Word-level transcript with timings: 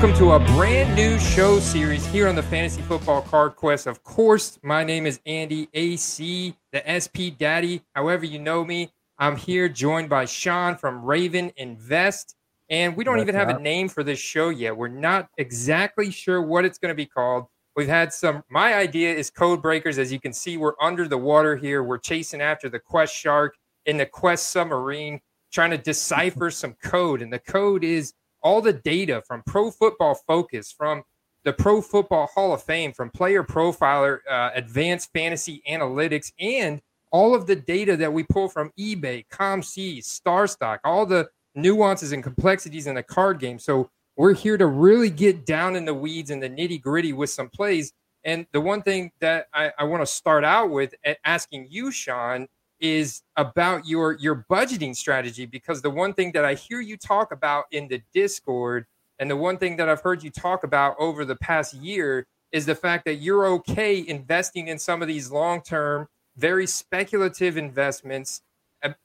Welcome 0.00 0.18
to 0.18 0.32
a 0.32 0.38
brand 0.56 0.96
new 0.96 1.18
show 1.18 1.58
series 1.60 2.06
here 2.06 2.26
on 2.26 2.34
the 2.34 2.42
Fantasy 2.42 2.80
Football 2.80 3.20
Card 3.20 3.54
Quest. 3.54 3.86
Of 3.86 4.02
course, 4.02 4.58
my 4.62 4.82
name 4.82 5.04
is 5.04 5.20
Andy 5.26 5.68
AC, 5.74 6.56
the 6.72 6.82
SP 6.88 7.36
Daddy. 7.36 7.82
However, 7.94 8.24
you 8.24 8.38
know 8.38 8.64
me, 8.64 8.94
I'm 9.18 9.36
here 9.36 9.68
joined 9.68 10.08
by 10.08 10.24
Sean 10.24 10.74
from 10.78 11.04
Raven 11.04 11.52
Invest. 11.58 12.34
And 12.70 12.96
we 12.96 13.04
don't 13.04 13.20
even 13.20 13.34
have 13.34 13.50
a 13.50 13.58
name 13.58 13.90
for 13.90 14.02
this 14.02 14.18
show 14.18 14.48
yet. 14.48 14.74
We're 14.74 14.88
not 14.88 15.28
exactly 15.36 16.10
sure 16.10 16.40
what 16.40 16.64
it's 16.64 16.78
going 16.78 16.92
to 16.92 16.94
be 16.94 17.04
called. 17.04 17.44
We've 17.76 17.86
had 17.86 18.14
some, 18.14 18.42
my 18.48 18.72
idea 18.72 19.14
is 19.14 19.28
code 19.28 19.60
breakers. 19.60 19.98
As 19.98 20.10
you 20.10 20.18
can 20.18 20.32
see, 20.32 20.56
we're 20.56 20.80
under 20.80 21.08
the 21.08 21.18
water 21.18 21.56
here. 21.56 21.82
We're 21.82 21.98
chasing 21.98 22.40
after 22.40 22.70
the 22.70 22.80
Quest 22.80 23.14
Shark 23.14 23.54
in 23.84 23.98
the 23.98 24.06
Quest 24.06 24.48
submarine, 24.48 25.20
trying 25.52 25.72
to 25.72 25.78
decipher 25.78 26.50
some 26.50 26.72
code. 26.82 27.20
And 27.20 27.30
the 27.30 27.38
code 27.38 27.84
is 27.84 28.14
all 28.42 28.60
the 28.60 28.72
data 28.72 29.22
from 29.26 29.42
Pro 29.46 29.70
Football 29.70 30.18
Focus, 30.26 30.72
from 30.76 31.02
the 31.44 31.52
Pro 31.52 31.80
Football 31.80 32.28
Hall 32.34 32.52
of 32.52 32.62
Fame, 32.62 32.92
from 32.92 33.10
Player 33.10 33.42
Profiler, 33.42 34.18
uh, 34.30 34.50
Advanced 34.54 35.10
Fantasy 35.14 35.62
Analytics, 35.68 36.32
and 36.38 36.80
all 37.12 37.34
of 37.34 37.46
the 37.46 37.56
data 37.56 37.96
that 37.96 38.12
we 38.12 38.22
pull 38.22 38.48
from 38.48 38.70
eBay, 38.78 39.24
ComC, 39.32 39.98
StarStock, 39.98 40.78
all 40.84 41.06
the 41.06 41.28
nuances 41.54 42.12
and 42.12 42.22
complexities 42.22 42.86
in 42.86 42.94
the 42.94 43.02
card 43.02 43.40
game. 43.40 43.58
So 43.58 43.90
we're 44.16 44.34
here 44.34 44.56
to 44.56 44.66
really 44.66 45.10
get 45.10 45.46
down 45.46 45.76
in 45.76 45.84
the 45.84 45.94
weeds 45.94 46.30
and 46.30 46.42
the 46.42 46.50
nitty 46.50 46.80
gritty 46.80 47.12
with 47.12 47.30
some 47.30 47.48
plays. 47.48 47.92
And 48.24 48.46
the 48.52 48.60
one 48.60 48.82
thing 48.82 49.10
that 49.20 49.46
I, 49.54 49.72
I 49.78 49.84
want 49.84 50.02
to 50.02 50.06
start 50.06 50.44
out 50.44 50.70
with 50.70 50.94
at 51.04 51.18
asking 51.24 51.68
you, 51.70 51.90
Sean, 51.90 52.46
is 52.80 53.22
about 53.36 53.86
your 53.86 54.14
your 54.14 54.46
budgeting 54.50 54.96
strategy 54.96 55.46
because 55.46 55.82
the 55.82 55.90
one 55.90 56.14
thing 56.14 56.32
that 56.32 56.44
I 56.44 56.54
hear 56.54 56.80
you 56.80 56.96
talk 56.96 57.32
about 57.32 57.64
in 57.72 57.88
the 57.88 58.02
Discord 58.12 58.86
and 59.18 59.30
the 59.30 59.36
one 59.36 59.58
thing 59.58 59.76
that 59.76 59.88
I've 59.88 60.00
heard 60.00 60.22
you 60.22 60.30
talk 60.30 60.64
about 60.64 60.96
over 60.98 61.24
the 61.24 61.36
past 61.36 61.74
year 61.74 62.26
is 62.52 62.66
the 62.66 62.74
fact 62.74 63.04
that 63.04 63.16
you're 63.16 63.46
okay 63.46 64.06
investing 64.06 64.68
in 64.68 64.78
some 64.78 65.02
of 65.02 65.08
these 65.08 65.30
long-term 65.30 66.08
very 66.36 66.66
speculative 66.66 67.56
investments 67.56 68.42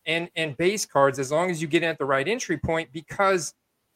and 0.05 0.29
and 0.35 0.55
base 0.57 0.85
cards 0.85 1.19
as 1.19 1.31
long 1.31 1.51
as 1.51 1.61
you 1.61 1.67
get 1.67 1.83
in 1.83 1.89
at 1.89 1.97
the 1.97 2.05
right 2.05 2.27
entry 2.27 2.57
point 2.57 2.89
because 2.93 3.53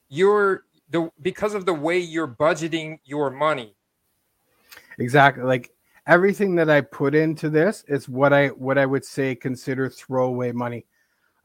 you're 0.09 0.63
the 0.89 1.09
because 1.21 1.53
of 1.53 1.65
the 1.65 1.73
way 1.73 1.99
you're 1.99 2.27
budgeting 2.27 2.99
your 3.05 3.29
money. 3.29 3.75
Exactly 4.97 5.43
like 5.43 5.71
everything 6.09 6.55
that 6.55 6.71
I 6.71 6.81
put 6.81 7.13
into 7.13 7.51
this 7.51 7.85
is 7.87 8.09
what 8.09 8.33
I 8.33 8.47
what 8.47 8.79
I 8.79 8.85
would 8.87 9.05
say 9.05 9.35
consider 9.35 9.87
throwaway 9.89 10.51
money. 10.51 10.87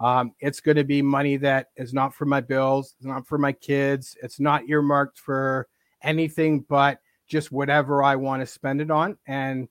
Um, 0.00 0.32
it's 0.40 0.60
going 0.60 0.78
to 0.78 0.84
be 0.84 1.02
money 1.02 1.36
that 1.36 1.68
is 1.76 1.92
not 1.92 2.14
for 2.14 2.24
my 2.24 2.40
bills, 2.40 2.96
not 3.02 3.26
for 3.26 3.36
my 3.36 3.52
kids, 3.52 4.16
it's 4.22 4.40
not 4.40 4.66
earmarked 4.66 5.18
for 5.18 5.68
anything 6.02 6.60
but 6.60 6.98
just 7.26 7.52
whatever 7.52 8.02
I 8.02 8.16
want 8.16 8.40
to 8.40 8.46
spend 8.46 8.80
it 8.80 8.90
on. 8.90 9.18
And 9.26 9.68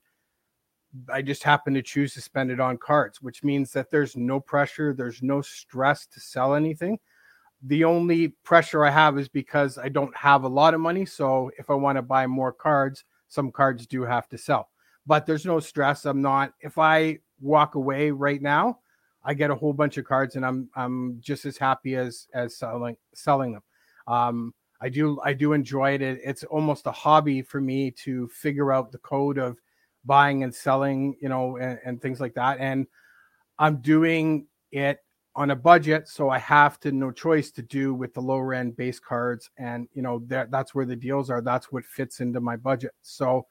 I 1.12 1.22
just 1.22 1.42
happen 1.42 1.74
to 1.74 1.82
choose 1.82 2.14
to 2.14 2.20
spend 2.20 2.52
it 2.52 2.60
on 2.60 2.78
cards, 2.78 3.20
which 3.20 3.42
means 3.42 3.72
that 3.72 3.90
there's 3.90 4.16
no 4.16 4.38
pressure, 4.38 4.94
there's 4.94 5.22
no 5.22 5.42
stress 5.42 6.06
to 6.06 6.20
sell 6.20 6.54
anything. 6.54 7.00
The 7.64 7.82
only 7.82 8.28
pressure 8.44 8.84
I 8.84 8.90
have 8.90 9.18
is 9.18 9.28
because 9.28 9.76
I 9.76 9.88
don't 9.88 10.16
have 10.16 10.44
a 10.44 10.48
lot 10.48 10.72
of 10.72 10.80
money. 10.80 11.04
So 11.04 11.50
if 11.58 11.68
I 11.68 11.74
want 11.74 11.96
to 11.96 12.02
buy 12.02 12.28
more 12.28 12.52
cards, 12.52 13.04
some 13.26 13.50
cards 13.50 13.88
do 13.88 14.02
have 14.02 14.28
to 14.28 14.38
sell 14.38 14.68
but 15.06 15.26
there's 15.26 15.46
no 15.46 15.60
stress. 15.60 16.04
I'm 16.04 16.22
not 16.22 16.52
if 16.60 16.78
I 16.78 17.18
walk 17.40 17.74
away 17.74 18.10
right 18.10 18.40
now, 18.40 18.78
I 19.24 19.34
get 19.34 19.50
a 19.50 19.54
whole 19.54 19.72
bunch 19.72 19.96
of 19.96 20.04
cards 20.04 20.36
and 20.36 20.44
I'm 20.44 20.68
I'm 20.74 21.18
just 21.20 21.44
as 21.44 21.56
happy 21.56 21.96
as 21.96 22.26
as 22.34 22.56
selling 22.56 22.96
selling 23.14 23.52
them. 23.52 23.62
Um, 24.06 24.54
I 24.80 24.88
do 24.88 25.20
I 25.24 25.32
do 25.32 25.52
enjoy 25.52 25.92
it. 25.92 26.02
It's 26.02 26.44
almost 26.44 26.86
a 26.86 26.92
hobby 26.92 27.42
for 27.42 27.60
me 27.60 27.90
to 28.02 28.28
figure 28.28 28.72
out 28.72 28.92
the 28.92 28.98
code 28.98 29.38
of 29.38 29.58
buying 30.04 30.42
and 30.42 30.54
selling, 30.54 31.16
you 31.20 31.28
know, 31.28 31.56
and, 31.56 31.78
and 31.84 32.02
things 32.02 32.20
like 32.20 32.34
that. 32.34 32.58
And 32.60 32.86
I'm 33.58 33.78
doing 33.78 34.46
it 34.72 34.98
on 35.36 35.50
a 35.50 35.56
budget, 35.56 36.08
so 36.08 36.28
I 36.28 36.38
have 36.38 36.78
to 36.80 36.92
no 36.92 37.10
choice 37.10 37.50
to 37.52 37.62
do 37.62 37.92
with 37.92 38.14
the 38.14 38.20
lower 38.20 38.54
end 38.54 38.76
base 38.76 39.00
cards, 39.00 39.50
and 39.58 39.88
you 39.92 40.02
know 40.02 40.22
that 40.26 40.50
that's 40.50 40.74
where 40.74 40.86
the 40.86 40.96
deals 40.96 41.30
are. 41.30 41.40
That's 41.40 41.72
what 41.72 41.84
fits 41.84 42.20
into 42.20 42.40
my 42.40 42.56
budget. 42.56 42.92
So 43.02 43.46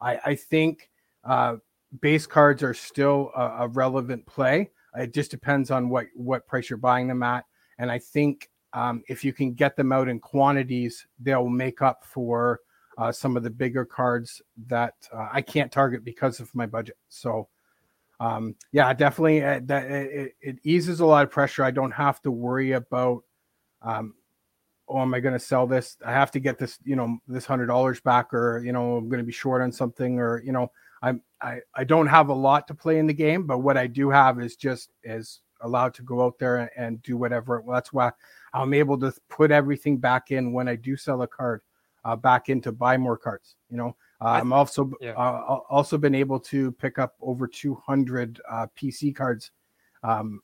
I, 0.00 0.18
I 0.24 0.34
think 0.34 0.90
uh, 1.28 1.56
base 2.00 2.26
cards 2.26 2.62
are 2.62 2.74
still 2.74 3.30
a, 3.36 3.64
a, 3.64 3.68
relevant 3.68 4.24
play. 4.26 4.70
It 4.96 5.12
just 5.12 5.30
depends 5.30 5.70
on 5.70 5.88
what 5.90 6.06
what 6.14 6.46
price 6.46 6.70
you're 6.70 6.78
buying 6.78 7.06
them 7.06 7.22
at, 7.22 7.44
and 7.78 7.90
I 7.90 7.98
think 7.98 8.48
um, 8.72 9.02
if 9.08 9.24
you 9.24 9.32
can 9.32 9.52
get 9.52 9.76
them 9.76 9.92
out 9.92 10.08
in 10.08 10.20
quantities, 10.20 11.06
they'll 11.20 11.48
make 11.48 11.82
up 11.82 12.04
for 12.04 12.60
uh, 12.98 13.12
some 13.12 13.36
of 13.36 13.42
the 13.42 13.50
bigger 13.50 13.84
cards 13.84 14.42
that 14.66 14.94
uh, 15.12 15.28
I 15.32 15.40
can't 15.40 15.70
target 15.70 16.04
because 16.04 16.40
of 16.40 16.54
my 16.54 16.66
budget. 16.66 16.96
So, 17.08 17.48
um, 18.20 18.56
yeah, 18.72 18.92
definitely 18.92 19.44
uh, 19.44 19.60
that 19.64 19.90
it, 19.90 20.34
it, 20.40 20.56
eases 20.64 21.00
a 21.00 21.06
lot 21.06 21.24
of 21.24 21.30
pressure. 21.30 21.62
I 21.62 21.70
don't 21.70 21.92
have 21.92 22.20
to 22.22 22.30
worry 22.30 22.72
about, 22.72 23.22
um, 23.82 24.14
oh, 24.88 25.00
am 25.00 25.14
I 25.14 25.20
going 25.20 25.34
to 25.34 25.38
sell 25.38 25.66
this? 25.66 25.96
I 26.04 26.12
have 26.12 26.32
to 26.32 26.40
get 26.40 26.58
this, 26.58 26.78
you 26.84 26.96
know, 26.96 27.18
this 27.28 27.46
hundred 27.46 27.66
dollars 27.66 28.00
back, 28.00 28.34
or 28.34 28.60
you 28.64 28.72
know, 28.72 28.96
I'm 28.96 29.08
going 29.08 29.20
to 29.20 29.26
be 29.26 29.32
short 29.32 29.62
on 29.62 29.70
something, 29.70 30.18
or 30.18 30.42
you 30.42 30.50
know, 30.52 30.72
I'm 31.02 31.22
I, 31.40 31.60
I 31.74 31.84
don't 31.84 32.06
have 32.06 32.28
a 32.28 32.34
lot 32.34 32.66
to 32.68 32.74
play 32.74 32.98
in 32.98 33.06
the 33.06 33.14
game, 33.14 33.46
but 33.46 33.58
what 33.58 33.76
I 33.76 33.86
do 33.86 34.10
have 34.10 34.40
is 34.40 34.56
just 34.56 34.90
is 35.04 35.40
allowed 35.60 35.94
to 35.94 36.02
go 36.02 36.24
out 36.24 36.38
there 36.38 36.56
and, 36.56 36.70
and 36.76 37.02
do 37.02 37.16
whatever. 37.16 37.60
Well, 37.60 37.74
that's 37.74 37.92
why 37.92 38.10
I'm 38.52 38.74
able 38.74 38.98
to 39.00 39.12
put 39.28 39.50
everything 39.50 39.98
back 39.98 40.30
in 40.30 40.52
when 40.52 40.68
I 40.68 40.76
do 40.76 40.96
sell 40.96 41.22
a 41.22 41.28
card, 41.28 41.62
uh, 42.04 42.16
back 42.16 42.48
in 42.48 42.60
to 42.62 42.72
buy 42.72 42.96
more 42.96 43.16
cards. 43.16 43.56
You 43.70 43.76
know, 43.76 43.96
uh, 44.20 44.28
I'm 44.28 44.52
also 44.52 44.90
yeah. 45.00 45.12
uh, 45.12 45.60
also 45.68 45.98
been 45.98 46.14
able 46.14 46.40
to 46.40 46.72
pick 46.72 46.98
up 46.98 47.14
over 47.20 47.46
200 47.46 48.40
uh, 48.48 48.66
PC 48.76 49.14
cards 49.14 49.50
um, 50.02 50.40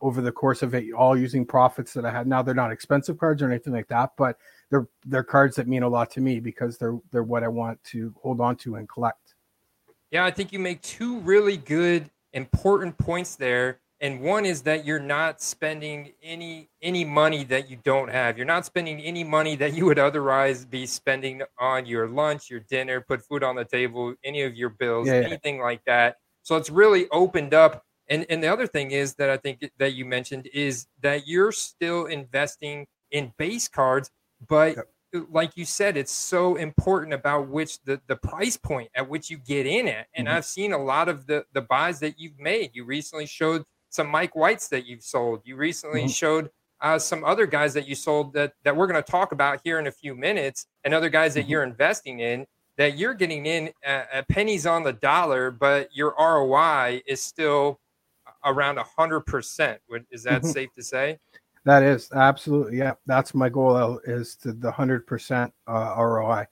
over 0.00 0.20
the 0.20 0.32
course 0.32 0.62
of 0.62 0.74
it, 0.74 0.92
all 0.92 1.16
using 1.16 1.46
profits 1.46 1.92
that 1.92 2.04
I 2.04 2.10
had. 2.10 2.26
Now 2.26 2.42
they're 2.42 2.54
not 2.54 2.72
expensive 2.72 3.18
cards 3.18 3.42
or 3.42 3.48
anything 3.48 3.72
like 3.72 3.88
that, 3.88 4.10
but 4.16 4.38
they're 4.70 4.88
they're 5.06 5.22
cards 5.22 5.56
that 5.56 5.68
mean 5.68 5.84
a 5.84 5.88
lot 5.88 6.10
to 6.12 6.20
me 6.20 6.40
because 6.40 6.78
they're 6.78 6.98
they're 7.12 7.22
what 7.22 7.44
I 7.44 7.48
want 7.48 7.82
to 7.84 8.12
hold 8.20 8.40
on 8.40 8.56
to 8.56 8.76
and 8.76 8.88
collect. 8.88 9.21
Yeah, 10.12 10.26
I 10.26 10.30
think 10.30 10.52
you 10.52 10.58
make 10.58 10.82
two 10.82 11.20
really 11.20 11.56
good, 11.56 12.10
important 12.34 12.98
points 12.98 13.34
there. 13.34 13.80
And 14.02 14.20
one 14.20 14.44
is 14.44 14.62
that 14.62 14.84
you're 14.84 15.00
not 15.00 15.40
spending 15.40 16.12
any 16.22 16.68
any 16.82 17.04
money 17.04 17.44
that 17.44 17.70
you 17.70 17.78
don't 17.82 18.10
have. 18.10 18.36
You're 18.36 18.46
not 18.46 18.66
spending 18.66 19.00
any 19.00 19.24
money 19.24 19.56
that 19.56 19.74
you 19.74 19.86
would 19.86 19.98
otherwise 19.98 20.64
be 20.64 20.86
spending 20.86 21.42
on 21.58 21.86
your 21.86 22.08
lunch, 22.08 22.50
your 22.50 22.60
dinner, 22.60 23.00
put 23.00 23.24
food 23.24 23.42
on 23.42 23.54
the 23.54 23.64
table, 23.64 24.14
any 24.24 24.42
of 24.42 24.54
your 24.54 24.70
bills, 24.70 25.06
yeah, 25.06 25.14
anything 25.14 25.56
yeah. 25.58 25.62
like 25.62 25.84
that. 25.86 26.16
So 26.42 26.56
it's 26.56 26.68
really 26.68 27.08
opened 27.10 27.54
up. 27.54 27.84
And 28.08 28.26
and 28.28 28.42
the 28.42 28.48
other 28.48 28.66
thing 28.66 28.90
is 28.90 29.14
that 29.14 29.30
I 29.30 29.36
think 29.36 29.70
that 29.78 29.94
you 29.94 30.04
mentioned 30.04 30.48
is 30.52 30.86
that 31.00 31.28
you're 31.28 31.52
still 31.52 32.06
investing 32.06 32.86
in 33.12 33.32
base 33.38 33.68
cards, 33.68 34.10
but 34.48 34.76
yep 34.76 34.88
like 35.30 35.56
you 35.56 35.64
said, 35.64 35.96
it's 35.96 36.12
so 36.12 36.56
important 36.56 37.12
about 37.12 37.48
which 37.48 37.80
the, 37.82 38.00
the 38.06 38.16
price 38.16 38.56
point 38.56 38.90
at 38.94 39.08
which 39.08 39.30
you 39.30 39.38
get 39.38 39.66
in 39.66 39.86
it. 39.88 40.06
And 40.14 40.26
mm-hmm. 40.26 40.36
I've 40.36 40.44
seen 40.44 40.72
a 40.72 40.82
lot 40.82 41.08
of 41.08 41.26
the, 41.26 41.44
the 41.52 41.62
buys 41.62 42.00
that 42.00 42.18
you've 42.18 42.38
made. 42.38 42.70
You 42.74 42.84
recently 42.84 43.26
showed 43.26 43.64
some 43.90 44.08
Mike 44.08 44.34
Whites 44.34 44.68
that 44.68 44.86
you've 44.86 45.02
sold. 45.02 45.42
You 45.44 45.56
recently 45.56 46.02
mm-hmm. 46.02 46.08
showed 46.08 46.50
uh, 46.80 46.98
some 46.98 47.24
other 47.24 47.46
guys 47.46 47.74
that 47.74 47.86
you 47.86 47.94
sold 47.94 48.32
that, 48.34 48.54
that 48.64 48.74
we're 48.74 48.86
going 48.86 49.02
to 49.02 49.10
talk 49.10 49.32
about 49.32 49.60
here 49.62 49.78
in 49.78 49.86
a 49.86 49.92
few 49.92 50.14
minutes, 50.14 50.66
and 50.82 50.92
other 50.92 51.08
guys 51.08 51.34
that 51.34 51.42
mm-hmm. 51.42 51.50
you're 51.50 51.62
investing 51.62 52.20
in 52.20 52.46
that 52.76 52.96
you're 52.96 53.14
getting 53.14 53.46
in 53.46 53.70
at, 53.84 54.08
at 54.12 54.28
pennies 54.28 54.66
on 54.66 54.82
the 54.82 54.92
dollar, 54.92 55.50
but 55.50 55.88
your 55.92 56.14
ROI 56.18 57.02
is 57.06 57.22
still 57.22 57.78
around 58.44 58.78
100%. 58.78 59.78
Is 60.10 60.22
that 60.24 60.42
mm-hmm. 60.42 60.50
safe 60.50 60.70
to 60.74 60.82
say? 60.82 61.18
That 61.64 61.82
is 61.84 62.10
absolutely 62.12 62.78
yeah. 62.78 62.94
That's 63.06 63.34
my 63.34 63.48
goal 63.48 64.00
is 64.04 64.34
to 64.36 64.52
the 64.52 64.70
hundred 64.70 65.06
percent 65.06 65.52
uh, 65.68 65.94
ROI. 65.96 66.46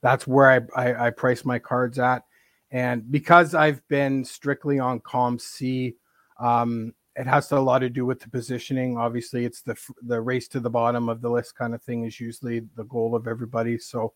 That's 0.00 0.26
where 0.26 0.50
I, 0.50 0.60
I, 0.82 1.06
I 1.06 1.10
price 1.10 1.44
my 1.44 1.58
cards 1.58 1.98
at, 1.98 2.24
and 2.70 3.10
because 3.10 3.54
I've 3.54 3.86
been 3.88 4.24
strictly 4.24 4.78
on 4.78 5.00
ComC, 5.00 5.94
um, 6.40 6.94
it 7.16 7.26
has 7.26 7.52
a 7.52 7.60
lot 7.60 7.80
to 7.80 7.90
do 7.90 8.06
with 8.06 8.20
the 8.20 8.30
positioning. 8.30 8.96
Obviously, 8.96 9.44
it's 9.44 9.60
the 9.60 9.76
the 10.02 10.20
race 10.20 10.48
to 10.48 10.60
the 10.60 10.70
bottom 10.70 11.10
of 11.10 11.20
the 11.20 11.28
list 11.30 11.54
kind 11.56 11.74
of 11.74 11.82
thing 11.82 12.04
is 12.04 12.18
usually 12.18 12.60
the 12.76 12.84
goal 12.84 13.14
of 13.14 13.28
everybody. 13.28 13.76
So, 13.76 14.14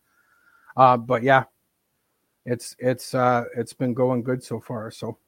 uh, 0.79 0.97
but 0.97 1.23
yeah, 1.23 1.45
it's 2.47 2.75
it's 2.79 3.15
uh, 3.15 3.45
it's 3.55 3.75
been 3.75 3.93
going 3.93 4.23
good 4.23 4.43
so 4.43 4.61
far. 4.61 4.91
So. 4.91 5.19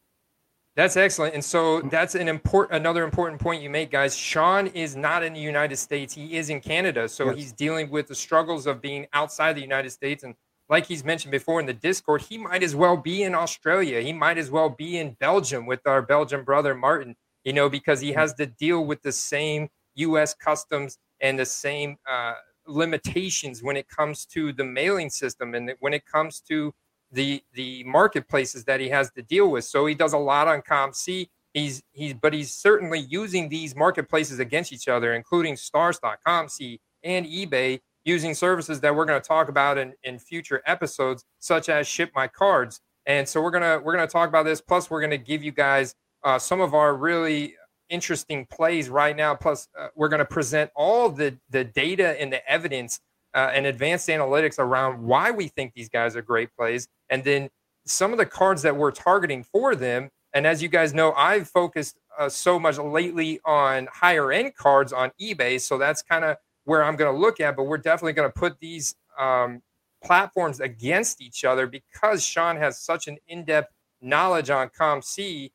That's 0.76 0.96
excellent. 0.96 1.34
And 1.34 1.44
so 1.44 1.80
that's 1.82 2.14
an 2.14 2.28
important 2.28 2.76
another 2.76 3.04
important 3.04 3.40
point 3.40 3.62
you 3.62 3.70
make, 3.70 3.90
guys. 3.90 4.16
Sean 4.16 4.68
is 4.68 4.94
not 4.94 5.22
in 5.22 5.32
the 5.32 5.40
United 5.40 5.76
States. 5.76 6.14
He 6.14 6.36
is 6.36 6.48
in 6.48 6.60
Canada. 6.60 7.08
So 7.08 7.26
yes. 7.26 7.36
he's 7.36 7.52
dealing 7.52 7.90
with 7.90 8.06
the 8.06 8.14
struggles 8.14 8.66
of 8.66 8.80
being 8.80 9.06
outside 9.12 9.56
the 9.56 9.62
United 9.62 9.90
States. 9.90 10.22
And 10.22 10.34
like 10.68 10.86
he's 10.86 11.04
mentioned 11.04 11.32
before 11.32 11.58
in 11.58 11.66
the 11.66 11.74
Discord, 11.74 12.22
he 12.22 12.38
might 12.38 12.62
as 12.62 12.76
well 12.76 12.96
be 12.96 13.24
in 13.24 13.34
Australia. 13.34 14.00
He 14.00 14.12
might 14.12 14.38
as 14.38 14.50
well 14.50 14.70
be 14.70 14.98
in 14.98 15.16
Belgium 15.18 15.66
with 15.66 15.80
our 15.86 16.02
Belgian 16.02 16.44
brother 16.44 16.74
Martin, 16.74 17.16
you 17.42 17.52
know, 17.52 17.68
because 17.68 18.00
he 18.00 18.12
has 18.12 18.32
to 18.34 18.46
deal 18.46 18.84
with 18.84 19.02
the 19.02 19.12
same 19.12 19.68
US 19.96 20.34
customs 20.34 20.98
and 21.20 21.38
the 21.38 21.44
same 21.44 21.96
uh, 22.08 22.34
limitations 22.66 23.62
when 23.62 23.76
it 23.76 23.88
comes 23.88 24.24
to 24.26 24.52
the 24.52 24.64
mailing 24.64 25.10
system 25.10 25.54
and 25.54 25.72
when 25.80 25.92
it 25.92 26.06
comes 26.06 26.40
to 26.48 26.72
the 27.12 27.42
the 27.54 27.84
marketplaces 27.84 28.64
that 28.64 28.80
he 28.80 28.88
has 28.88 29.10
to 29.12 29.22
deal 29.22 29.50
with. 29.50 29.64
So 29.64 29.86
he 29.86 29.94
does 29.94 30.12
a 30.12 30.18
lot 30.18 30.48
on 30.48 30.62
COMC. 30.62 31.28
He's 31.54 31.82
he's 31.92 32.14
but 32.14 32.32
he's 32.32 32.52
certainly 32.52 33.00
using 33.00 33.48
these 33.48 33.74
marketplaces 33.74 34.38
against 34.38 34.72
each 34.72 34.88
other, 34.88 35.14
including 35.14 35.54
StarStock, 35.54 36.16
COMC, 36.26 36.78
and 37.02 37.26
eBay, 37.26 37.80
using 38.04 38.34
services 38.34 38.80
that 38.80 38.94
we're 38.94 39.04
going 39.04 39.20
to 39.20 39.26
talk 39.26 39.48
about 39.48 39.78
in, 39.78 39.92
in 40.04 40.18
future 40.18 40.62
episodes, 40.66 41.24
such 41.38 41.68
as 41.68 41.86
Ship 41.86 42.10
My 42.14 42.28
Cards. 42.28 42.80
And 43.06 43.28
so 43.28 43.40
we're 43.42 43.50
gonna 43.50 43.80
we're 43.82 43.94
gonna 43.94 44.06
talk 44.06 44.28
about 44.28 44.44
this. 44.44 44.60
Plus, 44.60 44.90
we're 44.90 45.00
gonna 45.00 45.18
give 45.18 45.42
you 45.42 45.52
guys 45.52 45.94
uh, 46.22 46.38
some 46.38 46.60
of 46.60 46.74
our 46.74 46.94
really 46.94 47.54
interesting 47.88 48.46
plays 48.46 48.88
right 48.88 49.16
now. 49.16 49.34
Plus, 49.34 49.68
uh, 49.78 49.88
we're 49.96 50.08
to 50.08 50.24
present 50.24 50.70
all 50.76 51.08
the 51.08 51.36
the 51.48 51.64
data 51.64 52.20
and 52.20 52.32
the 52.32 52.46
evidence 52.48 53.00
uh, 53.34 53.50
and 53.52 53.66
advanced 53.66 54.08
analytics 54.08 54.58
around 54.58 55.02
why 55.02 55.30
we 55.30 55.48
think 55.48 55.72
these 55.74 55.88
guys 55.88 56.16
are 56.16 56.22
great 56.22 56.50
plays, 56.56 56.88
and 57.08 57.24
then 57.24 57.48
some 57.86 58.12
of 58.12 58.18
the 58.18 58.26
cards 58.26 58.62
that 58.62 58.76
we're 58.76 58.90
targeting 58.90 59.42
for 59.42 59.74
them. 59.74 60.10
And 60.32 60.46
as 60.46 60.62
you 60.62 60.68
guys 60.68 60.94
know, 60.94 61.12
I've 61.12 61.48
focused 61.48 61.98
uh, 62.16 62.28
so 62.28 62.58
much 62.58 62.78
lately 62.78 63.40
on 63.44 63.88
higher 63.92 64.30
end 64.30 64.54
cards 64.54 64.92
on 64.92 65.10
eBay, 65.20 65.60
so 65.60 65.78
that's 65.78 66.02
kind 66.02 66.24
of 66.24 66.36
where 66.64 66.84
I'm 66.84 66.96
going 66.96 67.12
to 67.12 67.18
look 67.18 67.40
at. 67.40 67.56
But 67.56 67.64
we're 67.64 67.78
definitely 67.78 68.12
going 68.12 68.30
to 68.30 68.38
put 68.38 68.60
these 68.60 68.94
um, 69.18 69.62
platforms 70.04 70.60
against 70.60 71.20
each 71.20 71.44
other 71.44 71.66
because 71.66 72.24
Sean 72.24 72.56
has 72.56 72.78
such 72.80 73.08
an 73.08 73.18
in 73.28 73.44
depth 73.44 73.72
knowledge 74.00 74.50
on 74.50 74.68
COMC 74.68 75.50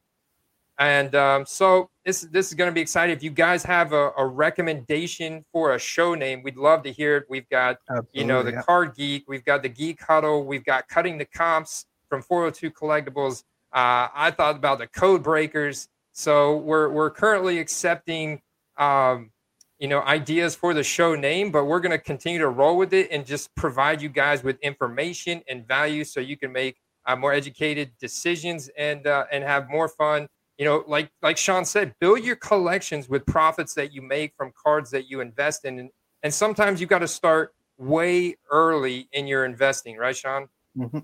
and 0.77 1.15
um, 1.15 1.45
so 1.45 1.89
this 2.03 2.21
this 2.21 2.47
is 2.47 2.53
going 2.53 2.69
to 2.69 2.73
be 2.73 2.81
exciting. 2.81 3.15
If 3.15 3.23
you 3.23 3.29
guys 3.29 3.63
have 3.63 3.93
a, 3.93 4.11
a, 4.17 4.25
recommendation 4.25 5.45
for 5.51 5.73
a 5.73 5.79
show 5.79 6.15
name, 6.15 6.43
we'd 6.43 6.57
love 6.57 6.83
to 6.83 6.91
hear 6.91 7.17
it. 7.17 7.25
We've 7.29 7.47
got 7.49 7.77
Absolutely, 7.89 8.19
you 8.19 8.27
know 8.27 8.43
the 8.43 8.51
yeah. 8.51 8.61
Card 8.61 8.95
Geek, 8.95 9.23
we've 9.27 9.45
got 9.45 9.63
the 9.63 9.69
Geek 9.69 10.01
Huddle, 10.01 10.45
we've 10.45 10.65
got 10.65 10.87
Cutting 10.89 11.17
the 11.17 11.25
Comps 11.25 11.85
from 12.09 12.21
402 12.21 12.71
Collectibles. 12.71 13.43
Uh, 13.73 14.07
I 14.13 14.31
thought 14.31 14.55
about 14.55 14.79
the 14.79 14.87
Code 14.87 15.23
Breakers. 15.23 15.87
So 16.11 16.57
we're 16.57 16.89
we're 16.89 17.09
currently 17.09 17.59
accepting 17.59 18.41
um, 18.77 19.31
you 19.79 19.87
know 19.87 20.01
ideas 20.01 20.55
for 20.55 20.73
the 20.73 20.83
show 20.83 21.15
name, 21.15 21.51
but 21.51 21.65
we're 21.65 21.79
going 21.79 21.91
to 21.91 21.97
continue 22.03 22.39
to 22.39 22.49
roll 22.49 22.77
with 22.77 22.93
it 22.93 23.09
and 23.11 23.25
just 23.25 23.53
provide 23.55 24.01
you 24.01 24.09
guys 24.09 24.43
with 24.43 24.59
information 24.59 25.41
and 25.47 25.65
value 25.65 26.03
so 26.03 26.19
you 26.19 26.35
can 26.35 26.51
make 26.51 26.77
uh, 27.05 27.15
more 27.15 27.31
educated 27.31 27.91
decisions 27.99 28.69
and 28.77 29.07
uh, 29.07 29.25
and 29.31 29.43
have 29.43 29.69
more 29.69 29.87
fun 29.87 30.27
you 30.57 30.65
know 30.65 30.83
like 30.87 31.09
like 31.21 31.37
sean 31.37 31.65
said 31.65 31.93
build 31.99 32.23
your 32.23 32.35
collections 32.37 33.09
with 33.09 33.25
profits 33.25 33.73
that 33.73 33.93
you 33.93 34.01
make 34.01 34.33
from 34.37 34.51
cards 34.61 34.89
that 34.91 35.09
you 35.09 35.19
invest 35.19 35.65
in. 35.65 35.79
And, 35.79 35.89
and 36.23 36.33
sometimes 36.33 36.79
you 36.79 36.87
got 36.87 36.99
to 36.99 37.07
start 37.07 37.53
way 37.77 38.35
early 38.49 39.09
in 39.11 39.27
your 39.27 39.45
investing 39.45 39.97
right 39.97 40.15
sean? 40.15 40.47
Mm-hmm. 40.77 40.99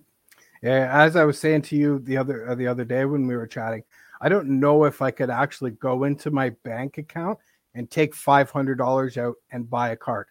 yeah 0.63 0.89
as 0.92 1.15
i 1.15 1.24
was 1.24 1.39
saying 1.39 1.63
to 1.63 1.75
you 1.75 2.00
the 2.00 2.18
other 2.18 2.50
uh, 2.50 2.56
the 2.56 2.68
other 2.68 2.86
day 2.86 3.06
when 3.06 3.27
we 3.27 3.36
were 3.36 3.48
chatting 3.48 3.83
i 4.19 4.27
don't 4.30 4.48
know 4.48 4.83
if 4.86 5.01
i 5.01 5.12
could 5.12 5.30
actually 5.30 5.71
go 5.71 6.03
into 6.03 6.31
my 6.31 6.50
bank 6.63 6.98
account 6.98 7.38
and 7.74 7.89
take 7.89 8.15
$500 8.15 9.18
out 9.18 9.36
and 9.51 9.69
buy 9.69 9.89
a 9.89 9.95
card. 9.95 10.27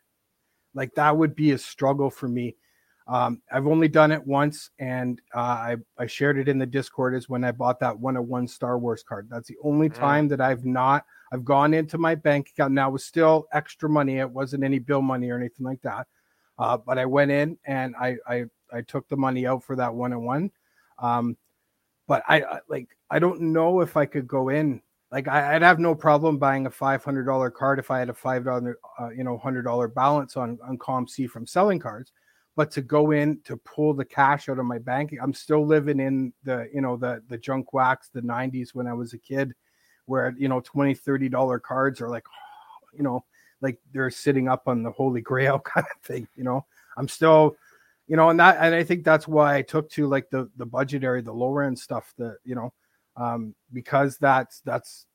Like 0.75 0.94
that 0.94 1.17
would 1.17 1.34
be 1.34 1.52
a 1.52 1.58
struggle 1.58 2.11
for 2.11 2.28
me 2.28 2.56
um, 3.10 3.42
I've 3.50 3.66
only 3.66 3.88
done 3.88 4.12
it 4.12 4.24
once, 4.24 4.70
and 4.78 5.20
uh, 5.34 5.40
I, 5.40 5.76
I 5.98 6.06
shared 6.06 6.38
it 6.38 6.48
in 6.48 6.58
the 6.58 6.66
Discord. 6.66 7.16
Is 7.16 7.28
when 7.28 7.42
I 7.42 7.50
bought 7.50 7.80
that 7.80 7.98
101 7.98 8.46
Star 8.46 8.78
Wars 8.78 9.02
card. 9.02 9.26
That's 9.28 9.48
the 9.48 9.56
only 9.64 9.88
mm. 9.88 9.94
time 9.94 10.28
that 10.28 10.40
I've 10.40 10.64
not. 10.64 11.04
I've 11.32 11.44
gone 11.44 11.74
into 11.74 11.98
my 11.98 12.14
bank 12.14 12.50
account. 12.50 12.72
Now 12.72 12.88
it 12.88 12.92
was 12.92 13.04
still 13.04 13.48
extra 13.52 13.88
money. 13.88 14.18
It 14.18 14.30
wasn't 14.30 14.62
any 14.62 14.78
bill 14.78 15.02
money 15.02 15.28
or 15.28 15.36
anything 15.36 15.66
like 15.66 15.82
that. 15.82 16.06
Uh, 16.56 16.76
but 16.76 16.98
I 16.98 17.06
went 17.06 17.32
in 17.32 17.58
and 17.64 17.96
I, 17.96 18.16
I 18.28 18.44
I 18.72 18.82
took 18.82 19.08
the 19.08 19.16
money 19.16 19.44
out 19.44 19.64
for 19.64 19.74
that 19.74 19.92
101. 19.92 20.52
Um, 21.00 21.36
but 22.06 22.22
I, 22.28 22.42
I 22.42 22.60
like 22.68 22.90
I 23.10 23.18
don't 23.18 23.40
know 23.40 23.80
if 23.80 23.96
I 23.96 24.06
could 24.06 24.28
go 24.28 24.50
in. 24.50 24.82
Like 25.10 25.26
I, 25.26 25.54
would 25.54 25.62
have 25.62 25.80
no 25.80 25.96
problem 25.96 26.38
buying 26.38 26.66
a 26.66 26.70
five 26.70 27.02
hundred 27.02 27.24
dollar 27.24 27.50
card 27.50 27.80
if 27.80 27.90
I 27.90 27.98
had 27.98 28.08
a 28.08 28.14
five 28.14 28.44
dollar, 28.44 28.78
uh, 29.00 29.08
you 29.08 29.24
know, 29.24 29.36
hundred 29.36 29.62
dollar 29.62 29.88
balance 29.88 30.36
on 30.36 30.60
on 30.62 30.78
COMC 30.78 31.28
from 31.28 31.44
selling 31.44 31.80
cards 31.80 32.12
but 32.56 32.70
to 32.70 32.82
go 32.82 33.12
in 33.12 33.41
to 33.44 33.56
pull 33.58 33.94
the 33.94 34.05
cash 34.05 34.49
out 34.49 34.58
of 34.58 34.64
my 34.64 34.79
bank 34.79 35.14
i'm 35.23 35.32
still 35.32 35.67
living 35.67 36.00
in 36.00 36.32
the 36.44 36.69
you 36.73 36.81
know 36.81 36.97
the 36.97 37.23
the 37.29 37.38
junk 37.38 37.73
wax 37.73 38.08
the 38.08 38.20
90s 38.20 38.70
when 38.75 38.87
i 38.87 38.93
was 38.93 39.12
a 39.12 39.19
kid 39.19 39.52
where 40.06 40.35
you 40.37 40.49
know 40.49 40.61
20 40.61 40.94
30 40.94 41.29
dollar 41.29 41.58
cards 41.58 42.00
are 42.00 42.08
like 42.08 42.25
you 42.97 43.02
know 43.02 43.25
like 43.61 43.79
they're 43.93 44.11
sitting 44.11 44.49
up 44.49 44.62
on 44.67 44.82
the 44.82 44.91
holy 44.91 45.20
grail 45.20 45.58
kind 45.64 45.87
of 45.94 46.02
thing 46.02 46.26
you 46.37 46.44
know? 46.44 46.64
I'm 46.97 47.08
still 47.08 47.56
you 48.08 48.17
know 48.17 48.31
and 48.31 48.41
that 48.41 48.56
and 48.61 48.75
i 48.75 48.82
think 48.82 49.05
that's 49.05 49.29
why 49.29 49.55
i 49.55 49.62
took 49.62 49.88
to 49.91 50.08
like 50.08 50.29
the 50.31 50.50
the 50.56 50.67
budgetary 50.67 51.23
the 51.23 51.32
lower 51.32 51.62
end 51.62 51.79
stuff 51.79 52.12
that 52.19 52.38
you 52.44 52.56
know 52.56 52.73
um 53.17 53.55
because 53.73 54.19
that's 54.19 54.61
that's 54.62 55.06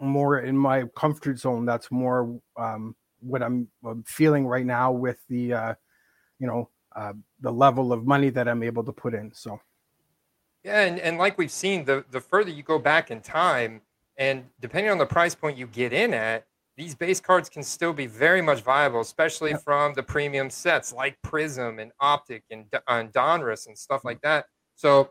more 0.00 0.40
in 0.40 0.56
my 0.56 0.84
comfort 0.96 1.38
zone. 1.38 1.64
That's 1.64 1.90
more 1.90 2.40
um 2.56 2.94
what 3.20 3.42
i'm, 3.42 3.68
I'm 3.84 4.02
feeling 4.02 4.46
right 4.46 4.66
now 4.66 4.92
with 4.92 5.18
the 5.28 5.54
uh 5.54 5.74
you 6.38 6.46
know 6.46 6.68
uh, 6.94 7.12
the 7.40 7.50
level 7.50 7.92
of 7.92 8.06
money 8.06 8.30
that 8.30 8.48
I'm 8.48 8.62
able 8.62 8.84
to 8.84 8.92
put 8.92 9.14
in. 9.14 9.32
So, 9.32 9.60
yeah, 10.62 10.82
and, 10.82 10.98
and 10.98 11.18
like 11.18 11.36
we've 11.38 11.50
seen, 11.50 11.84
the 11.84 12.04
the 12.10 12.20
further 12.20 12.50
you 12.50 12.62
go 12.62 12.78
back 12.78 13.10
in 13.10 13.20
time, 13.20 13.80
and 14.16 14.44
depending 14.60 14.90
on 14.90 14.98
the 14.98 15.06
price 15.06 15.34
point 15.34 15.58
you 15.58 15.66
get 15.66 15.92
in 15.92 16.14
at, 16.14 16.46
these 16.76 16.94
base 16.94 17.20
cards 17.20 17.48
can 17.48 17.62
still 17.62 17.92
be 17.92 18.06
very 18.06 18.42
much 18.42 18.62
viable, 18.62 19.00
especially 19.00 19.50
yeah. 19.50 19.58
from 19.58 19.94
the 19.94 20.02
premium 20.02 20.50
sets 20.50 20.92
like 20.92 21.16
Prizm 21.22 21.80
and 21.80 21.92
Optic 22.00 22.42
and, 22.50 22.66
and 22.88 23.12
Donruss 23.12 23.66
and 23.66 23.76
stuff 23.78 24.04
like 24.04 24.20
that. 24.22 24.46
So, 24.76 25.10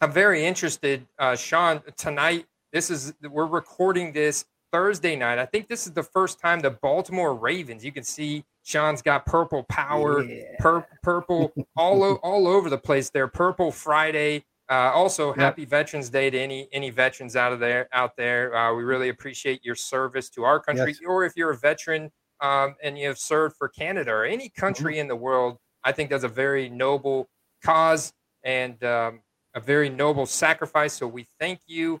I'm 0.00 0.12
very 0.12 0.44
interested, 0.44 1.06
uh, 1.18 1.36
Sean. 1.36 1.82
Tonight, 1.96 2.46
this 2.72 2.90
is 2.90 3.14
we're 3.22 3.46
recording 3.46 4.12
this 4.12 4.44
Thursday 4.72 5.16
night. 5.16 5.38
I 5.38 5.46
think 5.46 5.68
this 5.68 5.86
is 5.86 5.92
the 5.92 6.02
first 6.02 6.38
time 6.38 6.60
the 6.60 6.70
Baltimore 6.70 7.34
Ravens. 7.34 7.84
You 7.84 7.92
can 7.92 8.04
see 8.04 8.44
Sean's 8.66 9.00
got 9.00 9.24
purple 9.26 9.62
power, 9.68 10.24
yeah. 10.24 10.42
pur- 10.58 10.84
purple 11.00 11.52
all 11.76 12.02
o- 12.02 12.16
all 12.16 12.48
over 12.48 12.68
the 12.68 12.76
place. 12.76 13.10
There, 13.10 13.28
purple 13.28 13.70
Friday. 13.70 14.44
Uh, 14.68 14.90
also, 14.92 15.28
yep. 15.28 15.36
happy 15.36 15.64
Veterans 15.64 16.10
Day 16.10 16.30
to 16.30 16.36
any 16.36 16.68
any 16.72 16.90
veterans 16.90 17.36
out 17.36 17.52
of 17.52 17.60
there 17.60 17.88
out 17.92 18.16
there. 18.16 18.56
Uh, 18.56 18.74
we 18.74 18.82
really 18.82 19.08
appreciate 19.08 19.64
your 19.64 19.76
service 19.76 20.28
to 20.30 20.42
our 20.42 20.58
country, 20.58 20.88
yes. 20.88 21.00
or 21.06 21.24
if 21.24 21.34
you're 21.36 21.52
a 21.52 21.56
veteran 21.56 22.10
um, 22.40 22.74
and 22.82 22.98
you 22.98 23.06
have 23.06 23.18
served 23.18 23.54
for 23.56 23.68
Canada 23.68 24.10
or 24.10 24.24
any 24.24 24.48
country 24.48 24.94
mm-hmm. 24.94 25.02
in 25.02 25.08
the 25.08 25.14
world, 25.14 25.58
I 25.84 25.92
think 25.92 26.10
that's 26.10 26.24
a 26.24 26.28
very 26.28 26.68
noble 26.68 27.28
cause 27.62 28.12
and 28.42 28.82
um, 28.82 29.20
a 29.54 29.60
very 29.60 29.88
noble 29.88 30.26
sacrifice. 30.26 30.94
So 30.94 31.06
we 31.06 31.28
thank 31.38 31.60
you. 31.68 32.00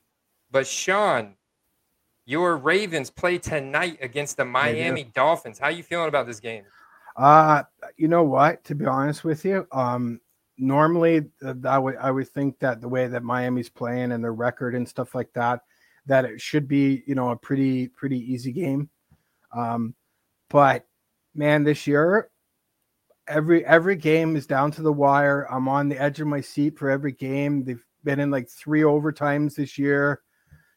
But 0.50 0.66
Sean, 0.66 1.36
your 2.26 2.56
Ravens 2.56 3.08
play 3.08 3.38
tonight 3.38 3.98
against 4.02 4.36
the 4.36 4.44
Miami 4.44 5.04
Dolphins. 5.04 5.58
How 5.58 5.66
are 5.66 5.72
you 5.72 5.84
feeling 5.84 6.08
about 6.08 6.26
this 6.26 6.40
game? 6.40 6.64
Uh, 7.16 7.62
you 7.96 8.08
know 8.08 8.24
what? 8.24 8.62
To 8.64 8.74
be 8.74 8.84
honest 8.84 9.24
with 9.24 9.44
you, 9.44 9.66
um, 9.72 10.20
normally 10.58 11.24
uh, 11.42 11.54
I 11.64 11.78
would 11.78 11.96
I 11.96 12.10
would 12.10 12.28
think 12.28 12.58
that 12.58 12.80
the 12.80 12.88
way 12.88 13.06
that 13.06 13.22
Miami's 13.22 13.70
playing 13.70 14.12
and 14.12 14.22
their 14.22 14.34
record 14.34 14.74
and 14.74 14.86
stuff 14.86 15.14
like 15.14 15.32
that, 15.32 15.60
that 16.06 16.24
it 16.24 16.40
should 16.40 16.68
be 16.68 17.04
you 17.06 17.14
know 17.14 17.30
a 17.30 17.36
pretty 17.36 17.88
pretty 17.88 18.18
easy 18.18 18.52
game. 18.52 18.90
Um, 19.52 19.94
but 20.50 20.84
man, 21.34 21.64
this 21.64 21.86
year 21.86 22.28
every 23.28 23.64
every 23.64 23.96
game 23.96 24.36
is 24.36 24.46
down 24.46 24.70
to 24.72 24.82
the 24.82 24.92
wire. 24.92 25.46
I'm 25.50 25.68
on 25.68 25.88
the 25.88 26.00
edge 26.00 26.20
of 26.20 26.26
my 26.26 26.40
seat 26.40 26.78
for 26.78 26.90
every 26.90 27.12
game. 27.12 27.64
They've 27.64 27.84
been 28.04 28.20
in 28.20 28.30
like 28.30 28.48
three 28.48 28.82
overtimes 28.82 29.54
this 29.54 29.78
year 29.78 30.20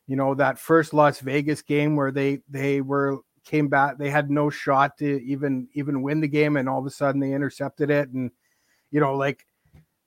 you 0.10 0.16
know 0.16 0.34
that 0.34 0.58
first 0.58 0.92
Las 0.92 1.20
Vegas 1.20 1.62
game 1.62 1.96
where 1.96 2.12
they 2.12 2.42
they 2.50 2.82
were 2.82 3.20
came 3.46 3.68
back 3.68 3.98
they 3.98 4.10
had 4.10 4.32
no 4.32 4.50
shot 4.50 4.98
to 4.98 5.22
even 5.24 5.68
even 5.74 6.02
win 6.02 6.20
the 6.20 6.28
game 6.28 6.58
and 6.58 6.68
all 6.68 6.80
of 6.80 6.86
a 6.86 6.90
sudden 6.90 7.22
they 7.22 7.32
intercepted 7.32 7.90
it 7.90 8.10
and 8.10 8.32
you 8.92 9.00
know 9.00 9.16
like 9.16 9.46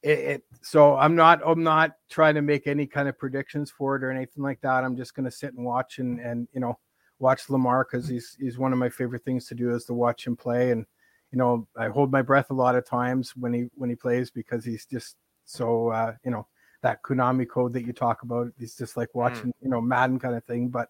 it, 0.03 0.19
it, 0.19 0.43
so 0.61 0.97
i'm 0.97 1.15
not 1.15 1.41
i'm 1.47 1.63
not 1.63 1.93
trying 2.11 2.35
to 2.35 2.43
make 2.43 2.67
any 2.67 2.87
kind 2.87 3.09
of 3.09 3.19
predictions 3.19 3.71
for 3.71 3.97
it 3.97 4.03
or 4.03 4.11
anything 4.11 4.43
like 4.43 4.61
that. 4.61 4.85
I'm 4.85 4.97
just 4.97 5.15
going 5.15 5.25
to 5.25 5.31
sit 5.31 5.55
and 5.55 5.65
watch 5.65 5.99
and 5.99 6.19
and 6.19 6.49
you 6.53 6.61
know 6.61 6.79
watch 7.21 7.49
lamar 7.49 7.87
because 7.91 8.09
he's 8.09 8.37
he's 8.41 8.59
one 8.59 8.73
of 8.73 8.79
my 8.81 8.89
favorite 8.89 9.25
things 9.25 9.47
to 9.47 9.55
do 9.55 9.73
is 9.73 9.85
to 9.85 9.95
watch 9.95 10.27
him 10.27 10.37
play. 10.37 10.73
And 10.73 10.85
you 11.31 11.39
know 11.39 11.67
i 11.77 11.89
hold 11.89 12.13
my 12.13 12.23
breath 12.23 12.51
a 12.51 12.55
lot 12.55 12.75
of 12.75 12.85
times 12.85 13.35
when 13.37 13.53
he 13.53 13.67
when 13.75 13.89
he 13.89 13.97
plays 13.97 14.31
because 14.31 14.65
he's 14.65 14.85
just 14.85 15.17
so 15.45 15.89
uh 15.89 16.13
you 16.25 16.31
know 16.31 16.47
that 16.83 17.03
Konami 17.03 17.49
code 17.49 17.73
that 17.73 17.87
you 17.87 17.93
talk 17.93 18.23
about. 18.23 18.53
It's 18.59 18.77
just 18.77 18.97
like 18.97 19.11
hmm. 19.13 19.19
watching, 19.19 19.49
mm. 19.49 19.63
you 19.63 19.71
know, 19.71 19.81
Madden 19.81 20.19
kind 20.19 20.35
of 20.35 20.45
thing. 20.45 20.69
But 20.69 20.89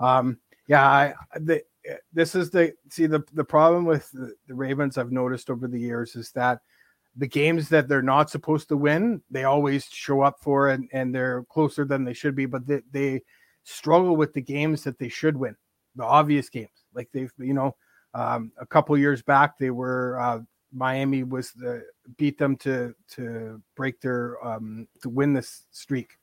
um, 0.00 0.38
yeah, 0.68 0.86
I, 0.86 1.14
the, 1.36 1.62
this 2.12 2.34
is 2.34 2.50
the 2.50 2.72
see 2.90 3.06
the 3.06 3.22
the 3.32 3.44
problem 3.44 3.84
with 3.84 4.10
the, 4.12 4.34
the 4.46 4.54
Ravens 4.54 4.96
I've 4.96 5.12
noticed 5.12 5.50
over 5.50 5.68
the 5.68 5.80
years 5.80 6.16
is 6.16 6.30
that 6.32 6.60
the 7.16 7.26
games 7.26 7.68
that 7.68 7.88
they're 7.88 8.02
not 8.02 8.30
supposed 8.30 8.68
to 8.68 8.76
win, 8.76 9.22
they 9.30 9.44
always 9.44 9.84
show 9.86 10.22
up 10.22 10.36
for 10.40 10.70
and, 10.70 10.88
and 10.92 11.14
they're 11.14 11.44
closer 11.44 11.84
than 11.84 12.04
they 12.04 12.14
should 12.14 12.34
be, 12.34 12.46
but 12.46 12.66
they, 12.66 12.80
they 12.90 13.22
struggle 13.62 14.16
with 14.16 14.32
the 14.32 14.40
games 14.40 14.82
that 14.84 14.98
they 14.98 15.08
should 15.08 15.36
win, 15.36 15.56
the 15.96 16.04
obvious 16.04 16.48
games. 16.48 16.84
Like 16.92 17.08
they've, 17.12 17.32
you 17.38 17.54
know, 17.54 17.76
Um, 18.14 18.52
a 18.58 18.66
couple 18.66 18.96
years 18.96 19.22
back, 19.22 19.58
they 19.58 19.70
were 19.70 20.18
uh, 20.20 20.40
Miami 20.74 21.22
was 21.22 21.52
the 21.52 21.84
beat 22.16 22.36
them 22.38 22.56
to 22.56 22.94
to 23.12 23.62
break 23.76 24.00
their 24.00 24.44
um, 24.44 24.88
to 25.02 25.08
win 25.08 25.32
this 25.32 25.66
streak 25.70 26.18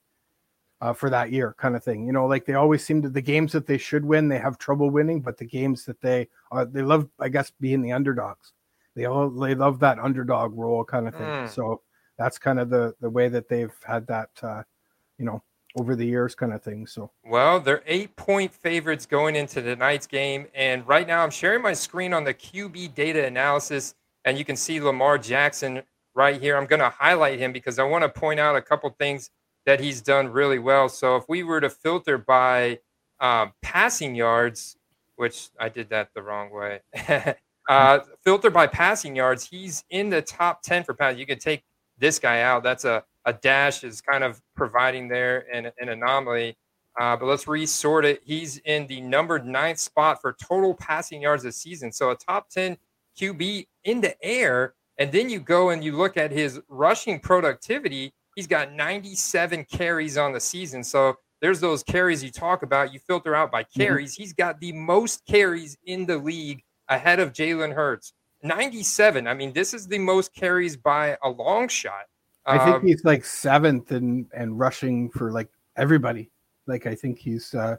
uh, 0.81 0.93
for 0.93 1.09
that 1.09 1.31
year, 1.31 1.55
kind 1.57 1.75
of 1.75 1.83
thing. 1.83 2.05
You 2.05 2.11
know, 2.11 2.25
like 2.25 2.45
they 2.45 2.55
always 2.55 2.83
seem 2.83 3.01
to 3.03 3.09
the 3.09 3.21
games 3.21 3.51
that 3.53 3.67
they 3.67 3.77
should 3.77 4.03
win, 4.03 4.27
they 4.27 4.39
have 4.39 4.57
trouble 4.57 4.89
winning, 4.89 5.21
but 5.21 5.37
the 5.37 5.45
games 5.45 5.85
that 5.85 6.01
they 6.01 6.27
are, 6.51 6.65
they 6.65 6.81
love, 6.81 7.07
I 7.19 7.29
guess, 7.29 7.51
being 7.59 7.81
the 7.81 7.91
underdogs. 7.91 8.53
They 8.95 9.05
all 9.05 9.29
they 9.29 9.55
love 9.55 9.79
that 9.79 9.99
underdog 9.99 10.57
role, 10.57 10.83
kind 10.83 11.07
of 11.07 11.13
thing. 11.13 11.23
Mm. 11.23 11.49
So 11.49 11.81
that's 12.17 12.37
kind 12.37 12.59
of 12.59 12.69
the 12.69 12.93
the 12.99 13.09
way 13.09 13.29
that 13.29 13.47
they've 13.47 13.73
had 13.85 14.07
that, 14.07 14.29
uh, 14.41 14.63
you 15.17 15.25
know, 15.25 15.43
over 15.79 15.95
the 15.95 16.05
years, 16.05 16.35
kind 16.35 16.51
of 16.51 16.61
thing. 16.61 16.85
So 16.87 17.11
well, 17.23 17.59
they're 17.59 17.83
eight 17.85 18.15
point 18.15 18.53
favorites 18.53 19.05
going 19.05 19.35
into 19.35 19.61
tonight's 19.61 20.07
game, 20.07 20.47
and 20.55 20.85
right 20.87 21.07
now 21.07 21.23
I'm 21.23 21.31
sharing 21.31 21.61
my 21.61 21.73
screen 21.73 22.11
on 22.11 22.23
the 22.23 22.33
QB 22.33 22.95
data 22.95 23.25
analysis, 23.25 23.93
and 24.25 24.37
you 24.37 24.45
can 24.45 24.55
see 24.55 24.79
Lamar 24.79 25.17
Jackson 25.17 25.83
right 26.13 26.39
here. 26.39 26.57
I'm 26.57 26.65
going 26.65 26.79
to 26.79 26.89
highlight 26.89 27.39
him 27.39 27.51
because 27.51 27.79
I 27.79 27.83
want 27.83 28.03
to 28.03 28.09
point 28.09 28.39
out 28.39 28.55
a 28.55 28.61
couple 28.61 28.89
things 28.91 29.29
that 29.65 29.79
he's 29.79 30.01
done 30.01 30.29
really 30.29 30.59
well. 30.59 30.89
So 30.89 31.15
if 31.15 31.23
we 31.29 31.43
were 31.43 31.61
to 31.61 31.69
filter 31.69 32.17
by 32.17 32.79
um, 33.19 33.53
passing 33.61 34.15
yards, 34.15 34.77
which 35.15 35.49
I 35.59 35.69
did 35.69 35.89
that 35.89 36.09
the 36.13 36.21
wrong 36.23 36.51
way, 36.51 36.81
uh, 37.69 37.99
filter 38.23 38.49
by 38.49 38.67
passing 38.67 39.15
yards, 39.15 39.47
he's 39.47 39.83
in 39.89 40.09
the 40.09 40.21
top 40.21 40.63
10 40.63 40.83
for 40.83 40.93
passing. 40.93 41.19
You 41.19 41.25
could 41.25 41.39
take 41.39 41.63
this 41.97 42.19
guy 42.19 42.41
out. 42.41 42.63
That's 42.63 42.85
a, 42.85 43.03
a 43.25 43.33
dash 43.33 43.83
is 43.83 44.01
kind 44.01 44.23
of 44.23 44.41
providing 44.55 45.07
there 45.07 45.45
an, 45.53 45.71
an 45.79 45.89
anomaly. 45.89 46.57
Uh, 46.99 47.15
but 47.15 47.25
let's 47.27 47.47
resort 47.47 48.03
it. 48.03 48.21
He's 48.25 48.57
in 48.65 48.87
the 48.87 48.99
number 48.99 49.39
ninth 49.39 49.79
spot 49.79 50.19
for 50.19 50.33
total 50.33 50.73
passing 50.73 51.21
yards 51.21 51.43
this 51.43 51.57
season. 51.57 51.91
So 51.91 52.11
a 52.11 52.15
top 52.15 52.49
10 52.49 52.77
QB 53.19 53.67
in 53.83 54.01
the 54.01 54.15
air. 54.23 54.75
And 54.97 55.11
then 55.11 55.29
you 55.29 55.39
go 55.39 55.69
and 55.71 55.83
you 55.83 55.95
look 55.95 56.17
at 56.17 56.31
his 56.31 56.59
rushing 56.69 57.19
productivity 57.19 58.13
He's 58.35 58.47
got 58.47 58.71
97 58.73 59.65
carries 59.65 60.17
on 60.17 60.31
the 60.31 60.39
season. 60.39 60.83
So 60.83 61.15
there's 61.41 61.59
those 61.59 61.83
carries 61.83 62.23
you 62.23 62.31
talk 62.31 62.63
about. 62.63 62.93
You 62.93 62.99
filter 62.99 63.35
out 63.35 63.51
by 63.51 63.63
mm-hmm. 63.63 63.81
carries. 63.81 64.13
Mm-hmm. 64.13 64.23
He's 64.23 64.33
got 64.33 64.59
the 64.59 64.71
most 64.71 65.25
carries 65.25 65.77
in 65.85 66.05
the 66.05 66.17
league 66.17 66.63
ahead 66.87 67.19
of 67.19 67.33
Jalen 67.33 67.73
Hurts. 67.73 68.13
97. 68.43 69.27
I 69.27 69.33
mean, 69.33 69.53
this 69.53 69.73
is 69.73 69.87
the 69.87 69.99
most 69.99 70.33
carries 70.33 70.77
by 70.77 71.17
a 71.23 71.29
long 71.29 71.67
shot. 71.67 72.05
I 72.45 72.57
think 72.57 72.77
um, 72.77 72.87
he's 72.87 73.05
like 73.05 73.23
seventh 73.23 73.91
and 73.91 74.25
and 74.33 74.57
rushing 74.57 75.11
for 75.11 75.31
like 75.31 75.47
everybody. 75.77 76.31
Like 76.65 76.87
I 76.87 76.95
think 76.95 77.19
he's 77.19 77.53
uh 77.53 77.77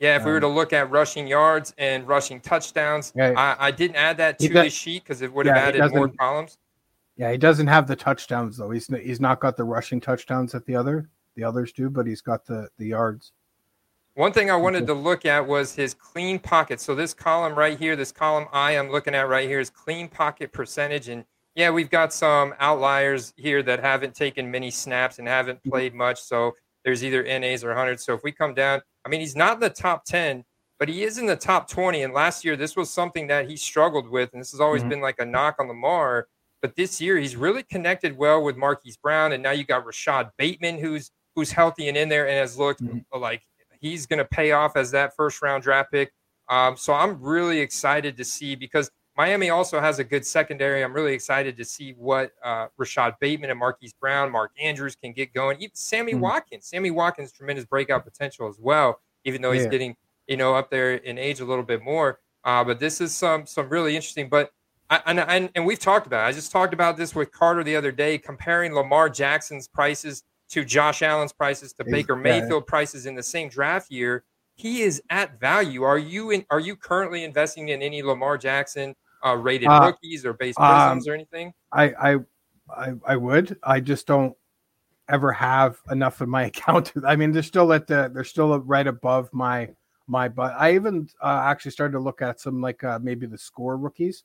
yeah, 0.00 0.16
if 0.16 0.22
um, 0.22 0.26
we 0.26 0.32
were 0.32 0.38
um, 0.38 0.42
to 0.42 0.48
look 0.48 0.72
at 0.72 0.90
rushing 0.90 1.26
yards 1.26 1.74
and 1.78 2.08
rushing 2.08 2.40
touchdowns, 2.40 3.12
I, 3.16 3.56
I, 3.58 3.70
didn't 3.70 3.96
add 3.96 4.16
that 4.16 4.38
to 4.38 4.48
does, 4.48 4.64
the 4.64 4.70
sheet 4.70 5.04
because 5.04 5.20
it 5.20 5.32
would 5.32 5.44
have 5.46 5.56
yeah, 5.56 5.82
added 5.82 5.94
more 5.94 6.08
columns. 6.08 6.58
Yeah, 7.16 7.30
he 7.30 7.36
doesn't 7.36 7.66
have 7.66 7.86
the 7.86 7.96
touchdowns 7.96 8.56
though. 8.56 8.70
He's 8.70 8.86
he's 8.86 9.20
not 9.20 9.40
got 9.40 9.58
the 9.58 9.64
rushing 9.64 10.00
touchdowns 10.00 10.52
that 10.52 10.64
the 10.64 10.74
other 10.74 11.10
the 11.36 11.44
others 11.44 11.70
do, 11.72 11.90
but 11.90 12.06
he's 12.06 12.22
got 12.22 12.46
the 12.46 12.68
the 12.78 12.86
yards. 12.86 13.32
One 14.14 14.32
thing 14.32 14.50
I 14.50 14.56
wanted 14.56 14.86
to 14.86 14.94
look 14.94 15.24
at 15.24 15.46
was 15.46 15.74
his 15.74 15.94
clean 15.94 16.38
pocket. 16.38 16.80
So 16.80 16.94
this 16.94 17.14
column 17.14 17.54
right 17.54 17.78
here, 17.78 17.94
this 17.94 18.10
column 18.10 18.46
I 18.52 18.72
am 18.72 18.90
looking 18.90 19.14
at 19.14 19.28
right 19.28 19.48
here 19.48 19.60
is 19.60 19.70
clean 19.70 20.08
pocket 20.08 20.52
percentage. 20.52 21.08
And 21.08 21.24
yeah, 21.54 21.70
we've 21.70 21.90
got 21.90 22.12
some 22.12 22.54
outliers 22.58 23.32
here 23.36 23.62
that 23.62 23.80
haven't 23.80 24.14
taken 24.14 24.50
many 24.50 24.70
snaps 24.70 25.18
and 25.18 25.28
haven't 25.28 25.60
mm-hmm. 25.60 25.70
played 25.70 25.94
much. 25.94 26.20
So 26.22 26.54
there's 26.84 27.04
either 27.04 27.22
NAs 27.22 27.64
or 27.64 27.68
100. 27.68 28.00
So 28.00 28.14
if 28.14 28.22
we 28.22 28.32
come 28.32 28.54
down, 28.54 28.80
I 29.04 29.08
mean, 29.08 29.20
he's 29.20 29.36
not 29.36 29.54
in 29.54 29.60
the 29.60 29.70
top 29.70 30.04
10, 30.04 30.44
but 30.78 30.88
he 30.88 31.02
is 31.02 31.18
in 31.18 31.26
the 31.26 31.36
top 31.36 31.68
20. 31.68 32.02
And 32.02 32.14
last 32.14 32.44
year, 32.44 32.56
this 32.56 32.76
was 32.76 32.90
something 32.90 33.26
that 33.28 33.48
he 33.48 33.56
struggled 33.56 34.08
with. 34.08 34.30
And 34.32 34.40
this 34.40 34.52
has 34.52 34.60
always 34.60 34.82
mm-hmm. 34.82 34.90
been 34.90 35.00
like 35.00 35.16
a 35.18 35.24
knock 35.24 35.56
on 35.58 35.68
Lamar 35.68 36.26
but 36.62 36.76
this 36.76 37.00
year, 37.00 37.16
he's 37.16 37.36
really 37.36 37.62
connected 37.62 38.16
well 38.16 38.42
with 38.42 38.56
Marquise 38.56 38.96
Brown, 38.96 39.32
and 39.32 39.42
now 39.42 39.52
you 39.52 39.64
got 39.64 39.86
Rashod 39.86 40.30
Bateman, 40.36 40.78
who's 40.78 41.10
who's 41.34 41.52
healthy 41.52 41.88
and 41.88 41.96
in 41.96 42.08
there 42.08 42.28
and 42.28 42.36
has 42.36 42.58
looked 42.58 42.82
mm-hmm. 42.82 43.18
like 43.18 43.42
he's 43.80 44.06
going 44.06 44.18
to 44.18 44.24
pay 44.24 44.52
off 44.52 44.76
as 44.76 44.90
that 44.90 45.14
first 45.16 45.40
round 45.42 45.62
draft 45.62 45.90
pick. 45.92 46.12
Um, 46.48 46.76
so 46.76 46.92
I'm 46.92 47.20
really 47.22 47.60
excited 47.60 48.16
to 48.16 48.24
see 48.24 48.56
because 48.56 48.90
Miami 49.16 49.50
also 49.50 49.80
has 49.80 49.98
a 49.98 50.04
good 50.04 50.24
secondary. 50.24 50.82
I'm 50.82 50.92
really 50.92 51.12
excited 51.12 51.56
to 51.56 51.64
see 51.64 51.92
what 51.92 52.32
uh, 52.44 52.68
Rashod 52.76 53.14
Bateman 53.20 53.50
and 53.50 53.58
Marquise 53.58 53.92
Brown, 53.92 54.30
Mark 54.30 54.52
Andrews 54.60 54.96
can 54.96 55.12
get 55.12 55.34
going. 55.34 55.58
Even 55.58 55.74
Sammy 55.74 56.12
mm-hmm. 56.12 56.22
Watkins, 56.22 56.66
Sammy 56.66 56.90
Watkins, 56.90 57.32
tremendous 57.32 57.64
breakout 57.64 58.04
potential 58.04 58.48
as 58.48 58.56
well. 58.58 59.00
Even 59.24 59.42
though 59.42 59.52
he's 59.52 59.64
yeah. 59.64 59.68
getting 59.68 59.96
you 60.26 60.36
know 60.36 60.54
up 60.54 60.70
there 60.70 60.94
in 60.94 61.18
age 61.18 61.40
a 61.40 61.44
little 61.44 61.64
bit 61.64 61.82
more. 61.82 62.20
Uh, 62.44 62.64
but 62.64 62.80
this 62.80 63.00
is 63.00 63.14
some 63.14 63.46
some 63.46 63.68
really 63.68 63.94
interesting. 63.94 64.28
But 64.28 64.50
I, 64.88 65.02
and, 65.06 65.20
and, 65.20 65.50
and 65.54 65.66
we've 65.66 65.78
talked 65.78 66.06
about 66.06 66.24
it. 66.24 66.28
I 66.28 66.32
just 66.32 66.50
talked 66.50 66.72
about 66.72 66.96
this 66.96 67.14
with 67.14 67.30
Carter 67.30 67.62
the 67.62 67.76
other 67.76 67.92
day, 67.92 68.18
comparing 68.18 68.74
Lamar 68.74 69.08
Jackson's 69.08 69.68
prices 69.68 70.24
to 70.50 70.64
Josh 70.64 71.02
Allen's 71.02 71.32
prices 71.32 71.72
to 71.74 71.84
Baker 71.84 72.16
Mayfield 72.16 72.66
prices 72.66 73.06
in 73.06 73.14
the 73.14 73.22
same 73.22 73.48
draft 73.48 73.90
year. 73.90 74.24
He 74.60 74.82
is 74.82 75.02
at 75.08 75.40
value. 75.40 75.84
Are 75.84 75.96
you 75.98 76.32
in? 76.32 76.44
Are 76.50 76.60
you 76.60 76.76
currently 76.76 77.24
investing 77.24 77.70
in 77.70 77.80
any 77.80 78.02
Lamar 78.02 78.36
Jackson 78.36 78.94
uh, 79.24 79.36
rated 79.36 79.68
uh, 79.68 79.80
rookies 79.86 80.26
or 80.26 80.34
base 80.34 80.54
Prizms 80.54 80.90
um, 80.90 81.02
or 81.08 81.14
anything? 81.14 81.54
I, 81.72 81.84
I 81.84 82.16
I 82.76 82.92
I 83.06 83.16
would. 83.16 83.56
I 83.62 83.80
just 83.80 84.06
don't 84.06 84.34
ever 85.08 85.32
have 85.32 85.78
enough 85.90 86.20
in 86.20 86.28
my 86.28 86.44
account. 86.50 86.92
I 87.06 87.16
mean, 87.16 87.32
they're 87.32 87.42
still 87.42 87.72
at 87.72 87.86
the 87.86 88.10
they're 88.12 88.22
still 88.22 88.58
right 88.60 88.86
above 88.86 89.30
my 89.32 89.70
my 90.06 90.28
but 90.28 90.54
I 90.58 90.74
even 90.74 91.08
uh, 91.22 91.40
actually 91.44 91.70
started 91.70 91.92
to 91.92 92.00
look 92.00 92.20
at 92.20 92.38
some 92.38 92.60
like 92.60 92.84
uh, 92.84 92.98
maybe 93.00 93.26
the 93.26 93.38
score 93.38 93.78
rookies 93.78 94.24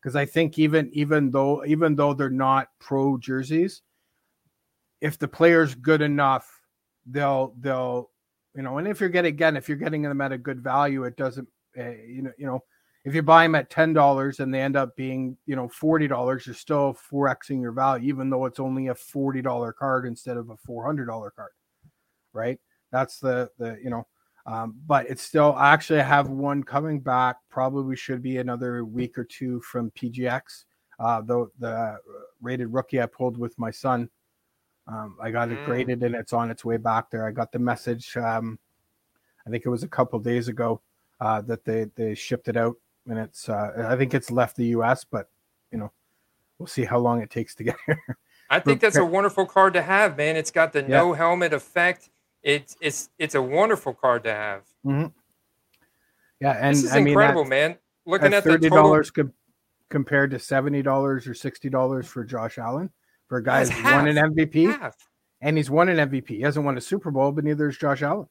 because 0.00 0.14
I 0.14 0.26
think 0.26 0.60
even 0.60 0.90
even 0.92 1.32
though 1.32 1.64
even 1.64 1.96
though 1.96 2.14
they're 2.14 2.30
not 2.30 2.68
pro 2.78 3.18
jerseys, 3.18 3.82
if 5.00 5.18
the 5.18 5.26
player's 5.26 5.74
good 5.74 6.02
enough, 6.02 6.48
they'll 7.04 7.52
they'll 7.58 8.10
you 8.56 8.62
know. 8.62 8.78
And 8.78 8.88
if 8.88 9.00
you're 9.00 9.08
getting 9.08 9.34
again, 9.34 9.56
if 9.56 9.68
you're 9.68 9.78
getting 9.78 10.02
them 10.02 10.20
at 10.20 10.32
a 10.32 10.38
good 10.38 10.60
value, 10.60 11.04
it 11.04 11.16
doesn't 11.16 11.48
uh, 11.78 11.90
you 11.90 12.22
know 12.22 12.32
you 12.38 12.46
know 12.46 12.60
if 13.04 13.14
you 13.14 13.22
buy 13.22 13.44
them 13.44 13.54
at 13.54 13.70
ten 13.70 13.92
dollars 13.92 14.40
and 14.40 14.52
they 14.52 14.60
end 14.60 14.76
up 14.76 14.96
being 14.96 15.36
you 15.46 15.56
know 15.56 15.68
forty 15.68 16.08
dollars, 16.08 16.46
you're 16.46 16.54
still 16.54 16.92
four 16.94 17.28
xing 17.36 17.60
your 17.60 17.72
value, 17.72 18.08
even 18.08 18.30
though 18.30 18.46
it's 18.46 18.60
only 18.60 18.88
a 18.88 18.94
forty 18.94 19.42
dollar 19.42 19.72
card 19.72 20.06
instead 20.06 20.36
of 20.36 20.50
a 20.50 20.56
four 20.56 20.84
hundred 20.84 21.06
dollar 21.06 21.30
card, 21.30 21.52
right? 22.32 22.58
That's 22.90 23.18
the 23.18 23.50
the 23.58 23.78
you 23.82 23.90
know 23.90 24.06
um, 24.46 24.76
but 24.86 25.06
it's 25.10 25.22
still, 25.22 25.54
I 25.54 25.72
actually 25.72 26.02
have 26.02 26.28
one 26.28 26.62
coming 26.62 27.00
back. 27.00 27.36
Probably 27.50 27.96
should 27.96 28.22
be 28.22 28.38
another 28.38 28.84
week 28.84 29.18
or 29.18 29.24
two 29.24 29.60
from 29.60 29.90
PGX. 29.90 30.64
Uh, 31.00 31.20
the, 31.20 31.48
the 31.58 31.98
rated 32.40 32.72
rookie 32.72 33.02
I 33.02 33.06
pulled 33.06 33.36
with 33.36 33.58
my 33.58 33.70
son. 33.70 34.08
Um, 34.88 35.16
I 35.20 35.30
got 35.30 35.50
it 35.50 35.58
mm. 35.58 35.64
graded 35.64 36.02
and 36.02 36.14
it's 36.14 36.32
on 36.32 36.50
its 36.50 36.64
way 36.64 36.76
back 36.76 37.10
there. 37.10 37.26
I 37.26 37.32
got 37.32 37.52
the 37.52 37.58
message, 37.58 38.16
um, 38.16 38.58
I 39.46 39.50
think 39.50 39.64
it 39.66 39.68
was 39.68 39.82
a 39.82 39.88
couple 39.88 40.18
days 40.20 40.48
ago, 40.48 40.80
uh, 41.20 41.40
that 41.42 41.64
they, 41.64 41.86
they 41.96 42.14
shipped 42.14 42.48
it 42.48 42.56
out 42.56 42.76
and 43.08 43.18
it's, 43.18 43.48
uh, 43.48 43.86
I 43.88 43.96
think 43.96 44.14
it's 44.14 44.30
left 44.30 44.56
the 44.56 44.66
US, 44.66 45.04
but 45.04 45.28
you 45.72 45.78
know, 45.78 45.90
we'll 46.58 46.66
see 46.66 46.84
how 46.84 46.98
long 46.98 47.20
it 47.20 47.30
takes 47.30 47.54
to 47.56 47.64
get 47.64 47.76
here. 47.86 48.00
I 48.48 48.60
think 48.60 48.80
that's 48.80 48.96
a 48.96 49.04
wonderful 49.04 49.44
card 49.44 49.74
to 49.74 49.82
have, 49.82 50.16
man. 50.16 50.36
It's 50.36 50.52
got 50.52 50.72
the 50.72 50.82
yeah. 50.82 50.86
no 50.86 51.12
helmet 51.14 51.52
effect 51.52 52.10
it's 52.46 52.76
it's 52.80 53.10
it's 53.18 53.34
a 53.34 53.42
wonderful 53.42 53.92
card 53.92 54.22
to 54.22 54.32
have. 54.32 54.62
Mm-hmm. 54.86 55.08
Yeah, 56.40 56.52
and 56.52 56.76
this 56.76 56.84
is 56.84 56.92
I 56.92 56.98
incredible, 56.98 57.42
mean, 57.42 57.50
man. 57.50 57.78
Looking 58.06 58.32
at 58.32 58.44
thirty 58.44 58.68
dollars 58.68 59.10
co- 59.10 59.32
compared 59.90 60.30
to 60.30 60.38
seventy 60.38 60.80
dollars 60.80 61.26
or 61.26 61.34
sixty 61.34 61.68
dollars 61.68 62.06
for 62.06 62.24
Josh 62.24 62.56
Allen 62.56 62.90
for 63.28 63.38
a 63.38 63.42
guy 63.42 63.64
who's 63.64 63.84
won 63.84 64.08
an 64.08 64.16
MVP, 64.16 64.78
half. 64.78 64.96
and 65.40 65.56
he's 65.56 65.70
won 65.70 65.88
an 65.88 66.08
MVP. 66.08 66.28
He 66.28 66.40
hasn't 66.40 66.64
won 66.64 66.76
a 66.76 66.80
Super 66.80 67.10
Bowl, 67.10 67.32
but 67.32 67.44
neither 67.44 67.68
is 67.68 67.76
Josh 67.76 68.02
Allen. 68.02 68.26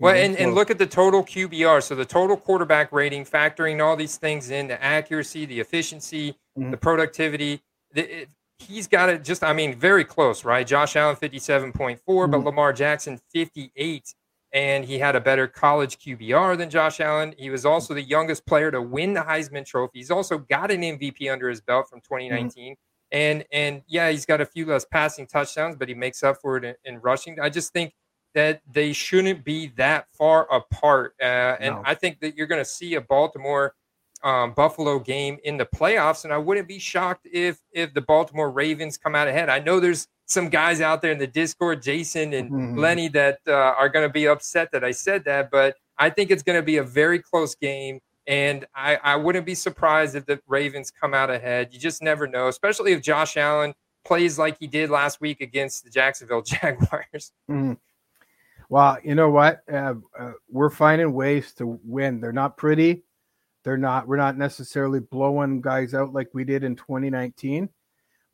Well, 0.00 0.14
and, 0.14 0.36
and 0.36 0.54
look 0.54 0.70
at 0.70 0.78
the 0.78 0.86
total 0.86 1.24
QBR. 1.24 1.82
So 1.82 1.94
the 1.94 2.04
total 2.04 2.36
quarterback 2.36 2.92
rating, 2.92 3.24
factoring 3.24 3.84
all 3.84 3.96
these 3.96 4.16
things 4.16 4.50
in, 4.50 4.68
the 4.68 4.82
accuracy, 4.82 5.44
the 5.44 5.58
efficiency, 5.58 6.36
mm-hmm. 6.56 6.70
the 6.70 6.76
productivity. 6.76 7.62
The, 7.92 8.22
it, 8.22 8.28
he's 8.58 8.86
got 8.86 9.08
it 9.08 9.24
just, 9.24 9.42
I 9.42 9.52
mean, 9.52 9.74
very 9.74 10.04
close, 10.04 10.44
right? 10.44 10.66
Josh 10.66 10.94
Allen, 10.94 11.16
57.4, 11.16 11.72
mm-hmm. 11.72 12.30
but 12.30 12.44
Lamar 12.44 12.72
Jackson, 12.72 13.20
58. 13.32 14.14
And 14.52 14.84
he 14.84 14.98
had 14.98 15.14
a 15.14 15.20
better 15.20 15.46
college 15.46 15.98
QBR 15.98 16.56
than 16.56 16.70
Josh 16.70 17.00
Allen. 17.00 17.34
He 17.36 17.50
was 17.50 17.66
also 17.66 17.92
the 17.92 18.02
youngest 18.02 18.46
player 18.46 18.70
to 18.70 18.80
win 18.80 19.12
the 19.14 19.20
Heisman 19.20 19.66
Trophy. 19.66 19.98
He's 19.98 20.10
also 20.10 20.38
got 20.38 20.70
an 20.70 20.80
MVP 20.80 21.30
under 21.30 21.48
his 21.48 21.60
belt 21.60 21.88
from 21.90 22.00
2019. 22.00 22.72
Mm-hmm. 22.72 22.72
And 23.10 23.44
and 23.52 23.82
yeah, 23.86 24.10
he's 24.10 24.26
got 24.26 24.40
a 24.40 24.46
few 24.46 24.66
less 24.66 24.84
passing 24.84 25.26
touchdowns, 25.26 25.76
but 25.76 25.88
he 25.88 25.94
makes 25.94 26.22
up 26.22 26.38
for 26.40 26.56
it 26.58 26.64
in, 26.64 26.74
in 26.84 27.00
rushing. 27.00 27.40
I 27.40 27.48
just 27.48 27.72
think 27.72 27.94
that 28.34 28.60
they 28.70 28.92
shouldn't 28.92 29.44
be 29.44 29.68
that 29.76 30.06
far 30.16 30.52
apart. 30.52 31.14
Uh, 31.20 31.56
and 31.60 31.76
no. 31.76 31.82
I 31.84 31.94
think 31.94 32.20
that 32.20 32.36
you're 32.36 32.46
going 32.46 32.60
to 32.60 32.68
see 32.68 32.94
a 32.94 33.00
Baltimore 33.00 33.74
um, 34.22 34.52
Buffalo 34.52 34.98
game 34.98 35.38
in 35.44 35.56
the 35.56 35.66
playoffs, 35.66 36.24
and 36.24 36.32
I 36.32 36.38
wouldn't 36.38 36.68
be 36.68 36.78
shocked 36.78 37.26
if 37.32 37.60
if 37.72 37.94
the 37.94 38.00
Baltimore 38.02 38.50
Ravens 38.50 38.98
come 38.98 39.14
out 39.14 39.28
ahead. 39.28 39.48
I 39.48 39.60
know 39.60 39.80
there's 39.80 40.06
some 40.26 40.48
guys 40.48 40.80
out 40.80 41.00
there 41.00 41.12
in 41.12 41.18
the 41.18 41.26
Discord, 41.26 41.82
Jason 41.82 42.34
and 42.34 42.50
mm-hmm. 42.50 42.78
Lenny, 42.78 43.08
that 43.08 43.38
uh, 43.46 43.52
are 43.52 43.88
going 43.88 44.06
to 44.06 44.12
be 44.12 44.28
upset 44.28 44.70
that 44.72 44.84
I 44.84 44.90
said 44.90 45.24
that, 45.24 45.50
but 45.50 45.76
I 45.96 46.10
think 46.10 46.30
it's 46.30 46.42
going 46.42 46.58
to 46.58 46.64
be 46.64 46.76
a 46.76 46.82
very 46.82 47.18
close 47.18 47.54
game. 47.54 48.00
And 48.28 48.66
I, 48.74 48.96
I 48.96 49.16
wouldn't 49.16 49.46
be 49.46 49.54
surprised 49.54 50.14
if 50.14 50.26
the 50.26 50.38
Ravens 50.46 50.90
come 50.90 51.14
out 51.14 51.30
ahead. 51.30 51.70
You 51.72 51.80
just 51.80 52.02
never 52.02 52.26
know, 52.26 52.48
especially 52.48 52.92
if 52.92 53.00
Josh 53.00 53.38
Allen 53.38 53.72
plays 54.04 54.38
like 54.38 54.58
he 54.60 54.66
did 54.66 54.90
last 54.90 55.18
week 55.22 55.40
against 55.40 55.82
the 55.82 55.90
Jacksonville 55.90 56.42
Jaguars. 56.46 57.32
Mm. 57.50 57.78
Well, 58.68 58.98
you 59.02 59.14
know 59.14 59.30
what? 59.30 59.62
Uh, 59.72 59.94
uh, 60.18 60.32
we're 60.50 60.68
finding 60.68 61.14
ways 61.14 61.54
to 61.54 61.80
win. 61.82 62.20
They're 62.20 62.32
not 62.32 62.58
pretty. 62.58 63.02
They're 63.64 63.78
not. 63.78 64.06
We're 64.06 64.18
not 64.18 64.36
necessarily 64.36 65.00
blowing 65.00 65.62
guys 65.62 65.94
out 65.94 66.12
like 66.12 66.28
we 66.34 66.44
did 66.44 66.64
in 66.64 66.76
2019, 66.76 67.70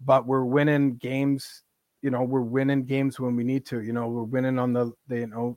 but 0.04 0.26
we're 0.26 0.44
winning 0.44 0.96
games. 0.96 1.62
You 2.02 2.10
know, 2.10 2.24
we're 2.24 2.40
winning 2.40 2.84
games 2.84 3.20
when 3.20 3.36
we 3.36 3.44
need 3.44 3.64
to. 3.66 3.80
You 3.80 3.92
know, 3.92 4.08
we're 4.08 4.24
winning 4.24 4.58
on 4.58 4.72
the, 4.72 4.92
the 5.06 5.20
you 5.20 5.26
know 5.28 5.56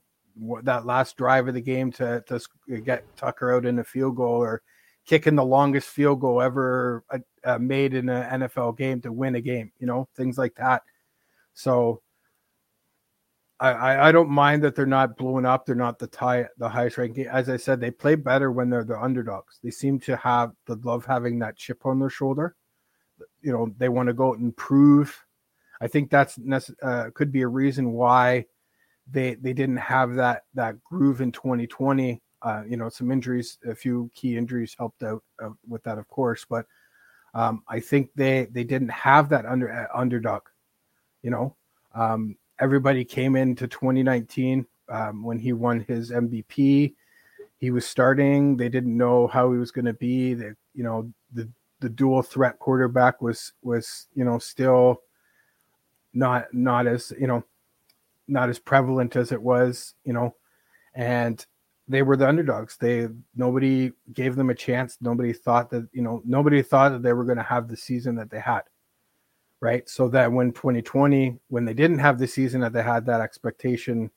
that 0.63 0.85
last 0.85 1.17
drive 1.17 1.47
of 1.47 1.53
the 1.53 1.61
game 1.61 1.91
to 1.93 2.23
to 2.27 2.39
get 2.81 3.03
Tucker 3.17 3.55
out 3.55 3.65
in 3.65 3.79
a 3.79 3.83
field 3.83 4.15
goal 4.15 4.41
or 4.41 4.61
kicking 5.05 5.35
the 5.35 5.45
longest 5.45 5.87
field 5.87 6.19
goal 6.19 6.41
ever 6.41 7.03
uh, 7.09 7.19
uh 7.43 7.57
made 7.57 7.93
in 7.93 8.09
an 8.09 8.41
NFL 8.41 8.77
game 8.77 9.01
to 9.01 9.11
win 9.11 9.35
a 9.35 9.41
game. 9.41 9.71
You 9.79 9.87
know, 9.87 10.07
things 10.15 10.37
like 10.37 10.55
that. 10.55 10.83
So 11.53 12.01
I, 13.59 14.09
I 14.09 14.11
don't 14.11 14.29
mind 14.29 14.63
that 14.63 14.75
they're 14.75 14.85
not 14.85 15.17
blowing 15.17 15.45
up. 15.45 15.65
They're 15.65 15.75
not 15.75 15.97
the 15.97 16.07
tie 16.07 16.47
the 16.57 16.69
highest 16.69 16.97
ranking. 16.97 17.25
As 17.25 17.49
I 17.49 17.57
said, 17.57 17.79
they 17.79 17.89
play 17.89 18.13
better 18.15 18.51
when 18.51 18.69
they're 18.69 18.83
the 18.83 19.01
underdogs. 19.01 19.59
They 19.63 19.71
seem 19.71 19.99
to 20.01 20.15
have 20.17 20.51
the 20.67 20.75
love 20.83 21.05
having 21.05 21.39
that 21.39 21.57
chip 21.57 21.85
on 21.85 21.99
their 21.99 22.09
shoulder. 22.09 22.55
You 23.41 23.51
know, 23.51 23.73
they 23.77 23.89
want 23.89 24.07
to 24.07 24.13
go 24.13 24.29
out 24.29 24.37
and 24.37 24.55
prove. 24.55 25.25
I 25.81 25.87
think 25.87 26.11
that's 26.11 26.37
uh, 26.83 27.09
could 27.15 27.31
be 27.31 27.41
a 27.41 27.47
reason 27.47 27.93
why 27.93 28.45
they 29.11 29.35
they 29.35 29.53
didn't 29.53 29.77
have 29.77 30.15
that 30.15 30.43
that 30.53 30.83
groove 30.83 31.21
in 31.21 31.31
2020. 31.31 32.21
Uh, 32.41 32.63
you 32.67 32.77
know, 32.77 32.89
some 32.89 33.11
injuries, 33.11 33.57
a 33.67 33.73
few 33.73 34.11
key 34.13 34.37
injuries 34.37 34.75
helped 34.77 35.01
out 35.03 35.23
uh, 35.43 35.49
with 35.67 35.83
that, 35.83 35.97
of 35.97 36.07
course. 36.07 36.45
But 36.47 36.65
um, 37.33 37.63
I 37.67 37.79
think 37.79 38.09
they 38.15 38.47
they 38.51 38.63
didn't 38.63 38.89
have 38.89 39.29
that 39.29 39.45
under 39.45 39.71
uh, 39.71 39.97
underdog. 39.97 40.43
You 41.23 41.31
know, 41.31 41.55
um, 41.95 42.37
everybody 42.59 43.03
came 43.03 43.35
into 43.35 43.67
2019 43.67 44.65
um, 44.89 45.23
when 45.23 45.39
he 45.39 45.53
won 45.53 45.85
his 45.87 46.11
MVP. 46.11 46.93
He 47.59 47.71
was 47.71 47.87
starting. 47.87 48.55
They 48.55 48.69
didn't 48.69 48.95
know 48.95 49.27
how 49.27 49.51
he 49.51 49.57
was 49.57 49.71
going 49.71 49.85
to 49.85 49.93
be. 49.93 50.33
That 50.33 50.55
you 50.73 50.83
know 50.83 51.11
the 51.33 51.49
the 51.79 51.89
dual 51.89 52.21
threat 52.21 52.59
quarterback 52.59 53.21
was 53.21 53.53
was 53.61 54.07
you 54.15 54.23
know 54.23 54.37
still 54.37 55.01
not 56.13 56.53
not 56.53 56.87
as 56.87 57.13
you 57.19 57.27
know 57.27 57.43
not 58.27 58.49
as 58.49 58.59
prevalent 58.59 59.15
as 59.15 59.31
it 59.31 59.41
was 59.41 59.93
you 60.03 60.13
know 60.13 60.35
and 60.95 61.45
they 61.87 62.01
were 62.01 62.17
the 62.17 62.27
underdogs 62.27 62.77
they 62.77 63.07
nobody 63.35 63.91
gave 64.13 64.35
them 64.35 64.49
a 64.49 64.55
chance 64.55 64.97
nobody 65.01 65.31
thought 65.33 65.69
that 65.69 65.87
you 65.93 66.01
know 66.01 66.21
nobody 66.25 66.61
thought 66.61 66.89
that 66.89 67.01
they 67.01 67.13
were 67.13 67.23
going 67.23 67.37
to 67.37 67.43
have 67.43 67.67
the 67.67 67.77
season 67.77 68.15
that 68.15 68.29
they 68.29 68.39
had 68.39 68.63
right? 69.59 69.87
So 69.89 70.07
that 70.09 70.31
when 70.31 70.51
2020, 70.51 71.37
when 71.47 71.65
they 71.65 71.73
didn't 71.73 71.99
have 71.99 72.19
the 72.19 72.27
season 72.27 72.61
that 72.61 72.73
they 72.73 72.83
had 72.83 73.05
that 73.05 73.21
expectation, 73.21 74.11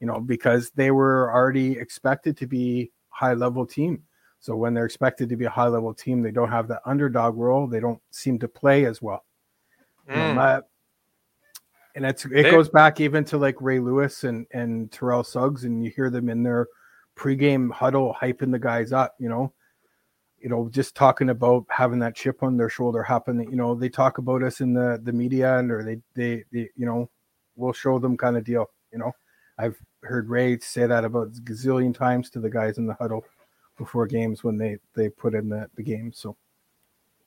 you 0.00 0.06
know, 0.06 0.20
because 0.20 0.70
they 0.70 0.90
were 0.90 1.32
already 1.32 1.72
expected 1.72 2.36
to 2.38 2.46
be 2.46 2.92
high 3.10 3.34
level 3.34 3.66
team. 3.66 4.02
So 4.40 4.54
when 4.54 4.74
they're 4.74 4.86
expected 4.86 5.28
to 5.30 5.36
be 5.36 5.46
a 5.46 5.50
high 5.50 5.68
level 5.68 5.94
team, 5.94 6.22
they 6.22 6.30
don't 6.30 6.50
have 6.50 6.68
the 6.68 6.80
underdog 6.88 7.36
role. 7.36 7.66
They 7.66 7.80
don't 7.80 8.00
seem 8.10 8.38
to 8.40 8.48
play 8.48 8.84
as 8.84 9.02
well. 9.02 9.24
Mm. 10.08 10.16
Um, 10.16 10.62
and 11.96 12.04
it's 12.04 12.26
it 12.26 12.50
goes 12.50 12.68
back 12.68 13.00
even 13.00 13.24
to 13.24 13.38
like 13.38 13.60
Ray 13.60 13.80
Lewis 13.80 14.24
and 14.24 14.46
and 14.52 14.92
Terrell 14.92 15.24
Suggs, 15.24 15.64
and 15.64 15.82
you 15.82 15.90
hear 15.90 16.10
them 16.10 16.28
in 16.28 16.42
their 16.42 16.68
pregame 17.16 17.72
huddle 17.72 18.14
hyping 18.20 18.52
the 18.52 18.58
guys 18.58 18.92
up. 18.92 19.14
You 19.18 19.30
know, 19.30 19.52
you 20.38 20.50
know, 20.50 20.68
just 20.68 20.94
talking 20.94 21.30
about 21.30 21.64
having 21.70 21.98
that 22.00 22.14
chip 22.14 22.42
on 22.42 22.58
their 22.58 22.68
shoulder 22.68 23.02
happen. 23.02 23.40
You 23.50 23.56
know, 23.56 23.74
they 23.74 23.88
talk 23.88 24.18
about 24.18 24.42
us 24.42 24.60
in 24.60 24.74
the 24.74 25.00
the 25.02 25.12
media, 25.12 25.58
and 25.58 25.72
or 25.72 25.82
they 25.82 25.98
they, 26.14 26.44
they 26.52 26.68
you 26.76 26.84
know, 26.84 27.10
we'll 27.56 27.72
show 27.72 27.98
them 27.98 28.16
kind 28.16 28.36
of 28.36 28.44
deal. 28.44 28.66
You 28.92 28.98
know, 28.98 29.12
I've 29.58 29.78
heard 30.02 30.28
Ray 30.28 30.58
say 30.58 30.86
that 30.86 31.04
about 31.04 31.32
gazillion 31.44 31.94
times 31.94 32.28
to 32.30 32.40
the 32.40 32.50
guys 32.50 32.76
in 32.76 32.86
the 32.86 32.94
huddle 32.94 33.24
before 33.78 34.06
games 34.06 34.44
when 34.44 34.58
they 34.58 34.76
they 34.94 35.08
put 35.08 35.34
in 35.34 35.48
the 35.48 35.68
the 35.76 35.82
game. 35.82 36.12
So. 36.12 36.36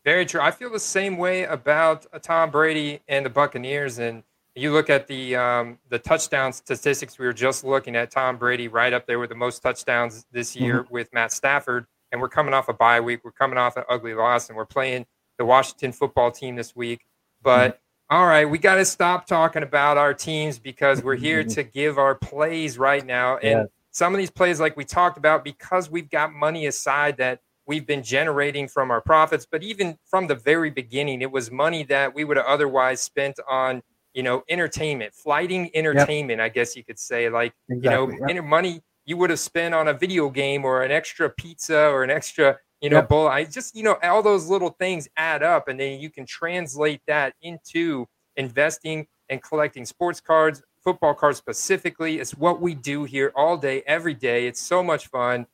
Very 0.05 0.25
true. 0.25 0.39
I 0.39 0.51
feel 0.51 0.71
the 0.71 0.79
same 0.79 1.17
way 1.17 1.43
about 1.43 2.05
uh, 2.13 2.19
Tom 2.19 2.51
Brady 2.51 3.01
and 3.09 3.25
the 3.25 3.29
Buccaneers. 3.29 3.99
And 3.99 4.23
you 4.59 4.73
look 4.73 4.89
at 4.89 5.07
the 5.07 5.35
um, 5.35 5.77
the 5.89 5.99
touchdown 5.99 6.53
statistics. 6.53 7.17
We 7.17 7.25
were 7.25 7.33
just 7.33 7.63
looking 7.63 7.95
at 7.95 8.11
Tom 8.11 8.37
Brady 8.37 8.67
right 8.67 8.93
up 8.93 9.07
there 9.07 9.19
with 9.19 9.29
the 9.29 9.35
most 9.35 9.61
touchdowns 9.61 10.25
this 10.31 10.55
year 10.55 10.83
mm-hmm. 10.83 10.93
with 10.93 11.13
Matt 11.13 11.31
Stafford 11.31 11.85
and 12.11 12.21
we're 12.21 12.29
coming 12.29 12.53
off 12.53 12.69
a 12.69 12.73
bye 12.73 12.99
week. 12.99 13.21
We're 13.23 13.31
coming 13.31 13.57
off 13.57 13.77
an 13.77 13.83
ugly 13.89 14.13
loss, 14.13 14.49
and 14.49 14.57
we're 14.57 14.65
playing 14.65 15.05
the 15.37 15.45
Washington 15.45 15.91
football 15.91 16.31
team 16.31 16.55
this 16.55 16.75
week. 16.75 17.05
But 17.41 17.75
mm-hmm. 17.75 18.15
all 18.15 18.25
right, 18.25 18.45
we 18.45 18.57
got 18.57 18.75
to 18.75 18.85
stop 18.85 19.27
talking 19.27 19.63
about 19.63 19.97
our 19.97 20.13
teams 20.13 20.59
because 20.59 21.03
we're 21.03 21.15
here 21.15 21.43
to 21.43 21.63
give 21.63 21.97
our 21.97 22.15
plays 22.15 22.77
right 22.77 23.05
now. 23.05 23.37
And 23.37 23.59
yeah. 23.59 23.65
some 23.91 24.13
of 24.13 24.17
these 24.17 24.31
plays, 24.31 24.59
like 24.59 24.75
we 24.75 24.85
talked 24.85 25.17
about, 25.17 25.43
because 25.43 25.89
we've 25.89 26.09
got 26.09 26.33
money 26.33 26.65
aside 26.65 27.17
that 27.17 27.41
we've 27.65 27.85
been 27.85 28.03
generating 28.03 28.67
from 28.67 28.89
our 28.89 29.01
profits, 29.01 29.45
but 29.49 29.61
even 29.61 29.97
from 30.05 30.27
the 30.27 30.35
very 30.35 30.71
beginning, 30.71 31.21
it 31.21 31.31
was 31.31 31.51
money 31.51 31.83
that 31.83 32.15
we 32.15 32.23
would 32.23 32.37
have 32.37 32.47
otherwise 32.47 32.99
spent 32.99 33.39
on, 33.47 33.83
you 34.13 34.23
know, 34.23 34.43
entertainment, 34.49 35.13
flighting 35.13 35.69
entertainment, 35.73 36.39
yep. 36.39 36.45
I 36.45 36.49
guess 36.49 36.75
you 36.75 36.83
could 36.83 36.99
say, 36.99 37.29
like, 37.29 37.53
exactly. 37.69 38.15
you 38.17 38.33
know, 38.35 38.41
yep. 38.41 38.43
money 38.43 38.81
you 39.09 39.17
would 39.17 39.31
have 39.31 39.39
spent 39.39 39.73
on 39.73 39.87
a 39.87 39.93
video 39.93 40.29
game 40.29 40.63
or 40.63 40.83
an 40.83 40.91
extra 40.91 41.27
pizza 41.31 41.87
or 41.87 42.03
an 42.03 42.11
extra 42.11 42.57
you 42.79 42.89
know 42.91 42.97
yep. 42.97 43.09
bowl 43.09 43.27
i 43.27 43.43
just 43.43 43.75
you 43.75 43.81
know 43.81 43.97
all 44.03 44.21
those 44.21 44.47
little 44.47 44.69
things 44.69 45.09
add 45.17 45.41
up 45.41 45.67
and 45.67 45.79
then 45.79 45.99
you 45.99 46.11
can 46.11 46.25
translate 46.27 47.01
that 47.07 47.33
into 47.41 48.07
investing 48.37 49.07
and 49.29 49.41
collecting 49.41 49.83
sports 49.83 50.21
cards 50.21 50.61
football 50.83 51.15
cards 51.15 51.39
specifically 51.39 52.19
it's 52.19 52.35
what 52.35 52.61
we 52.61 52.75
do 52.75 53.03
here 53.03 53.31
all 53.35 53.57
day 53.57 53.81
every 53.87 54.13
day 54.13 54.47
it's 54.47 54.61
so 54.61 54.83
much 54.83 55.07
fun 55.07 55.45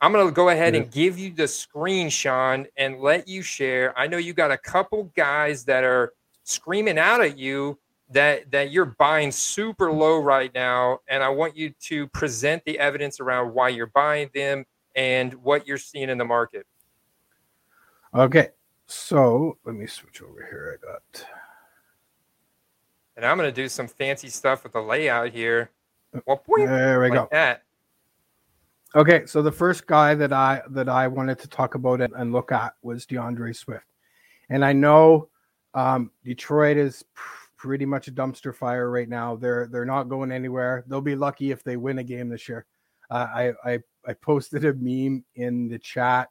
i'm 0.00 0.12
going 0.12 0.24
to 0.24 0.32
go 0.32 0.50
ahead 0.50 0.76
and 0.76 0.90
give 0.92 1.18
you 1.18 1.32
the 1.32 1.46
screen 1.48 2.08
sean 2.08 2.66
and 2.76 3.00
let 3.00 3.26
you 3.26 3.42
share 3.42 3.96
i 3.98 4.06
know 4.06 4.16
you 4.16 4.32
got 4.32 4.52
a 4.52 4.58
couple 4.58 5.10
guys 5.16 5.64
that 5.64 5.82
are 5.82 6.12
screaming 6.44 6.98
out 6.98 7.20
at 7.20 7.36
you 7.36 7.76
that 8.12 8.50
that 8.50 8.70
you're 8.70 8.94
buying 8.98 9.32
super 9.32 9.90
low 9.92 10.18
right 10.18 10.52
now 10.54 10.98
and 11.08 11.22
i 11.22 11.28
want 11.28 11.56
you 11.56 11.70
to 11.80 12.06
present 12.08 12.62
the 12.64 12.78
evidence 12.78 13.20
around 13.20 13.52
why 13.52 13.68
you're 13.68 13.86
buying 13.88 14.30
them 14.34 14.64
and 14.94 15.32
what 15.34 15.66
you're 15.66 15.78
seeing 15.78 16.10
in 16.10 16.18
the 16.18 16.24
market. 16.24 16.66
Okay 18.14 18.48
so 18.92 19.56
let 19.64 19.74
me 19.74 19.86
switch 19.86 20.20
over 20.20 20.46
here. 20.50 20.78
I 20.78 20.86
got 20.86 21.26
and 23.16 23.26
i'm 23.26 23.36
going 23.36 23.48
to 23.48 23.54
do 23.54 23.68
some 23.68 23.88
fancy 23.88 24.28
stuff 24.28 24.62
with 24.62 24.72
the 24.72 24.80
layout 24.80 25.30
here. 25.30 25.70
Well, 26.26 26.42
there 26.46 27.00
we 27.00 27.08
like 27.08 27.18
go. 27.18 27.28
that. 27.32 27.62
okay 28.94 29.24
so 29.24 29.40
the 29.40 29.52
first 29.52 29.86
guy 29.86 30.14
that 30.14 30.32
i 30.32 30.60
that 30.70 30.88
i 30.88 31.08
wanted 31.08 31.38
to 31.38 31.48
talk 31.48 31.74
about 31.74 32.00
and 32.00 32.32
look 32.32 32.52
at 32.52 32.74
was 32.82 33.06
deandre 33.06 33.56
swift. 33.56 33.86
And 34.50 34.64
i 34.64 34.72
know 34.72 35.28
um, 35.74 36.10
detroit 36.22 36.76
is 36.76 37.02
pretty 37.62 37.86
much 37.86 38.08
a 38.08 38.12
dumpster 38.12 38.52
fire 38.52 38.90
right 38.90 39.08
now. 39.08 39.36
They're 39.36 39.68
they're 39.70 39.84
not 39.84 40.08
going 40.08 40.32
anywhere. 40.32 40.82
They'll 40.88 41.00
be 41.00 41.14
lucky 41.14 41.52
if 41.52 41.62
they 41.62 41.76
win 41.76 41.98
a 41.98 42.04
game 42.04 42.28
this 42.28 42.48
year. 42.48 42.66
Uh, 43.08 43.28
I, 43.32 43.52
I 43.64 43.78
I 44.04 44.12
posted 44.14 44.64
a 44.64 44.74
meme 44.74 45.24
in 45.36 45.68
the 45.68 45.78
chat, 45.78 46.28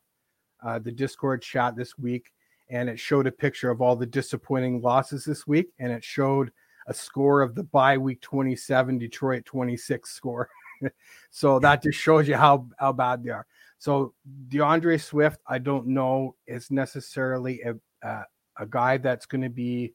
uh, 0.62 0.80
the 0.80 0.92
Discord 0.92 1.42
chat 1.42 1.78
this 1.78 1.98
week, 1.98 2.34
and 2.70 2.90
it 2.90 3.00
showed 3.00 3.28
a 3.28 3.32
picture 3.32 3.72
of 3.72 3.82
all 3.82 3.96
the 3.96 4.06
disappointing 4.06 4.82
losses 4.82 5.24
this 5.24 5.48
week, 5.48 5.70
and 5.80 5.94
it 5.94 6.04
showed 6.04 6.52
a 6.88 6.94
score 6.94 7.42
of 7.42 7.56
the 7.56 7.64
bye 7.64 7.98
week 7.98 8.20
27 8.22 8.98
Detroit 8.98 9.46
26 9.46 10.12
score. 10.12 10.50
so 11.32 11.60
that 11.60 11.82
just 11.82 11.98
shows 11.98 12.28
you 12.28 12.36
how 12.36 12.68
how 12.78 12.92
bad 12.92 13.24
they 13.24 13.30
are. 13.30 13.48
So 13.78 14.14
D'Andre 14.50 14.98
Swift, 14.98 15.40
I 15.48 15.60
don't 15.60 15.88
know 15.88 16.36
is 16.46 16.70
necessarily 16.72 17.62
a 17.62 18.06
uh, 18.06 18.24
a 18.58 18.66
guy 18.66 18.98
that's 18.98 19.26
going 19.26 19.44
to 19.44 19.50
be 19.50 19.94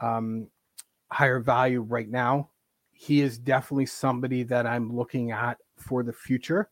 um, 0.00 0.48
higher 1.10 1.40
value 1.40 1.80
right 1.80 2.08
now. 2.08 2.50
He 2.92 3.20
is 3.20 3.38
definitely 3.38 3.86
somebody 3.86 4.42
that 4.44 4.66
I'm 4.66 4.94
looking 4.94 5.30
at 5.30 5.58
for 5.76 6.02
the 6.02 6.12
future. 6.12 6.70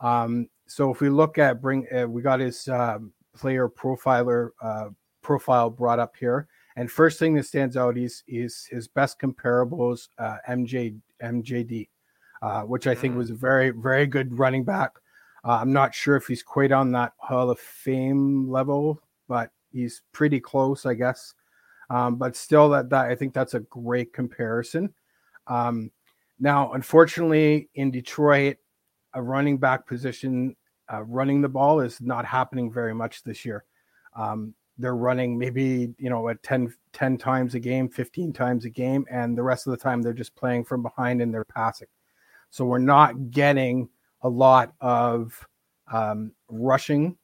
Um, 0.00 0.48
so 0.66 0.92
if 0.92 1.00
we 1.00 1.08
look 1.08 1.38
at 1.38 1.60
bring, 1.60 1.86
uh, 1.94 2.06
we 2.06 2.22
got 2.22 2.40
his 2.40 2.68
uh, 2.68 2.98
player 3.34 3.68
profiler 3.68 4.50
uh, 4.62 4.88
profile 5.22 5.70
brought 5.70 5.98
up 5.98 6.14
here, 6.16 6.46
and 6.76 6.90
first 6.90 7.18
thing 7.18 7.34
that 7.34 7.46
stands 7.46 7.76
out 7.76 7.98
is 7.98 8.22
is 8.28 8.66
his 8.70 8.86
best 8.86 9.18
comparables 9.18 10.08
uh, 10.18 10.36
MJ 10.48 10.96
MJD, 11.22 11.88
uh, 12.42 12.62
which 12.62 12.86
I 12.86 12.94
think 12.94 13.14
mm. 13.14 13.18
was 13.18 13.30
a 13.30 13.34
very 13.34 13.70
very 13.70 14.06
good 14.06 14.38
running 14.38 14.64
back. 14.64 14.92
Uh, 15.44 15.58
I'm 15.60 15.72
not 15.72 15.94
sure 15.94 16.16
if 16.16 16.26
he's 16.26 16.42
quite 16.42 16.72
on 16.72 16.92
that 16.92 17.12
Hall 17.16 17.50
of 17.50 17.58
Fame 17.58 18.48
level, 18.50 19.00
but 19.28 19.50
he's 19.72 20.02
pretty 20.12 20.40
close, 20.40 20.84
I 20.84 20.94
guess. 20.94 21.34
Um, 21.90 22.16
but 22.16 22.36
still, 22.36 22.68
that, 22.70 22.90
that 22.90 23.06
I 23.06 23.14
think 23.14 23.32
that's 23.32 23.54
a 23.54 23.60
great 23.60 24.12
comparison. 24.12 24.92
Um, 25.46 25.90
now, 26.38 26.72
unfortunately, 26.72 27.68
in 27.74 27.90
Detroit, 27.90 28.56
a 29.14 29.22
running 29.22 29.58
back 29.58 29.86
position 29.86 30.54
uh, 30.92 31.02
running 31.04 31.40
the 31.40 31.48
ball 31.48 31.80
is 31.80 32.00
not 32.00 32.24
happening 32.24 32.70
very 32.70 32.94
much 32.94 33.22
this 33.22 33.44
year. 33.44 33.64
Um, 34.16 34.54
they're 34.78 34.96
running 34.96 35.36
maybe 35.36 35.92
you 35.98 36.08
know 36.08 36.28
at 36.28 36.42
10, 36.42 36.72
10 36.92 37.18
times 37.18 37.54
a 37.56 37.60
game 37.60 37.88
15 37.88 38.32
times 38.32 38.64
a 38.64 38.70
game 38.70 39.04
and 39.10 39.36
the 39.36 39.42
rest 39.42 39.66
of 39.66 39.72
the 39.72 39.76
time 39.76 40.00
they're 40.00 40.12
just 40.12 40.36
playing 40.36 40.64
from 40.64 40.82
behind 40.82 41.20
and 41.20 41.34
they're 41.34 41.44
passing 41.44 41.88
so 42.50 42.64
we're 42.64 42.78
not 42.78 43.32
getting 43.32 43.88
a 44.22 44.28
lot 44.28 44.72
of 44.80 45.46
um, 45.92 46.32
rushing 46.48 47.16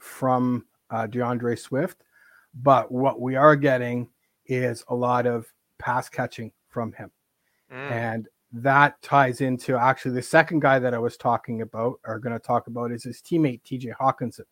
from 0.00 0.64
uh, 0.90 1.06
D'Andre 1.06 1.56
Swift, 1.56 2.02
but 2.62 2.90
what 2.90 3.20
we 3.20 3.36
are 3.36 3.56
getting 3.56 4.08
is 4.46 4.84
a 4.88 4.94
lot 4.94 5.26
of 5.26 5.46
pass 5.78 6.08
catching 6.08 6.52
from 6.68 6.92
him. 6.92 7.10
Mm. 7.72 7.90
And 7.90 8.28
that 8.52 9.00
ties 9.02 9.40
into 9.40 9.76
actually 9.76 10.14
the 10.14 10.22
second 10.22 10.60
guy 10.60 10.78
that 10.78 10.94
I 10.94 10.98
was 10.98 11.16
talking 11.16 11.62
about 11.62 12.00
or 12.04 12.18
going 12.18 12.32
to 12.32 12.38
talk 12.38 12.68
about 12.68 12.92
is 12.92 13.04
his 13.04 13.20
teammate 13.20 13.62
TJ 13.62 13.92
Hockenson. 14.00 14.44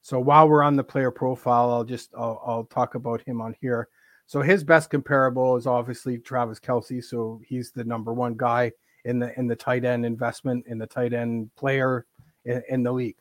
So 0.00 0.18
while 0.18 0.48
we're 0.48 0.62
on 0.62 0.76
the 0.76 0.84
player 0.84 1.10
profile, 1.10 1.70
I'll 1.70 1.84
just 1.84 2.10
I'll, 2.16 2.42
I'll 2.46 2.64
talk 2.64 2.94
about 2.94 3.20
him 3.22 3.40
on 3.40 3.54
here. 3.60 3.88
So 4.26 4.42
his 4.42 4.64
best 4.64 4.90
comparable 4.90 5.56
is 5.56 5.66
obviously 5.66 6.18
Travis 6.18 6.60
Kelce. 6.60 7.04
So 7.04 7.40
he's 7.46 7.72
the 7.72 7.84
number 7.84 8.12
one 8.12 8.34
guy 8.34 8.72
in 9.04 9.18
the 9.18 9.38
in 9.38 9.46
the 9.46 9.56
tight 9.56 9.84
end 9.84 10.04
investment 10.04 10.64
in 10.66 10.78
the 10.78 10.86
tight 10.86 11.12
end 11.12 11.50
player 11.56 12.06
in, 12.44 12.62
in 12.68 12.82
the 12.82 12.92
league. 12.92 13.16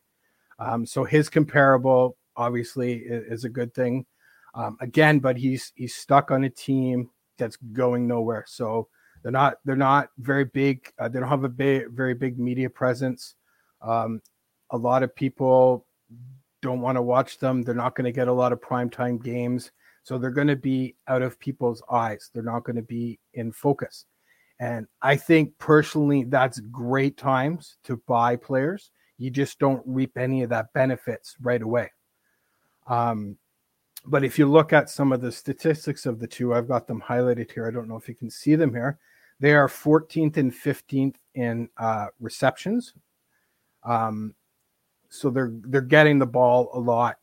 Um, 0.60 0.86
so 0.86 1.04
his 1.04 1.30
comparable 1.30 2.18
obviously 2.38 2.94
is, 2.94 3.44
a 3.44 3.50
good 3.50 3.74
thing. 3.74 4.06
Um, 4.56 4.78
again, 4.80 5.20
but 5.20 5.38
he's 5.38 5.72
he's 5.76 5.96
stuck 5.96 6.32
on 6.32 6.46
a 6.46 6.50
team 6.50 7.10
that's 7.38 7.58
going 7.74 8.08
nowhere. 8.08 8.46
So 8.48 8.88
they're 9.24 9.32
not 9.32 9.56
they're 9.66 9.76
not 9.76 10.10
very 10.20 10.46
big. 10.46 10.92
Uh, 10.98 11.10
they 11.10 11.20
don't 11.20 11.30
have 11.30 11.44
a 11.44 11.50
very 11.90 12.14
big 12.14 12.40
media 12.40 12.70
presence. 12.70 13.36
Um, 13.82 14.22
a 14.72 14.78
lot 14.78 15.04
of 15.04 15.16
people 15.16 15.86
don't 16.62 16.82
want 16.82 16.96
to 16.98 17.02
watch 17.02 17.40
them. 17.40 17.64
They're 17.64 17.76
not 17.76 17.96
going 17.96 18.06
to 18.06 18.12
get 18.12 18.28
a 18.28 18.34
lot 18.34 18.52
of 18.52 18.62
primetime 18.62 19.22
games. 19.22 19.72
So 20.04 20.18
they're 20.18 20.32
going 20.32 20.48
to 20.48 20.56
be 20.56 20.96
out 21.08 21.22
of 21.22 21.40
people's 21.40 21.84
eyes. 21.92 22.30
They're 22.34 22.44
not 22.44 22.64
going 22.64 22.78
to 22.78 22.82
be 22.82 23.20
in 23.34 23.52
focus. 23.52 24.06
And 24.60 24.88
I 25.02 25.16
think 25.16 25.58
personally, 25.60 26.24
that's 26.24 26.60
great 26.60 27.18
times 27.18 27.78
to 27.84 28.02
buy 28.08 28.38
players. 28.38 28.92
You 29.18 29.30
just 29.30 29.60
don't 29.60 29.84
reap 29.86 30.18
any 30.18 30.44
of 30.44 30.50
that 30.50 30.74
benefits 30.74 31.36
right 31.42 31.62
away. 31.62 31.92
Um, 32.88 33.38
but 34.06 34.24
if 34.24 34.40
you 34.40 34.46
look 34.46 34.74
at 34.74 34.90
some 34.90 35.12
of 35.12 35.22
the 35.22 35.32
statistics 35.32 36.06
of 36.06 36.20
the 36.20 36.28
two, 36.28 36.54
I've 36.54 36.68
got 36.68 36.88
them 36.88 37.02
highlighted 37.02 37.52
here. 37.52 37.68
I 37.68 37.72
don't 37.72 37.88
know 37.88 37.98
if 37.98 38.08
you 38.08 38.16
can 38.16 38.30
see 38.30 38.56
them 38.56 38.74
here. 38.74 39.00
They 39.40 39.54
are 39.54 39.68
14th 39.68 40.38
and 40.38 40.52
15th 40.52 41.16
in 41.36 41.70
uh, 41.78 42.08
receptions. 42.20 42.94
Um, 43.84 44.34
so 45.10 45.30
they're 45.30 45.54
they're 45.64 45.82
getting 45.82 46.20
the 46.20 46.26
ball 46.26 46.70
a 46.74 46.80
lot. 46.80 47.18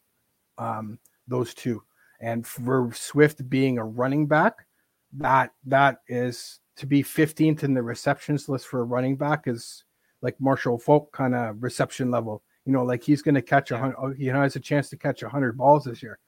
Um, 0.57 0.99
those 1.27 1.55
two, 1.55 1.83
and 2.21 2.47
for 2.47 2.91
Swift 2.95 3.49
being 3.51 3.79
a 3.79 3.85
running 3.85 4.27
back, 4.27 4.67
that 5.15 5.53
that 5.67 6.01
is 6.09 6.61
to 6.77 6.87
be 6.87 7.03
15th 7.03 7.63
in 7.63 7.75
the 7.75 7.83
receptions 7.83 8.49
list 8.49 8.67
for 8.67 8.81
a 8.81 8.85
running 8.85 9.17
back 9.17 9.47
is 9.47 9.85
like 10.23 10.41
Marshall 10.41 10.79
Faulk 10.79 11.13
kind 11.13 11.35
of 11.35 11.63
reception 11.63 12.11
level. 12.11 12.43
You 12.67 12.73
know, 12.73 12.85
like 12.85 13.03
he's 13.03 13.23
going 13.23 13.35
to 13.35 13.43
catch 13.43 13.71
a 13.71 13.79
hundred. 13.79 13.97
Oh, 13.99 14.13
he 14.13 14.27
has 14.27 14.57
a 14.57 14.61
chance 14.61 14.89
to 14.91 14.97
catch 14.97 15.23
a 15.23 15.29
hundred 15.29 15.57
balls 15.57 15.85
this 15.85 16.03
year. 16.03 16.19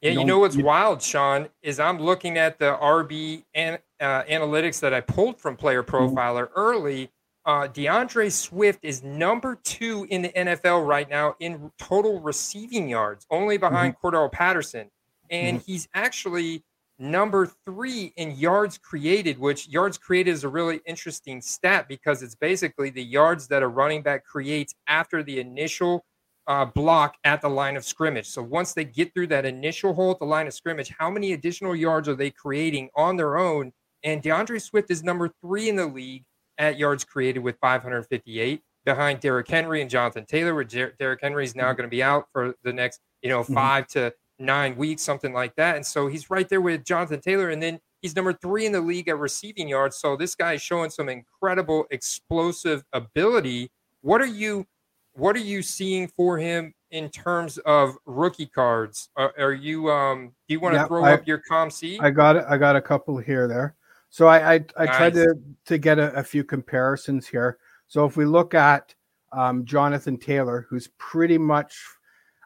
Yeah, 0.00 0.12
you, 0.12 0.20
you 0.20 0.24
know 0.24 0.38
what's 0.38 0.56
you, 0.56 0.64
wild, 0.64 1.02
Sean, 1.02 1.48
is 1.62 1.80
I'm 1.80 1.98
looking 1.98 2.38
at 2.38 2.58
the 2.58 2.76
RB 2.76 3.44
and 3.54 3.78
uh, 4.00 4.22
analytics 4.24 4.80
that 4.80 4.94
I 4.94 5.00
pulled 5.00 5.40
from 5.40 5.56
Player 5.56 5.82
mm-hmm. 5.82 5.94
Profiler 5.94 6.48
mm-hmm. 6.48 6.60
early. 6.60 7.10
Uh, 7.44 7.66
D'Andre 7.66 8.28
Swift 8.28 8.80
is 8.82 9.02
number 9.02 9.58
two 9.64 10.06
in 10.10 10.22
the 10.22 10.28
NFL 10.28 10.86
right 10.86 11.08
now 11.08 11.34
in 11.40 11.72
total 11.78 12.20
receiving 12.20 12.88
yards, 12.88 13.26
only 13.30 13.56
behind 13.56 13.94
mm-hmm. 13.94 14.06
Cordarrelle 14.06 14.30
Patterson, 14.30 14.90
and 15.30 15.58
mm-hmm. 15.58 15.64
he's 15.64 15.88
actually 15.94 16.62
number 16.98 17.50
three 17.64 18.12
in 18.16 18.32
yards 18.32 18.78
created, 18.78 19.38
which 19.38 19.68
yards 19.68 19.98
created 19.98 20.30
is 20.32 20.44
a 20.44 20.48
really 20.48 20.80
interesting 20.86 21.40
stat 21.40 21.86
because 21.88 22.22
it's 22.22 22.34
basically 22.34 22.90
the 22.90 23.02
yards 23.02 23.48
that 23.48 23.62
a 23.62 23.68
running 23.68 24.02
back 24.02 24.24
creates 24.24 24.74
after 24.86 25.22
the 25.22 25.40
initial 25.40 26.04
uh, 26.48 26.64
block 26.64 27.16
at 27.24 27.42
the 27.42 27.48
line 27.48 27.76
of 27.76 27.84
scrimmage. 27.84 28.26
So 28.26 28.42
once 28.42 28.72
they 28.72 28.84
get 28.84 29.12
through 29.12 29.28
that 29.28 29.44
initial 29.44 29.92
hole 29.94 30.12
at 30.12 30.18
the 30.18 30.24
line 30.24 30.46
of 30.46 30.54
scrimmage, 30.54 30.92
how 30.98 31.10
many 31.10 31.32
additional 31.34 31.76
yards 31.76 32.08
are 32.08 32.14
they 32.14 32.30
creating 32.30 32.88
on 32.96 33.16
their 33.16 33.36
own? 33.36 33.72
And 34.02 34.22
D'Andre 34.22 34.58
Swift 34.58 34.90
is 34.90 35.04
number 35.04 35.30
three 35.42 35.68
in 35.68 35.76
the 35.76 35.86
league 35.86 36.24
at 36.56 36.78
yards 36.78 37.04
created 37.04 37.40
with 37.40 37.56
558 37.60 38.62
behind 38.84 39.20
Derrick 39.20 39.48
Henry 39.48 39.82
and 39.82 39.90
Jonathan 39.90 40.24
Taylor, 40.24 40.54
where 40.54 40.64
Derrick 40.64 41.20
Henry 41.22 41.44
is 41.44 41.54
now 41.54 41.64
mm-hmm. 41.64 41.76
going 41.76 41.86
to 41.86 41.90
be 41.90 42.02
out 42.02 42.26
for 42.32 42.54
the 42.64 42.72
next, 42.72 43.00
you 43.22 43.28
know, 43.28 43.42
mm-hmm. 43.42 43.54
5 43.54 43.84
mm-hmm. 43.84 43.98
to 43.98 44.14
nine 44.38 44.76
weeks, 44.76 45.02
something 45.02 45.32
like 45.32 45.54
that. 45.56 45.76
And 45.76 45.84
so 45.84 46.06
he's 46.06 46.30
right 46.30 46.48
there 46.48 46.60
with 46.60 46.84
Jonathan 46.84 47.20
Taylor. 47.20 47.50
And 47.50 47.62
then 47.62 47.80
he's 48.00 48.14
number 48.14 48.32
three 48.32 48.66
in 48.66 48.72
the 48.72 48.80
league 48.80 49.08
at 49.08 49.18
receiving 49.18 49.68
yards. 49.68 49.96
So 49.96 50.16
this 50.16 50.34
guy 50.34 50.54
is 50.54 50.62
showing 50.62 50.90
some 50.90 51.08
incredible 51.08 51.86
explosive 51.90 52.84
ability. 52.92 53.70
What 54.02 54.20
are 54.20 54.26
you 54.26 54.66
what 55.14 55.34
are 55.34 55.40
you 55.40 55.62
seeing 55.62 56.06
for 56.06 56.38
him 56.38 56.72
in 56.92 57.10
terms 57.10 57.58
of 57.58 57.96
rookie 58.06 58.46
cards? 58.46 59.10
Are, 59.16 59.32
are 59.38 59.52
you 59.52 59.90
um 59.90 60.32
do 60.46 60.54
you 60.54 60.60
want 60.60 60.76
to 60.76 60.86
throw 60.86 61.04
I, 61.04 61.14
up 61.14 61.26
your 61.26 61.42
COMC? 61.50 61.98
I 62.00 62.10
got 62.10 62.36
it. 62.36 62.44
I 62.48 62.56
got 62.56 62.76
a 62.76 62.80
couple 62.80 63.18
here 63.18 63.48
there. 63.48 63.74
So 64.10 64.28
I 64.28 64.54
I, 64.54 64.64
I 64.76 64.84
nice. 64.84 64.96
tried 64.96 65.14
to 65.14 65.34
to 65.66 65.78
get 65.78 65.98
a, 65.98 66.14
a, 66.14 66.22
few 66.22 66.44
comparisons 66.44 67.26
here. 67.26 67.58
So 67.88 68.04
if 68.04 68.16
we 68.16 68.24
look 68.24 68.54
at 68.54 68.94
um, 69.32 69.64
Jonathan 69.64 70.16
Taylor, 70.16 70.66
who's 70.70 70.88
pretty 70.98 71.36
much 71.36 71.78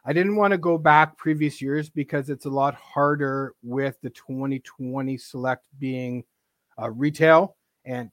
I 0.05 0.13
didn't 0.13 0.35
want 0.35 0.51
to 0.51 0.57
go 0.57 0.77
back 0.77 1.17
previous 1.17 1.61
years 1.61 1.89
because 1.89 2.29
it's 2.29 2.45
a 2.45 2.49
lot 2.49 2.75
harder 2.75 3.53
with 3.63 3.99
the 4.01 4.09
2020 4.09 5.17
select 5.17 5.63
being 5.79 6.25
uh, 6.81 6.89
retail 6.89 7.55
and 7.85 8.11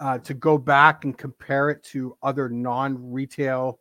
uh, 0.00 0.18
to 0.18 0.34
go 0.34 0.56
back 0.56 1.04
and 1.04 1.16
compare 1.16 1.70
it 1.70 1.82
to 1.84 2.16
other 2.22 2.48
non-retail 2.48 3.78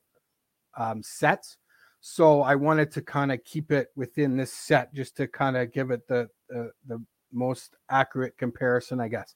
um, 0.77 1.01
sets. 1.01 1.57
So 2.01 2.41
I 2.41 2.55
wanted 2.55 2.91
to 2.91 3.01
kind 3.01 3.31
of 3.31 3.43
keep 3.43 3.71
it 3.71 3.89
within 3.95 4.35
this 4.35 4.51
set 4.51 4.93
just 4.93 5.15
to 5.17 5.27
kind 5.27 5.55
of 5.55 5.71
give 5.71 5.91
it 5.91 6.07
the, 6.07 6.27
the 6.49 6.71
the 6.87 7.03
most 7.31 7.75
accurate 7.89 8.37
comparison, 8.37 8.99
I 8.99 9.07
guess. 9.07 9.35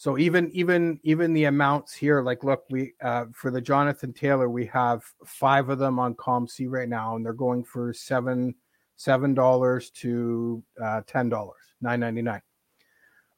So 0.00 0.16
even 0.16 0.50
even 0.54 0.98
even 1.02 1.34
the 1.34 1.44
amounts 1.44 1.92
here, 1.92 2.22
like 2.22 2.42
look, 2.42 2.64
we 2.70 2.94
uh, 3.02 3.26
for 3.34 3.50
the 3.50 3.60
Jonathan 3.60 4.14
Taylor, 4.14 4.48
we 4.48 4.64
have 4.64 5.04
five 5.26 5.68
of 5.68 5.78
them 5.78 5.98
on 5.98 6.14
COMC 6.14 6.70
right 6.70 6.88
now, 6.88 7.16
and 7.16 7.26
they're 7.26 7.34
going 7.34 7.62
for 7.62 7.92
seven 7.92 8.54
seven 8.96 9.34
dollars 9.34 9.90
to 9.90 10.62
uh, 10.82 11.02
ten 11.06 11.28
dollars, 11.28 11.60
nine 11.82 12.00
ninety 12.00 12.22
nine. 12.22 12.40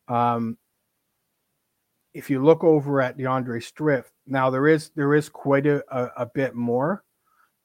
Um, 0.06 0.56
if 2.14 2.30
you 2.30 2.40
look 2.40 2.62
over 2.62 3.00
at 3.00 3.18
D'Andre 3.18 3.58
Swift, 3.58 4.12
now 4.28 4.48
there 4.48 4.68
is 4.68 4.90
there 4.90 5.16
is 5.16 5.28
quite 5.28 5.66
a, 5.66 5.82
a, 5.92 6.12
a 6.18 6.26
bit 6.26 6.54
more, 6.54 7.02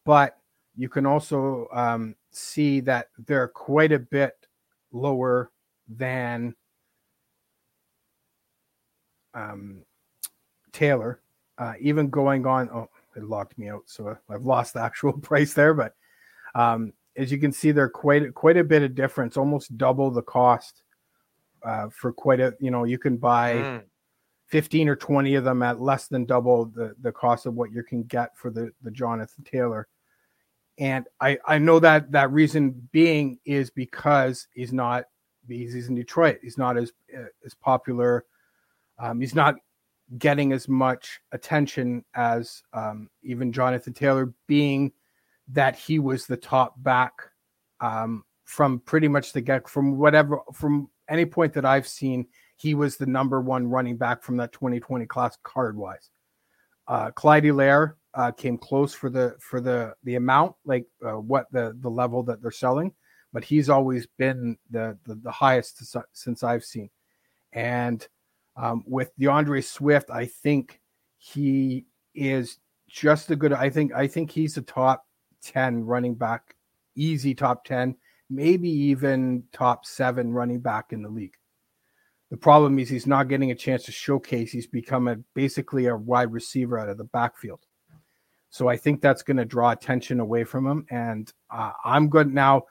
but 0.05 0.39
you 0.75 0.89
can 0.89 1.05
also 1.05 1.67
um, 1.71 2.15
see 2.31 2.79
that 2.79 3.09
they're 3.27 3.47
quite 3.47 3.91
a 3.91 3.99
bit 3.99 4.47
lower 4.91 5.51
than 5.87 6.55
um, 9.37 9.83
Taylor, 10.71 11.21
uh, 11.57 11.73
even 11.79 12.09
going 12.09 12.45
on. 12.45 12.69
Oh, 12.69 12.89
it 13.15 13.23
locked 13.23 13.57
me 13.57 13.69
out, 13.69 13.83
so 13.85 14.17
I've 14.29 14.45
lost 14.45 14.73
the 14.73 14.81
actual 14.81 15.13
price 15.21 15.53
there. 15.53 15.73
But 15.73 15.93
um, 16.55 16.93
as 17.15 17.31
you 17.31 17.37
can 17.37 17.51
see, 17.51 17.71
they're 17.71 17.89
quite 17.89 18.33
quite 18.33 18.57
a 18.57 18.63
bit 18.63 18.83
of 18.83 18.95
difference, 18.95 19.37
almost 19.37 19.77
double 19.77 20.11
the 20.11 20.23
cost 20.23 20.81
uh, 21.63 21.87
for 21.89 22.11
quite 22.11 22.39
a. 22.39 22.55
You 22.59 22.71
know, 22.71 22.83
you 22.83 22.97
can 22.97 23.17
buy. 23.17 23.53
Mm. 23.53 23.83
15 24.47 24.87
or 24.87 24.95
20 24.95 25.35
of 25.35 25.43
them 25.43 25.61
at 25.61 25.81
less 25.81 26.07
than 26.07 26.23
double 26.23 26.67
the, 26.67 26.95
the 27.01 27.11
cost 27.11 27.45
of 27.45 27.55
what 27.55 27.69
you 27.73 27.83
can 27.83 28.03
get 28.03 28.29
for 28.37 28.49
the, 28.49 28.71
the 28.81 28.89
Jonathan 28.89 29.43
Taylor. 29.43 29.89
And 30.79 31.05
I, 31.19 31.37
I 31.45 31.57
know 31.57 31.79
that 31.79 32.13
that 32.13 32.31
reason 32.31 32.87
being 32.93 33.39
is 33.43 33.69
because 33.69 34.47
he's 34.53 34.71
not 34.71 35.03
he's, 35.49 35.73
he's 35.73 35.89
in 35.89 35.95
Detroit. 35.95 36.39
He's 36.41 36.57
not 36.57 36.77
as 36.77 36.93
as 37.45 37.53
popular 37.55 38.23
um, 38.99 39.19
he's 39.21 39.35
not 39.35 39.55
getting 40.17 40.53
as 40.53 40.67
much 40.67 41.19
attention 41.31 42.03
as 42.15 42.63
um, 42.73 43.09
even 43.23 43.51
Jonathan 43.51 43.93
Taylor, 43.93 44.33
being 44.47 44.91
that 45.49 45.75
he 45.75 45.99
was 45.99 46.25
the 46.25 46.37
top 46.37 46.81
back 46.83 47.13
um, 47.79 48.23
from 48.45 48.79
pretty 48.79 49.07
much 49.07 49.33
the 49.33 49.41
get 49.41 49.67
from 49.67 49.97
whatever 49.97 50.39
from 50.53 50.89
any 51.09 51.25
point 51.25 51.53
that 51.53 51.65
I've 51.65 51.87
seen. 51.87 52.27
He 52.55 52.73
was 52.73 52.97
the 52.97 53.05
number 53.05 53.39
one 53.39 53.67
running 53.67 53.97
back 53.97 54.23
from 54.23 54.37
that 54.37 54.51
2020 54.51 55.05
class 55.05 55.37
card 55.43 55.77
wise. 55.77 56.09
Uh, 56.87 57.11
Clyde 57.11 57.43
Helaire 57.43 57.93
uh, 58.13 58.31
came 58.31 58.57
close 58.57 58.93
for 58.93 59.09
the 59.09 59.35
for 59.39 59.61
the 59.61 59.93
the 60.03 60.15
amount, 60.15 60.55
like 60.65 60.85
uh, 61.05 61.19
what 61.19 61.51
the 61.51 61.77
the 61.81 61.89
level 61.89 62.23
that 62.23 62.41
they're 62.41 62.51
selling, 62.51 62.93
but 63.33 63.43
he's 63.43 63.69
always 63.69 64.07
been 64.17 64.57
the 64.71 64.97
the, 65.05 65.15
the 65.15 65.31
highest 65.31 65.95
since 66.13 66.43
I've 66.43 66.63
seen. 66.63 66.89
And 67.53 68.05
um, 68.57 68.83
with 68.85 69.11
D'Andre 69.17 69.61
Swift, 69.61 70.09
I 70.09 70.25
think 70.25 70.81
he 71.17 71.85
is 72.13 72.57
just 72.89 73.31
a 73.31 73.35
good. 73.35 73.53
I 73.53 73.69
think 73.69 73.93
I 73.93 74.07
think 74.07 74.31
he's 74.31 74.57
a 74.57 74.61
top 74.61 75.05
ten 75.41 75.83
running 75.83 76.15
back, 76.15 76.55
easy 76.95 77.35
top 77.35 77.63
ten, 77.63 77.95
maybe 78.29 78.69
even 78.69 79.43
top 79.51 79.85
seven 79.85 80.33
running 80.33 80.59
back 80.59 80.91
in 80.91 81.01
the 81.01 81.09
league. 81.09 81.35
The 82.29 82.37
problem 82.37 82.77
is 82.79 82.89
he's 82.89 83.07
not 83.07 83.29
getting 83.29 83.51
a 83.51 83.55
chance 83.55 83.83
to 83.83 83.91
showcase. 83.91 84.51
He's 84.51 84.67
become 84.67 85.07
a 85.07 85.15
basically 85.33 85.85
a 85.85 85.95
wide 85.95 86.31
receiver 86.31 86.77
out 86.77 86.89
of 86.89 86.97
the 86.97 87.05
backfield. 87.05 87.65
So 88.49 88.67
I 88.67 88.77
think 88.77 89.01
that's 89.01 89.23
going 89.23 89.37
to 89.37 89.45
draw 89.45 89.71
attention 89.71 90.19
away 90.19 90.43
from 90.43 90.65
him. 90.65 90.85
And 90.89 91.31
uh, 91.49 91.71
I'm 91.85 92.09
good 92.09 92.33
now. 92.33 92.63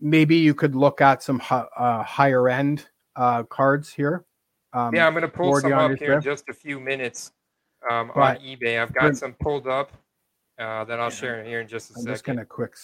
Maybe 0.00 0.36
you 0.36 0.54
could 0.54 0.74
look 0.74 1.00
at 1.00 1.22
some 1.22 1.40
uh, 1.50 2.02
higher 2.02 2.48
end 2.48 2.86
uh, 3.14 3.42
cards 3.44 3.92
here. 3.92 4.24
Um, 4.76 4.94
yeah, 4.94 5.06
I'm 5.06 5.14
going 5.14 5.22
to 5.22 5.28
pull 5.28 5.58
some 5.58 5.72
up 5.72 5.98
here 5.98 6.12
in 6.12 6.20
just 6.20 6.50
a 6.50 6.52
few 6.52 6.78
minutes 6.78 7.32
um, 7.90 8.10
on 8.14 8.36
eBay. 8.36 8.80
I've 8.80 8.92
got 8.92 9.16
some 9.16 9.32
pulled 9.32 9.66
up 9.66 9.90
uh, 10.58 10.84
that 10.84 11.00
I'll 11.00 11.06
yeah. 11.06 11.16
share 11.16 11.44
here 11.44 11.60
in 11.62 11.66
just 11.66 11.90
a 11.90 11.94
I'm 11.94 12.02
second. 12.02 12.08
I'm 12.08 12.14
just 12.14 12.24
going 12.24 12.38
to 12.38 12.44
quick 12.44 12.74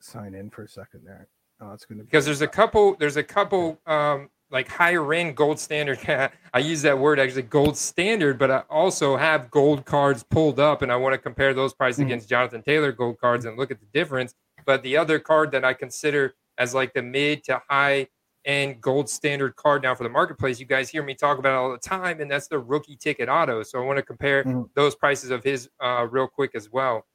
sign 0.00 0.34
in 0.34 0.48
for 0.48 0.62
a 0.62 0.68
second 0.68 1.04
there. 1.04 1.26
Oh, 1.60 1.72
it's 1.72 1.84
going 1.86 1.98
to 1.98 2.04
because 2.04 2.24
there's 2.24 2.40
a 2.40 2.46
couple. 2.46 2.94
There's 3.00 3.16
a 3.16 3.24
couple 3.24 3.80
um, 3.84 4.30
like 4.52 4.68
higher 4.68 5.12
end 5.12 5.36
gold 5.36 5.58
standard. 5.58 5.98
I 6.54 6.58
use 6.60 6.82
that 6.82 6.96
word 6.96 7.18
actually, 7.18 7.42
gold 7.42 7.76
standard, 7.76 8.38
but 8.38 8.52
I 8.52 8.58
also 8.70 9.16
have 9.16 9.50
gold 9.50 9.84
cards 9.84 10.22
pulled 10.22 10.60
up, 10.60 10.82
and 10.82 10.92
I 10.92 10.96
want 10.96 11.14
to 11.14 11.18
compare 11.18 11.52
those 11.52 11.74
prices 11.74 11.98
mm-hmm. 11.98 12.06
against 12.06 12.28
Jonathan 12.28 12.62
Taylor 12.62 12.92
gold 12.92 13.18
cards 13.18 13.44
and 13.44 13.58
look 13.58 13.72
at 13.72 13.80
the 13.80 13.86
difference. 13.92 14.34
But 14.64 14.84
the 14.84 14.96
other 14.96 15.18
card 15.18 15.50
that 15.50 15.64
I 15.64 15.74
consider 15.74 16.36
as 16.58 16.74
like 16.74 16.92
the 16.92 17.02
mid 17.02 17.42
to 17.44 17.60
high 17.68 18.06
end 18.44 18.80
gold 18.80 19.08
standard 19.08 19.56
card 19.56 19.82
now 19.82 19.94
for 19.94 20.04
the 20.04 20.10
marketplace, 20.10 20.58
you 20.58 20.66
guys 20.66 20.88
hear 20.88 21.02
me 21.02 21.14
talk 21.14 21.38
about 21.38 21.52
it 21.52 21.56
all 21.56 21.70
the 21.70 21.78
time, 21.78 22.20
and 22.20 22.30
that's 22.30 22.48
the 22.48 22.58
rookie 22.58 22.96
ticket 22.96 23.28
auto. 23.28 23.62
So 23.62 23.80
I 23.80 23.84
want 23.84 23.98
to 23.98 24.02
compare 24.02 24.44
mm-hmm. 24.44 24.62
those 24.74 24.94
prices 24.94 25.30
of 25.30 25.44
his 25.44 25.68
uh, 25.80 26.06
real 26.10 26.26
quick 26.26 26.52
as 26.54 26.70
well. 26.70 27.06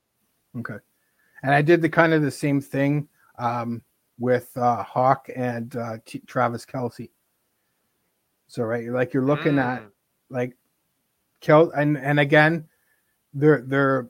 Okay, 0.57 0.77
and 1.41 1.53
I 1.53 1.61
did 1.61 1.81
the 1.81 1.89
kind 1.89 2.13
of 2.13 2.21
the 2.21 2.31
same 2.31 2.61
thing 2.61 3.07
um, 3.39 3.81
with 4.19 4.49
uh, 4.55 4.83
Hawk 4.83 5.27
and 5.35 5.75
uh, 5.75 5.97
T- 6.05 6.21
Travis 6.27 6.65
Kelce. 6.65 7.09
So 8.47 8.63
right, 8.63 8.87
like 8.89 9.13
you're 9.13 9.25
looking 9.25 9.53
mm. 9.53 9.63
at 9.63 9.83
like 10.29 10.55
Kel 11.41 11.71
and 11.71 11.97
and 11.97 12.19
again, 12.19 12.67
they're 13.33 13.63
they're 13.65 14.09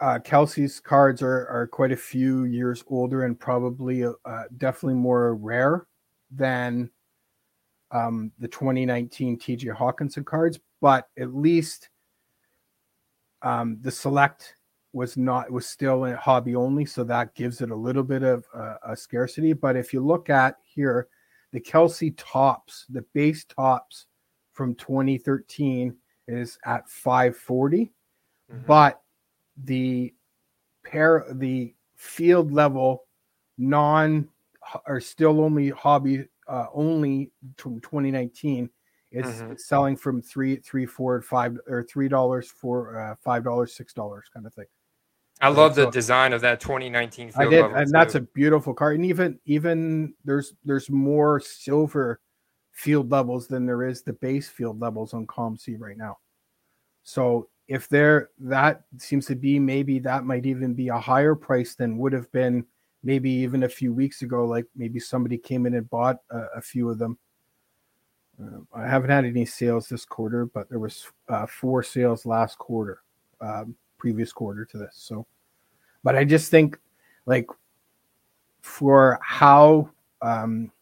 uh, 0.00 0.18
Kelce's 0.18 0.80
cards 0.80 1.20
are 1.20 1.46
are 1.48 1.66
quite 1.66 1.92
a 1.92 1.96
few 1.96 2.44
years 2.44 2.82
older 2.88 3.24
and 3.24 3.38
probably 3.38 4.04
uh, 4.04 4.44
definitely 4.56 4.94
more 4.94 5.34
rare 5.34 5.86
than 6.30 6.90
um, 7.90 8.32
the 8.38 8.48
2019 8.48 9.38
TJ 9.38 9.76
Hockenson 9.76 10.24
cards, 10.24 10.60
but 10.80 11.08
at 11.18 11.34
least 11.34 11.88
um, 13.42 13.78
the 13.80 13.90
select 13.90 14.54
was 14.92 15.16
not 15.16 15.50
was 15.50 15.66
still 15.66 16.04
a 16.04 16.16
hobby 16.16 16.54
only, 16.56 16.84
so 16.84 17.04
that 17.04 17.34
gives 17.34 17.60
it 17.60 17.70
a 17.70 17.76
little 17.76 18.02
bit 18.02 18.22
of 18.22 18.44
uh, 18.54 18.74
a 18.86 18.96
scarcity. 18.96 19.52
But 19.52 19.76
if 19.76 19.92
you 19.92 20.04
look 20.04 20.30
at 20.30 20.56
here, 20.64 21.08
the 21.52 21.60
Kelce 21.60 22.14
Topps, 22.16 22.86
the 22.88 23.04
base 23.14 23.44
Topps 23.44 24.06
from 24.52 24.74
2013 24.74 25.96
is 26.28 26.58
at 26.64 26.88
540, 26.88 27.92
mm-hmm. 28.52 28.66
but 28.66 29.00
the 29.64 30.14
pair 30.84 31.24
the 31.32 31.74
field 31.96 32.52
level 32.52 33.04
non 33.58 34.28
are 34.86 35.00
still 35.00 35.40
only 35.40 35.70
hobby 35.70 36.24
uh, 36.48 36.66
only 36.74 37.30
2019 37.56 38.68
It's, 39.10 39.28
mm-hmm. 39.28 39.54
selling 39.56 39.96
from 39.96 40.22
three 40.22 40.56
three 40.56 40.86
four 40.86 41.20
five 41.22 41.58
or 41.68 41.82
three 41.82 42.08
dollars 42.08 42.50
for 42.50 42.98
uh, 42.98 43.14
five 43.22 43.44
dollars 43.44 43.74
six 43.74 43.92
dollars 43.92 44.26
kind 44.32 44.46
of 44.46 44.54
thing 44.54 44.66
I 45.42 45.48
love 45.48 45.74
the 45.74 45.90
design 45.90 46.32
of 46.34 46.42
that 46.42 46.60
2019 46.60 47.32
I 47.36 47.46
did, 47.46 47.64
and 47.64 47.86
too. 47.86 47.92
that's 47.92 48.14
a 48.14 48.20
beautiful 48.20 48.74
car. 48.74 48.92
And 48.92 49.06
even 49.06 49.38
even 49.46 50.14
there's 50.24 50.52
there's 50.64 50.90
more 50.90 51.40
silver 51.40 52.20
field 52.72 53.10
levels 53.10 53.46
than 53.46 53.64
there 53.64 53.84
is 53.84 54.02
the 54.02 54.12
base 54.12 54.48
field 54.48 54.80
levels 54.80 55.14
on 55.14 55.26
COMC 55.26 55.80
right 55.80 55.96
now. 55.96 56.18
So 57.04 57.48
if 57.68 57.88
there 57.88 58.30
that 58.40 58.82
seems 58.98 59.26
to 59.26 59.34
be 59.34 59.58
maybe 59.58 59.98
that 60.00 60.24
might 60.24 60.44
even 60.44 60.74
be 60.74 60.88
a 60.88 60.98
higher 60.98 61.34
price 61.34 61.74
than 61.74 61.96
would 61.98 62.12
have 62.12 62.30
been 62.32 62.66
maybe 63.02 63.30
even 63.30 63.62
a 63.62 63.68
few 63.68 63.92
weeks 63.92 64.22
ago. 64.22 64.44
Like 64.44 64.66
maybe 64.76 65.00
somebody 65.00 65.38
came 65.38 65.66
in 65.66 65.74
and 65.74 65.88
bought 65.90 66.18
a, 66.30 66.44
a 66.56 66.60
few 66.60 66.90
of 66.90 66.98
them. 66.98 67.18
Uh, 68.42 68.60
I 68.74 68.86
haven't 68.86 69.10
had 69.10 69.24
any 69.24 69.44
sales 69.44 69.88
this 69.88 70.04
quarter, 70.04 70.46
but 70.46 70.68
there 70.68 70.78
was 70.78 71.06
uh, 71.28 71.46
four 71.46 71.82
sales 71.82 72.26
last 72.26 72.58
quarter. 72.58 73.02
Um, 73.40 73.74
previous 73.98 74.32
quarter 74.32 74.64
to 74.64 74.78
this. 74.78 74.94
So, 74.96 75.26
but 76.02 76.16
I 76.16 76.24
just 76.24 76.50
think 76.50 76.78
like 77.26 77.46
for 78.62 79.20
how 79.22 79.90
um, 80.22 80.72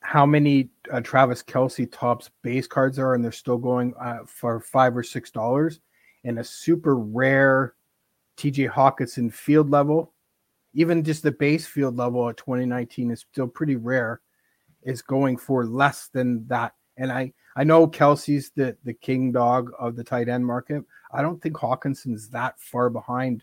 how 0.00 0.24
many 0.24 0.68
uh, 0.92 1.00
Travis 1.00 1.42
Kelce 1.42 1.90
Topps 1.90 2.30
base 2.42 2.66
cards 2.66 2.98
are, 2.98 3.14
and 3.14 3.24
they're 3.24 3.32
still 3.32 3.58
going 3.58 3.94
uh, 4.00 4.18
for 4.26 4.60
five 4.60 4.96
or 4.96 5.02
six 5.02 5.30
dollars, 5.30 5.80
and 6.24 6.38
a 6.38 6.44
super 6.44 6.96
rare 6.96 7.74
TJ 8.36 8.70
Hockenson 8.70 9.32
field 9.32 9.70
level, 9.70 10.12
even 10.76 11.02
just 11.02 11.22
the 11.22 11.32
base 11.32 11.66
field 11.66 11.96
level 11.96 12.28
at 12.28 12.36
2019 12.36 13.10
is 13.10 13.24
still 13.32 13.48
pretty 13.48 13.76
rare, 13.76 14.20
is 14.82 15.00
going 15.00 15.38
for 15.38 15.64
less 15.64 16.08
than 16.12 16.46
that. 16.48 16.74
And 16.98 17.10
I 17.10 17.32
I 17.56 17.64
know 17.64 17.88
Kelce's 17.88 18.52
the 18.54 18.76
the 18.84 18.92
king 18.92 19.32
dog 19.32 19.72
of 19.78 19.96
the 19.96 20.04
tight 20.04 20.28
end 20.28 20.46
market. 20.46 20.84
I 21.10 21.22
don't 21.22 21.42
think 21.42 21.56
Hockenson's 21.56 22.28
that 22.28 22.60
far 22.60 22.90
behind 22.90 23.42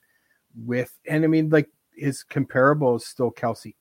with, 0.55 0.95
and 1.07 1.23
I 1.23 1.27
mean, 1.27 1.49
like 1.49 1.69
his 1.95 2.23
comparable 2.23 2.95
is 2.97 3.07
still 3.07 3.31
Kelce, 3.31 3.75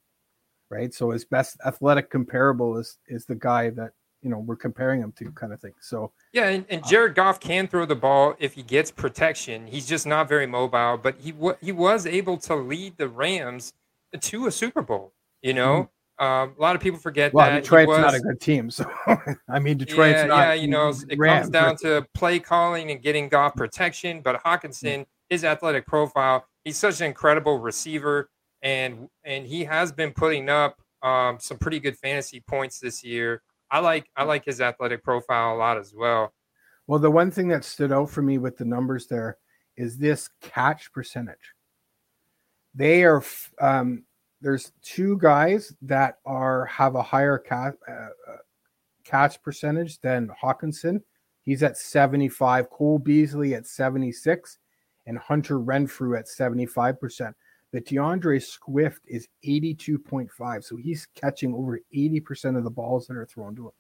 right? 0.71 0.93
So 0.95 1.11
his 1.11 1.27
best 1.27 1.59
athletic 1.65 2.11
comparable 2.11 2.79
is 2.79 2.99
is 3.07 3.27
the 3.27 3.35
guy 3.35 3.69
that 3.71 3.93
you 4.23 4.31
know 4.31 4.39
we're 4.39 4.57
comparing 4.57 5.01
him 5.01 5.13
to, 5.19 5.31
kind 5.33 5.53
of 5.53 5.61
thing. 5.61 5.75
So 5.81 6.13
yeah, 6.33 6.49
and, 6.49 6.65
and 6.69 6.83
uh, 6.83 6.89
Jared 6.89 7.15
Goff 7.15 7.41
can 7.41 7.67
throw 7.69 7.87
the 7.87 7.97
ball 7.97 8.35
if 8.39 8.55
he 8.55 8.63
gets 8.63 8.91
protection. 8.91 9.67
He's 9.67 9.87
just 9.87 10.07
not 10.07 10.29
very 10.29 10.47
mobile, 10.47 10.99
but 11.03 11.17
he 11.21 11.33
w- 11.33 11.57
he 11.61 11.73
was 11.73 12.07
able 12.07 12.37
to 12.39 12.55
lead 12.55 12.97
the 12.97 13.09
Rams 13.09 13.73
to 14.21 14.47
a 14.47 14.51
Super 14.51 14.83
Bowl. 14.83 15.13
You 15.43 15.55
know, 15.55 15.75
mm-hmm. 15.75 15.93
Um, 16.23 16.55
a 16.57 16.63
lot 16.63 16.77
of 16.77 16.83
people 16.83 17.01
forget 17.01 17.35
well, 17.35 17.51
that 17.51 17.63
Detroit's 17.63 17.89
was, 17.89 17.99
not 17.99 18.15
a 18.15 18.21
good 18.21 18.41
team. 18.41 18.71
So 18.71 18.89
I 19.49 19.59
mean, 19.59 19.77
Detroit's 19.77 20.21
yeah, 20.21 20.27
not. 20.27 20.49
Yeah, 20.49 20.53
you 20.55 20.69
know, 20.69 20.93
it 21.09 21.19
Rams, 21.19 21.47
comes 21.47 21.51
down 21.51 21.77
to 21.79 22.07
play 22.15 22.39
calling 22.39 22.93
and 22.93 23.03
getting 23.03 23.29
Goff 23.29 23.57
protection. 23.57 24.21
But 24.21 24.43
Hockenson, 24.45 25.07
his 25.31 25.45
athletic 25.45 25.85
profile, 25.87 26.47
he's 26.65 26.77
such 26.77 27.01
an 27.01 27.07
incredible 27.07 27.59
receiver, 27.59 28.31
and 28.63 29.09
and 29.25 29.47
he 29.47 29.65
has 29.65 29.91
been 29.91 30.13
putting 30.13 30.49
up 30.49 30.81
um, 31.03 31.39
some 31.41 31.59
pretty 31.59 31.81
good 31.81 31.97
fantasy 31.99 32.41
points 32.41 32.79
this 32.79 33.03
year. 33.03 33.43
I 33.73 33.79
like 33.79 34.07
I 34.17 34.25
like 34.25 34.45
his 34.45 34.61
athletic 34.61 35.03
profile 35.03 35.55
a 35.55 35.57
lot 35.57 35.79
as 35.79 35.95
well. 35.97 36.33
Well, 36.87 36.99
the 36.99 37.11
one 37.11 37.31
thing 37.31 37.49
that 37.49 37.65
stood 37.65 37.91
out 37.91 38.11
for 38.11 38.21
me 38.21 38.37
with 38.37 38.59
the 38.59 38.67
numbers 38.67 39.07
there 39.07 39.39
is 39.79 39.97
this 39.97 40.29
catch 40.43 40.93
percentage. 40.93 41.55
They 42.75 43.03
are 43.03 43.25
um, 43.61 44.05
there's 44.43 44.73
two 44.83 45.17
guys 45.19 45.75
that 45.83 46.19
are 46.27 46.67
have 46.67 46.97
a 46.97 47.03
higher 47.03 47.39
catch, 47.39 47.75
uh, 47.89 47.93
uh, 47.93 48.37
catch 49.05 49.41
percentage 49.43 50.01
than 50.01 50.29
Hockenson. 50.43 51.01
He's 51.43 51.63
at 51.63 51.79
75, 51.79 52.69
Cole 52.69 52.99
Beasley 52.99 53.55
at 53.55 53.67
76, 53.67 54.59
and 55.07 55.19
Hunter 55.19 55.59
Renfrow 55.59 56.19
at 56.19 56.27
75%. 56.27 57.35
But 57.73 57.87
D'Andre 57.87 58.39
Swift 58.39 59.03
is 59.07 59.29
82.5. 59.47 60.65
So 60.65 60.77
he's 60.77 61.07
catching 61.15 61.55
over 61.55 61.81
80% 61.95 62.57
of 62.57 62.65
the 62.65 62.71
balls 62.71 63.07
that 63.07 63.17
are 63.17 63.27
thrown 63.27 63.57
to 63.57 63.67
him, 63.67 63.73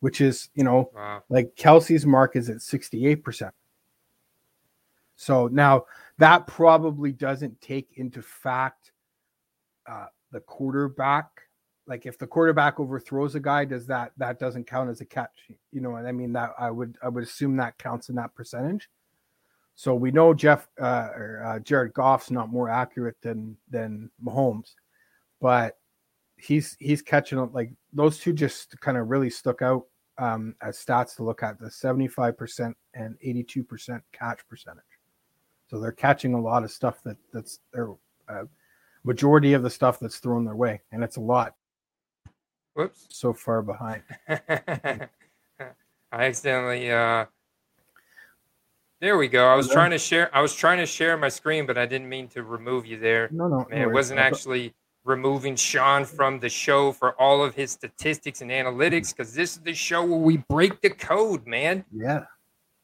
which 0.00 0.20
is, 0.20 0.50
you 0.54 0.62
know, 0.62 0.90
wow. 0.94 1.22
like 1.28 1.54
Kelce's 1.56 2.06
mark 2.06 2.36
is 2.36 2.48
at 2.48 2.58
68%. 2.58 3.50
So 5.16 5.48
now 5.48 5.86
that 6.18 6.46
probably 6.46 7.12
doesn't 7.12 7.60
take 7.60 7.88
into 7.96 8.22
fact 8.22 8.92
uh, 9.86 10.06
the 10.30 10.40
quarterback 10.40 11.42
like 11.86 12.06
if 12.06 12.16
the 12.16 12.26
quarterback 12.26 12.78
overthrows 12.80 13.34
a 13.34 13.40
guy 13.40 13.64
does 13.64 13.86
that 13.86 14.12
that 14.16 14.38
doesn't 14.38 14.66
count 14.66 14.88
as 14.88 15.00
a 15.00 15.04
catch 15.04 15.50
you 15.72 15.80
know 15.80 15.90
what 15.90 16.06
i 16.06 16.12
mean 16.12 16.32
that 16.32 16.52
i 16.58 16.70
would 16.70 16.96
i 17.02 17.08
would 17.08 17.24
assume 17.24 17.56
that 17.56 17.76
counts 17.78 18.08
in 18.08 18.14
that 18.14 18.34
percentage 18.34 18.88
so 19.82 19.94
we 19.94 20.10
know 20.10 20.32
jeff 20.32 20.68
uh, 20.80 21.08
or 21.14 21.42
uh, 21.44 21.58
jared 21.60 21.92
goff's 21.92 22.30
not 22.30 22.50
more 22.50 22.68
accurate 22.68 23.16
than 23.22 23.56
than 23.70 24.10
mahomes 24.24 24.74
but 25.40 25.78
he's 26.36 26.76
he's 26.78 27.02
catching 27.02 27.38
up. 27.38 27.54
like 27.54 27.72
those 27.92 28.18
two 28.18 28.32
just 28.32 28.78
kind 28.80 28.96
of 28.96 29.08
really 29.08 29.30
stuck 29.30 29.62
out 29.62 29.84
um, 30.18 30.54
as 30.60 30.76
stats 30.76 31.16
to 31.16 31.24
look 31.24 31.42
at 31.42 31.58
the 31.58 31.66
75% 31.66 32.74
and 32.94 33.16
82% 33.24 34.00
catch 34.12 34.46
percentage 34.46 34.84
so 35.68 35.80
they're 35.80 35.90
catching 35.90 36.34
a 36.34 36.40
lot 36.40 36.64
of 36.64 36.70
stuff 36.70 37.02
that 37.04 37.16
that's 37.32 37.60
they're 37.72 37.94
uh, 38.28 38.44
majority 39.04 39.52
of 39.52 39.62
the 39.62 39.70
stuff 39.70 39.98
that's 39.98 40.18
thrown 40.18 40.44
their 40.44 40.56
way, 40.56 40.80
and 40.92 41.02
it's 41.02 41.16
a 41.16 41.20
lot. 41.20 41.54
Whoops! 42.74 43.06
So 43.10 43.32
far 43.32 43.62
behind. 43.62 44.02
I 44.28 45.08
accidentally. 46.12 46.90
Uh... 46.90 47.26
There 49.02 49.18
we 49.18 49.26
go. 49.26 49.48
I 49.48 49.56
was 49.56 49.68
trying 49.68 49.90
to 49.90 49.98
share. 49.98 50.30
I 50.32 50.40
was 50.40 50.54
trying 50.54 50.78
to 50.78 50.86
share 50.86 51.16
my 51.16 51.28
screen, 51.28 51.66
but 51.66 51.76
I 51.76 51.86
didn't 51.86 52.08
mean 52.08 52.28
to 52.28 52.44
remove 52.44 52.86
you 52.86 53.00
there. 53.00 53.28
No, 53.32 53.48
no, 53.48 53.66
Man, 53.68 53.82
it 53.82 53.92
wasn't 53.92 54.20
actually 54.20 54.74
removing 55.04 55.56
Sean 55.56 56.04
from 56.04 56.38
the 56.38 56.48
show 56.48 56.92
for 56.92 57.20
all 57.20 57.44
of 57.44 57.52
his 57.52 57.72
statistics 57.72 58.42
and 58.42 58.50
analytics 58.52 59.10
because 59.10 59.34
this 59.34 59.56
is 59.56 59.62
the 59.62 59.74
show 59.74 60.04
where 60.04 60.20
we 60.20 60.36
break 60.48 60.80
the 60.82 60.90
code, 60.90 61.48
man. 61.48 61.84
Yeah. 61.92 62.26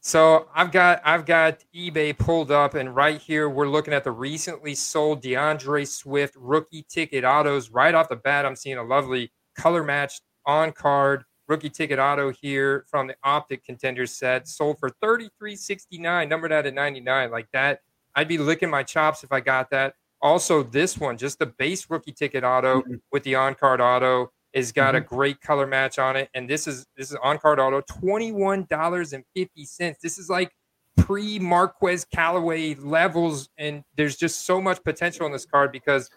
So 0.01 0.49
I've 0.57 0.73
got 0.73 1.01
I've 1.05 1.25
got 1.25 1.63
eBay 1.73 2.19
pulled 2.19 2.51
up, 2.51 2.75
and 2.75 2.97
right 2.97 3.21
here 3.21 3.49
we're 3.49 3.69
looking 3.69 3.95
at 3.95 4.03
the 4.03 4.11
recently 4.11 4.75
sold 4.75 5.23
D'Andre 5.23 5.85
Swift 5.85 6.35
rookie 6.37 6.85
ticket 6.89 7.25
autos. 7.25 7.71
Right 7.71 7.95
off 7.95 8.09
the 8.09 8.17
bat, 8.17 8.45
I'm 8.45 8.57
seeing 8.57 8.79
a 8.79 8.83
lovely 8.83 9.31
color 9.57 9.85
matched 9.85 10.23
on 10.45 10.73
card 10.73 11.23
rookie 11.49 11.71
ticket 11.71 11.99
auto 11.99 12.31
here 12.31 12.85
from 12.89 13.07
the 13.07 13.17
Optic 13.25 13.65
Contenders 13.65 14.13
set, 14.13 14.47
sold 14.47 14.79
for 14.79 14.91
33.69, 15.03 16.29
numbered 16.29 16.53
out 16.53 16.67
at 16.67 16.75
99. 16.75 17.31
Like 17.31 17.49
that, 17.53 17.81
I'd 18.15 18.29
be 18.29 18.39
licking 18.39 18.71
my 18.71 18.83
chops 18.83 19.25
if 19.25 19.33
I 19.33 19.41
got 19.41 19.71
that. 19.71 19.95
Also, 20.21 20.63
this 20.63 20.99
one, 20.99 21.17
just 21.17 21.39
the 21.39 21.47
base 21.47 21.89
rookie 21.89 22.13
ticket 22.13 22.45
auto 22.45 22.81
mm-hmm. 22.81 22.95
with 23.13 23.23
the 23.23 23.35
on 23.37 23.55
card 23.55 23.81
auto, 23.81 24.31
has 24.55 24.73
got 24.73 24.95
mm-hmm. 24.95 25.05
a 25.05 25.17
great 25.17 25.41
color 25.41 25.67
match 25.67 25.99
on 25.99 26.17
it. 26.17 26.29
And 26.35 26.49
this 26.49 26.67
is 26.67 26.87
this 26.97 27.11
is 27.11 27.17
on 27.23 27.39
card 27.39 27.61
auto, 27.61 27.81
twenty 27.83 28.33
one 28.33 28.67
dollars 28.69 29.13
and 29.13 29.25
fifty 29.35 29.65
cents. 29.65 29.99
This 30.03 30.19
is 30.19 30.29
like 30.29 30.51
pre 30.97 31.39
Marquez 31.39 32.05
Callaway 32.05 32.75
levels, 32.75 33.49
and 33.57 33.85
there's 33.97 34.17
just 34.17 34.45
so 34.45 34.61
much 34.61 34.83
potential 34.83 35.27
in 35.27 35.33
this 35.33 35.47
card 35.47 35.71
because, 35.71 36.11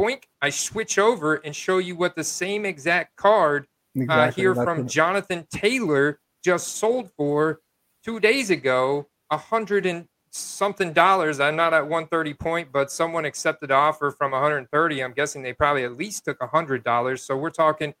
boink, 0.00 0.22
I 0.40 0.50
switch 0.50 0.98
over 0.98 1.36
and 1.36 1.54
show 1.54 1.78
you 1.78 1.96
what 1.96 2.16
the 2.16 2.24
same 2.24 2.64
exact 2.64 3.16
card 3.16 3.66
exactly. 3.94 4.14
uh, 4.14 4.30
here 4.32 4.54
from 4.54 4.86
Jonathan 4.86 5.46
Taylor 5.52 6.18
just 6.44 6.76
sold 6.76 7.10
for 7.16 7.60
two 8.04 8.20
days 8.20 8.50
ago, 8.50 9.08
a 9.30 9.36
hundred 9.36 9.86
and 9.86 10.06
something 10.30 10.92
dollars. 10.92 11.40
I'm 11.40 11.56
not 11.56 11.74
at 11.74 11.82
130 11.82 12.34
point, 12.34 12.68
but 12.72 12.90
someone 12.90 13.24
accepted 13.24 13.70
offer 13.70 14.10
from 14.10 14.32
130. 14.32 15.02
I'm 15.02 15.12
guessing 15.12 15.42
they 15.42 15.52
probably 15.52 15.84
at 15.84 15.96
least 15.96 16.24
took 16.24 16.40
a 16.40 16.46
hundred 16.46 16.84
dollars. 16.84 17.22
So 17.22 17.36
we're 17.36 17.50
talking 17.50 17.94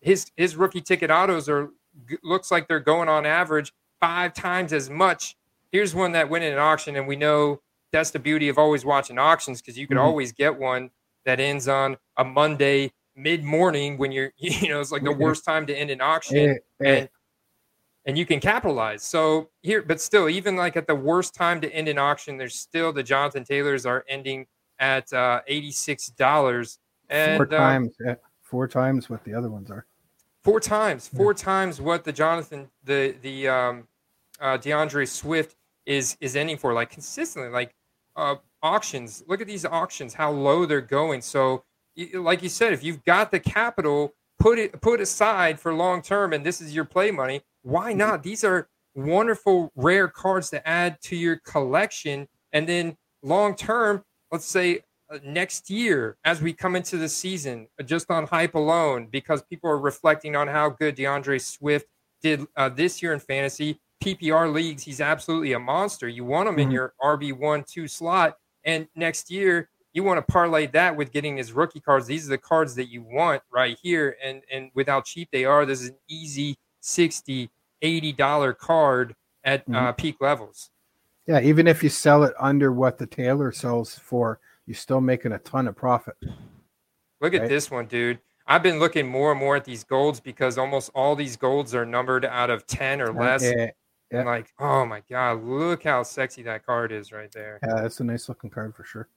his 0.00 0.30
his 0.36 0.56
rookie 0.56 0.80
ticket 0.80 1.10
autos 1.10 1.48
are 1.48 1.70
looks 2.22 2.50
like 2.50 2.68
they're 2.68 2.80
going 2.80 3.08
on 3.08 3.24
average 3.26 3.72
five 4.00 4.34
times 4.34 4.72
as 4.72 4.90
much. 4.90 5.36
Here's 5.72 5.94
one 5.94 6.12
that 6.12 6.28
went 6.28 6.44
in 6.44 6.52
an 6.52 6.58
auction, 6.58 6.96
and 6.96 7.06
we 7.06 7.16
know 7.16 7.60
that's 7.92 8.10
the 8.10 8.18
beauty 8.18 8.48
of 8.48 8.58
always 8.58 8.84
watching 8.84 9.18
auctions 9.18 9.60
because 9.60 9.78
you 9.78 9.86
can 9.86 9.96
mm-hmm. 9.96 10.06
always 10.06 10.32
get 10.32 10.58
one 10.58 10.90
that 11.24 11.40
ends 11.40 11.68
on 11.68 11.96
a 12.16 12.24
Monday 12.24 12.92
mid 13.16 13.44
morning 13.44 13.96
when 13.98 14.12
you're 14.12 14.32
you 14.36 14.68
know 14.68 14.80
it's 14.80 14.92
like 14.92 15.04
the 15.04 15.12
worst 15.12 15.44
time 15.44 15.66
to 15.66 15.74
end 15.74 15.90
an 15.90 16.00
auction 16.00 16.58
and 16.80 17.08
and 18.06 18.18
you 18.18 18.26
can 18.26 18.40
capitalize. 18.40 19.02
So 19.02 19.48
here, 19.62 19.82
but 19.82 20.00
still, 20.00 20.28
even 20.28 20.56
like 20.56 20.76
at 20.76 20.86
the 20.86 20.94
worst 20.94 21.34
time 21.34 21.60
to 21.62 21.72
end 21.72 21.88
an 21.88 21.98
auction, 21.98 22.36
there's 22.36 22.54
still 22.54 22.92
the 22.92 23.02
Jonathan 23.02 23.44
Taylors 23.44 23.86
are 23.86 24.04
ending 24.08 24.46
at 24.78 25.12
uh, 25.12 25.40
eighty 25.46 25.70
six 25.70 26.08
dollars 26.08 26.78
and 27.08 27.38
four 27.38 27.46
uh, 27.46 27.58
times, 27.58 27.94
uh, 28.06 28.14
four 28.42 28.68
times 28.68 29.08
what 29.08 29.24
the 29.24 29.34
other 29.34 29.48
ones 29.48 29.70
are. 29.70 29.86
Four 30.42 30.60
times, 30.60 31.08
four 31.08 31.32
yeah. 31.32 31.44
times 31.44 31.80
what 31.80 32.04
the 32.04 32.12
Jonathan, 32.12 32.68
the 32.84 33.14
the 33.22 33.48
um, 33.48 33.88
uh, 34.40 34.58
D'Andre 34.58 35.06
Swift 35.06 35.56
is 35.86 36.16
is 36.20 36.36
ending 36.36 36.58
for, 36.58 36.74
like 36.74 36.90
consistently, 36.90 37.50
like 37.50 37.74
uh, 38.16 38.36
auctions. 38.62 39.24
Look 39.26 39.40
at 39.40 39.46
these 39.46 39.64
auctions, 39.64 40.12
how 40.12 40.30
low 40.30 40.66
they're 40.66 40.82
going. 40.82 41.22
So, 41.22 41.64
like 42.14 42.42
you 42.42 42.48
said, 42.48 42.72
if 42.72 42.82
you've 42.82 43.04
got 43.04 43.30
the 43.30 43.40
capital, 43.40 44.14
put 44.38 44.58
it 44.58 44.80
put 44.80 45.00
aside 45.00 45.60
for 45.60 45.72
long 45.72 46.02
term, 46.02 46.32
and 46.32 46.44
this 46.44 46.60
is 46.60 46.74
your 46.74 46.84
play 46.84 47.10
money 47.10 47.42
why 47.64 47.94
not? 47.94 48.22
These 48.22 48.44
are 48.44 48.68
wonderful, 48.94 49.72
rare 49.74 50.06
cards 50.06 50.50
to 50.50 50.66
add 50.68 51.00
to 51.02 51.16
your 51.16 51.36
collection. 51.36 52.28
And 52.52 52.68
then 52.68 52.96
long 53.22 53.56
term, 53.56 54.04
let's 54.30 54.46
say 54.46 54.80
uh, 55.10 55.18
next 55.24 55.70
year, 55.70 56.16
as 56.24 56.40
we 56.40 56.52
come 56.52 56.76
into 56.76 56.98
the 56.98 57.08
season, 57.08 57.66
uh, 57.80 57.82
just 57.82 58.10
on 58.10 58.26
hype 58.26 58.54
alone, 58.54 59.08
because 59.10 59.42
people 59.42 59.68
are 59.70 59.78
reflecting 59.78 60.36
on 60.36 60.46
how 60.46 60.68
good 60.68 60.94
D'Andre 60.94 61.38
Swift 61.38 61.86
did 62.22 62.46
uh, 62.56 62.68
this 62.68 63.02
year 63.02 63.12
in 63.12 63.18
fantasy. 63.18 63.80
PPR 64.02 64.52
leagues, 64.52 64.82
he's 64.82 65.00
absolutely 65.00 65.54
a 65.54 65.58
monster. 65.58 66.06
You 66.06 66.26
want 66.26 66.48
him 66.48 66.56
mm-hmm. 66.56 66.60
in 66.62 66.70
your 66.70 66.92
RB1 67.02 67.66
2 67.66 67.88
slot. 67.88 68.36
And 68.64 68.86
next 68.94 69.30
year, 69.30 69.70
you 69.94 70.02
want 70.02 70.18
to 70.18 70.32
parlay 70.32 70.66
that 70.66 70.94
with 70.94 71.12
getting 71.12 71.38
his 71.38 71.52
rookie 71.52 71.80
cards. 71.80 72.06
These 72.06 72.26
are 72.26 72.30
the 72.30 72.38
cards 72.38 72.74
that 72.74 72.90
you 72.90 73.02
want 73.02 73.42
right 73.50 73.78
here. 73.80 74.16
And 74.22 74.42
and 74.52 74.70
with 74.74 74.88
how 74.88 75.00
cheap 75.00 75.30
they 75.32 75.46
are, 75.46 75.64
this 75.64 75.80
is 75.80 75.88
an 75.88 75.96
easy 76.08 76.58
60 76.80 77.50
$80 77.82 78.56
card 78.56 79.14
at 79.44 79.60
uh, 79.60 79.64
mm-hmm. 79.64 79.74
uh, 79.74 79.92
peak 79.92 80.16
levels. 80.20 80.70
Yeah, 81.26 81.40
even 81.40 81.66
if 81.66 81.82
you 81.82 81.88
sell 81.88 82.24
it 82.24 82.34
under 82.38 82.72
what 82.72 82.98
the 82.98 83.06
tailor 83.06 83.52
sells 83.52 83.98
for, 83.98 84.40
you're 84.66 84.74
still 84.74 85.00
making 85.00 85.32
a 85.32 85.38
ton 85.38 85.68
of 85.68 85.76
profit. 85.76 86.16
Look 87.20 87.32
right? 87.32 87.42
at 87.42 87.48
this 87.48 87.70
one, 87.70 87.86
dude. 87.86 88.18
I've 88.46 88.62
been 88.62 88.78
looking 88.78 89.06
more 89.06 89.30
and 89.30 89.40
more 89.40 89.56
at 89.56 89.64
these 89.64 89.84
golds 89.84 90.20
because 90.20 90.58
almost 90.58 90.90
all 90.94 91.16
these 91.16 91.36
golds 91.36 91.74
are 91.74 91.86
numbered 91.86 92.26
out 92.26 92.50
of 92.50 92.66
10 92.66 93.00
or 93.00 93.12
less. 93.12 93.42
Yeah, 93.42 93.70
yeah. 94.10 94.18
And 94.18 94.26
like, 94.26 94.52
oh 94.58 94.84
my 94.84 95.02
God, 95.08 95.42
look 95.44 95.84
how 95.84 96.02
sexy 96.02 96.42
that 96.42 96.66
card 96.66 96.92
is 96.92 97.10
right 97.10 97.32
there. 97.32 97.58
Yeah, 97.66 97.80
that's 97.80 98.00
a 98.00 98.04
nice 98.04 98.28
looking 98.28 98.50
card 98.50 98.74
for 98.74 98.84
sure. 98.84 99.08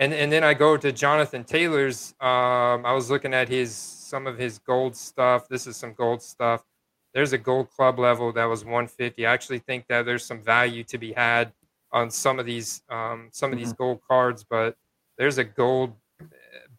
And 0.00 0.12
and 0.12 0.32
then 0.32 0.42
I 0.42 0.54
go 0.54 0.76
to 0.76 0.90
Jonathan 0.90 1.44
Taylor's. 1.44 2.14
Um, 2.20 2.84
I 2.84 2.92
was 2.92 3.10
looking 3.10 3.34
at 3.34 3.48
his 3.48 3.72
some 3.72 4.26
of 4.26 4.36
his 4.36 4.58
gold 4.58 4.96
stuff. 4.96 5.48
This 5.48 5.68
is 5.68 5.76
some 5.76 5.94
gold 5.94 6.20
stuff 6.20 6.64
there's 7.12 7.32
a 7.32 7.38
gold 7.38 7.70
club 7.70 7.98
level 7.98 8.32
that 8.32 8.44
was 8.44 8.64
150. 8.64 9.26
I 9.26 9.32
actually 9.32 9.58
think 9.58 9.86
that 9.88 10.06
there's 10.06 10.24
some 10.24 10.40
value 10.40 10.84
to 10.84 10.98
be 10.98 11.12
had 11.12 11.52
on 11.92 12.10
some 12.10 12.38
of 12.38 12.46
these 12.46 12.82
um, 12.88 13.28
some 13.32 13.52
of 13.52 13.58
these 13.58 13.72
mm-hmm. 13.72 13.82
gold 13.82 14.00
cards, 14.06 14.44
but 14.48 14.76
there's 15.18 15.38
a 15.38 15.44
gold 15.44 15.94
uh, 16.20 16.26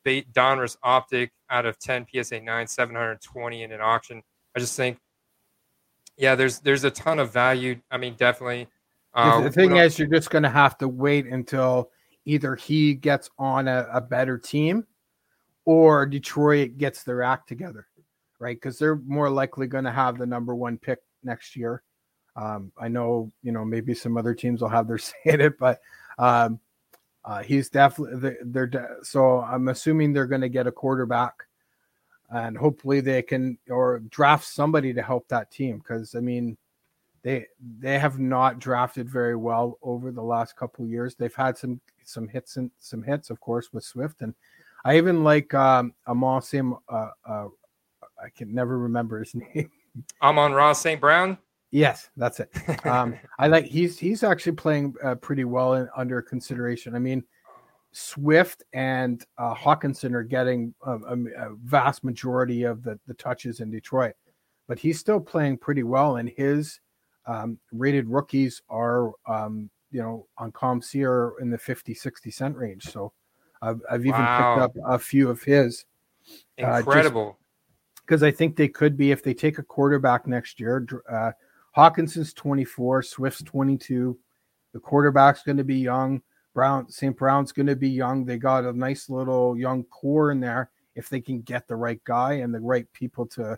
bait 0.03 0.31
Donruss 0.33 0.77
optic 0.83 1.31
out 1.49 1.65
of 1.65 1.77
10 1.79 2.07
PSA 2.13 2.39
9 2.39 2.67
720 2.67 3.63
in 3.63 3.71
an 3.71 3.81
auction. 3.81 4.23
I 4.55 4.59
just 4.59 4.75
think 4.75 4.97
yeah, 6.17 6.35
there's 6.35 6.59
there's 6.59 6.83
a 6.83 6.91
ton 6.91 7.19
of 7.19 7.33
value. 7.33 7.81
I 7.89 7.97
mean, 7.97 8.15
definitely. 8.15 8.67
Uh, 9.13 9.41
the 9.41 9.51
thing 9.51 9.75
is, 9.75 9.99
you're 9.99 10.07
just 10.07 10.29
going 10.29 10.43
to 10.43 10.49
have 10.49 10.77
to 10.77 10.87
wait 10.87 11.27
until 11.27 11.89
either 12.25 12.55
he 12.55 12.93
gets 12.93 13.29
on 13.37 13.67
a, 13.67 13.87
a 13.91 14.01
better 14.01 14.37
team 14.37 14.85
or 15.65 16.05
Detroit 16.05 16.77
gets 16.77 17.03
their 17.03 17.23
act 17.23 17.47
together 17.47 17.87
right? 18.41 18.57
Because 18.57 18.79
they're 18.79 18.95
more 18.95 19.29
likely 19.29 19.67
going 19.67 19.83
to 19.83 19.91
have 19.91 20.17
the 20.17 20.25
number 20.25 20.55
one 20.55 20.77
pick 20.77 20.99
next 21.23 21.55
year. 21.55 21.83
Um, 22.35 22.71
I 22.77 22.87
know, 22.87 23.31
you 23.43 23.51
know, 23.51 23.63
maybe 23.63 23.93
some 23.93 24.17
other 24.17 24.33
teams 24.33 24.61
will 24.61 24.69
have 24.69 24.87
their 24.87 24.97
say 24.97 25.13
in 25.25 25.39
it, 25.39 25.57
but 25.57 25.79
um, 26.17 26.59
uh, 27.23 27.43
he's 27.43 27.69
definitely 27.69 28.19
they're, 28.19 28.67
they're 28.67 28.97
so 29.03 29.41
I'm 29.41 29.67
assuming 29.67 30.11
they're 30.11 30.25
going 30.25 30.41
to 30.41 30.49
get 30.49 30.65
a 30.65 30.71
quarterback, 30.71 31.35
and 32.31 32.57
hopefully 32.57 32.99
they 32.99 33.21
can 33.21 33.59
or 33.69 33.99
draft 34.09 34.45
somebody 34.45 34.91
to 34.93 35.03
help 35.03 35.27
that 35.27 35.51
team 35.51 35.77
because 35.77 36.15
I 36.15 36.19
mean 36.19 36.57
they 37.21 37.45
they 37.79 37.99
have 37.99 38.17
not 38.17 38.57
drafted 38.57 39.07
very 39.07 39.35
well 39.35 39.77
over 39.83 40.11
the 40.11 40.23
last 40.23 40.55
couple 40.55 40.87
years. 40.87 41.13
They've 41.13 41.35
had 41.35 41.59
some 41.59 41.79
some 42.05 42.27
hits 42.27 42.57
and 42.57 42.71
some 42.79 43.03
hits, 43.03 43.29
of 43.29 43.39
course, 43.39 43.71
with 43.73 43.83
Swift, 43.83 44.21
and 44.21 44.33
I 44.83 44.97
even 44.97 45.23
like 45.23 45.53
um, 45.53 45.93
Amon 46.07 46.41
Sim, 46.41 46.75
uh, 46.89 47.09
uh, 47.27 47.47
I 48.21 48.29
can 48.35 48.53
never 48.53 48.77
remember 48.77 49.19
his 49.19 49.35
name. 49.55 49.69
Amon-Ra 50.21 50.73
St. 50.73 50.99
Brown. 50.99 51.37
Yes, 51.71 52.09
that's 52.17 52.39
it. 52.39 52.51
Um, 52.85 53.17
I 53.39 53.47
like 53.47 53.65
he's 53.65 53.97
he's 53.97 54.23
actually 54.23 54.53
playing 54.53 54.93
uh, 55.03 55.15
pretty 55.15 55.45
well 55.45 55.75
in, 55.75 55.87
under 55.95 56.21
consideration. 56.21 56.95
I 56.95 56.99
mean, 56.99 57.23
Swift 57.93 58.63
and 58.73 59.25
uh, 59.37 59.55
Hockenson 59.55 60.13
are 60.13 60.23
getting 60.23 60.73
a, 60.85 60.91
a, 60.91 61.13
a, 61.15 61.55
vast 61.63 62.03
majority 62.03 62.63
of 62.63 62.83
the 62.83 62.99
the 63.07 63.13
touches 63.13 63.61
in 63.61 63.71
Detroit, 63.71 64.15
but 64.67 64.79
he's 64.79 64.99
still 64.99 65.19
playing 65.19 65.57
pretty 65.57 65.83
well. 65.83 66.17
And 66.17 66.29
his 66.29 66.79
um, 67.25 67.57
rated 67.71 68.09
rookies 68.09 68.61
are 68.69 69.11
um, 69.25 69.69
you 69.91 70.01
know 70.01 70.27
on 70.37 70.51
are 70.95 71.39
in 71.39 71.49
the 71.49 71.57
50, 71.57 71.93
60 71.93 72.31
cent 72.31 72.55
range. 72.57 72.83
So 72.85 73.13
I've, 73.61 73.81
I've 73.89 74.05
even 74.05 74.21
wow. 74.21 74.67
picked 74.67 74.77
up 74.77 74.83
a 74.87 74.99
few 74.99 75.29
of 75.29 75.43
his. 75.43 75.85
Incredible. 76.57 77.37
Uh, 77.37 77.41
because 78.05 78.23
I 78.23 78.31
think 78.31 78.57
they 78.57 78.67
could 78.67 78.97
be 78.97 79.11
if 79.11 79.23
they 79.23 79.33
take 79.33 79.57
a 79.57 79.63
quarterback 79.63 80.27
next 80.27 80.59
year. 80.59 80.85
Uh, 81.09 81.31
Hockenson's 81.77 82.33
24, 82.33 83.03
Swift's 83.03 83.43
22. 83.43 84.17
The 84.73 84.79
quarterback's 84.79 85.43
going 85.43 85.57
to 85.57 85.63
be 85.63 85.77
young. 85.77 86.21
Brown 86.53 86.89
St. 86.89 87.15
Brown's 87.15 87.53
going 87.53 87.67
to 87.67 87.75
be 87.75 87.89
young. 87.89 88.25
They 88.25 88.37
got 88.37 88.65
a 88.65 88.73
nice 88.73 89.09
little 89.09 89.57
young 89.57 89.85
core 89.85 90.31
in 90.31 90.41
there 90.41 90.71
if 90.95 91.07
they 91.07 91.21
can 91.21 91.41
get 91.41 91.67
the 91.67 91.75
right 91.75 92.03
guy 92.03 92.33
and 92.33 92.53
the 92.53 92.59
right 92.59 92.91
people 92.91 93.25
to 93.27 93.57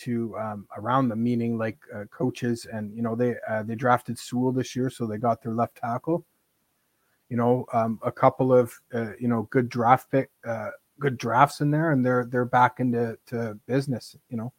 to 0.00 0.36
um, 0.38 0.66
around 0.76 1.08
them, 1.08 1.22
meaning 1.22 1.58
like 1.58 1.78
uh, 1.94 2.04
coaches. 2.10 2.66
And 2.72 2.94
you 2.94 3.02
know 3.02 3.14
they 3.14 3.36
uh, 3.48 3.62
they 3.62 3.74
drafted 3.74 4.18
Sewell 4.18 4.52
this 4.52 4.74
year, 4.74 4.90
so 4.90 5.06
they 5.06 5.18
got 5.18 5.42
their 5.42 5.54
left 5.54 5.76
tackle. 5.76 6.24
You 7.28 7.36
know, 7.36 7.66
um, 7.72 8.00
a 8.02 8.10
couple 8.10 8.52
of 8.52 8.72
uh, 8.94 9.12
you 9.18 9.28
know 9.28 9.48
good 9.50 9.68
draft 9.68 10.10
pick 10.10 10.30
uh, 10.46 10.70
good 10.98 11.18
drafts 11.18 11.60
in 11.60 11.70
there, 11.70 11.92
and 11.92 12.04
they're 12.04 12.24
they're 12.24 12.44
back 12.44 12.80
into 12.80 13.18
to 13.26 13.58
business. 13.66 14.16
You 14.28 14.36
know. 14.36 14.52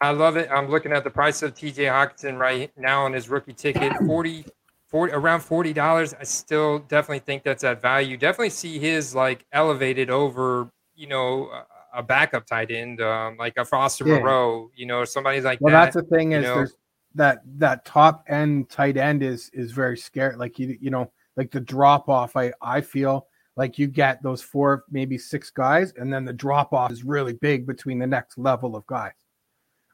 I 0.00 0.10
love 0.10 0.36
it. 0.36 0.50
I'm 0.50 0.68
looking 0.68 0.92
at 0.92 1.02
the 1.02 1.10
price 1.10 1.42
of 1.42 1.54
TJ 1.54 1.88
Hockenson 1.90 2.38
right 2.38 2.70
now 2.76 3.04
on 3.04 3.14
his 3.14 3.28
rookie 3.30 3.54
ticket 3.54 3.92
40, 4.06 4.44
40 4.88 5.12
around 5.14 5.40
$40. 5.40 6.14
I 6.20 6.24
still 6.24 6.80
definitely 6.80 7.20
think 7.20 7.42
that's 7.42 7.64
at 7.64 7.80
value. 7.80 8.18
Definitely 8.18 8.50
see 8.50 8.78
his 8.78 9.14
like 9.14 9.46
elevated 9.52 10.10
over, 10.10 10.68
you 10.94 11.06
know, 11.06 11.48
a 11.94 12.02
backup 12.02 12.46
tight 12.46 12.70
end, 12.70 13.00
um, 13.00 13.36
like 13.36 13.56
a 13.56 13.64
Foster 13.64 14.06
yeah. 14.06 14.18
Moreau, 14.18 14.70
you 14.74 14.86
know, 14.86 15.04
somebody 15.04 15.40
like 15.40 15.60
well, 15.60 15.72
that. 15.72 15.76
Well, 15.76 15.84
that's 15.84 15.96
the 15.96 16.16
thing 16.16 16.32
is 16.32 16.44
there's 16.44 16.74
that 17.14 17.38
that 17.58 17.84
top 17.84 18.24
end 18.28 18.68
tight 18.68 18.96
end 18.96 19.22
is 19.22 19.50
is 19.52 19.72
very 19.72 19.96
scary. 19.96 20.36
Like 20.36 20.58
you 20.58 20.76
you 20.80 20.90
know, 20.90 21.10
like 21.36 21.50
the 21.50 21.60
drop 21.60 22.08
off. 22.08 22.36
I 22.36 22.52
I 22.60 22.80
feel 22.80 23.26
like 23.56 23.78
you 23.78 23.86
get 23.86 24.22
those 24.22 24.42
four 24.42 24.84
maybe 24.90 25.16
six 25.16 25.50
guys, 25.50 25.92
and 25.96 26.12
then 26.12 26.24
the 26.24 26.32
drop 26.32 26.72
off 26.72 26.90
is 26.90 27.04
really 27.04 27.34
big 27.34 27.66
between 27.66 27.98
the 27.98 28.06
next 28.06 28.36
level 28.36 28.76
of 28.76 28.86
guys, 28.86 29.12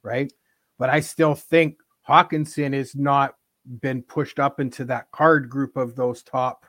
right? 0.02 0.32
But 0.78 0.88
I 0.90 1.00
still 1.00 1.34
think 1.34 1.76
Hockenson 2.08 2.74
is 2.74 2.94
not 2.94 3.34
been 3.80 4.02
pushed 4.02 4.38
up 4.38 4.58
into 4.58 4.84
that 4.86 5.10
card 5.12 5.50
group 5.50 5.76
of 5.76 5.94
those 5.94 6.22
top 6.22 6.64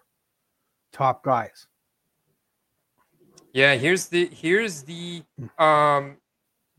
top 0.91 1.23
guys. 1.23 1.67
Yeah, 3.53 3.75
here's 3.75 4.07
the 4.07 4.27
here's 4.27 4.83
the 4.83 5.23
um 5.57 6.17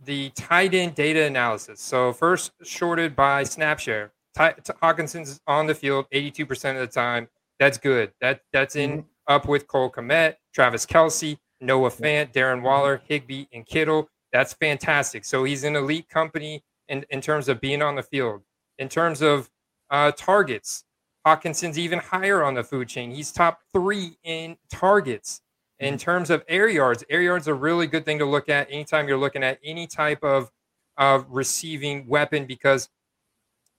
the 0.05 0.31
tight 0.31 0.75
end 0.75 0.95
data 0.95 1.25
analysis. 1.25 1.81
So 1.81 2.13
first 2.13 2.53
shorted 2.65 3.15
by 3.15 3.45
SnapShare. 3.45 4.11
Ty- 4.35 4.55
Hockenson's 4.83 5.41
on 5.47 5.67
the 5.67 5.75
field 5.75 6.07
82% 6.13 6.71
of 6.71 6.81
the 6.81 6.87
time. 6.87 7.29
That's 7.59 7.79
good. 7.79 8.13
That 8.21 8.41
that's 8.53 8.77
in 8.77 8.91
mm-hmm. 8.91 9.01
up 9.29 9.47
with 9.47 9.67
Cole 9.67 9.91
Kmet, 9.91 10.37
Travis 10.55 10.87
Kelce, 10.87 11.39
Noah 11.61 11.91
Fant, 11.91 12.33
Darren 12.33 12.63
Waller, 12.63 13.03
Higbee, 13.07 13.47
and 13.53 13.67
Kittle. 13.67 14.09
That's 14.33 14.55
fantastic. 14.55 15.25
So 15.25 15.45
he's 15.45 15.65
an 15.65 15.77
elite 15.77 16.09
company 16.09 16.65
in, 16.89 17.05
in 17.11 17.21
terms 17.21 17.49
of 17.49 17.61
being 17.61 17.83
on 17.83 17.97
the 17.97 18.03
field. 18.03 18.43
In 18.79 18.89
terms 18.89 19.21
of 19.21 19.51
uh, 19.91 20.13
targets, 20.13 20.85
Hockenson's 21.27 21.79
even 21.79 21.99
higher 21.99 22.43
on 22.43 22.55
the 22.55 22.65
food 22.65 22.89
chain. 22.89 23.11
He's 23.11 23.31
top 23.31 23.61
three 23.73 24.17
in 24.25 24.57
targets. 24.71 25.42
In 25.83 25.99
terms 25.99 26.31
of 26.31 26.45
air 26.49 26.69
yards, 26.69 27.05
air 27.11 27.23
yards 27.23 27.49
are 27.49 27.53
a 27.53 27.55
really 27.55 27.87
good 27.87 28.05
thing 28.05 28.19
to 28.21 28.25
look 28.25 28.49
at 28.49 28.69
anytime 28.71 29.09
you're 29.09 29.19
looking 29.19 29.43
at 29.43 29.59
any 29.65 29.87
type 29.87 30.23
of, 30.23 30.51
of 30.97 31.27
receiving 31.29 32.07
weapon 32.07 32.47
because 32.47 32.89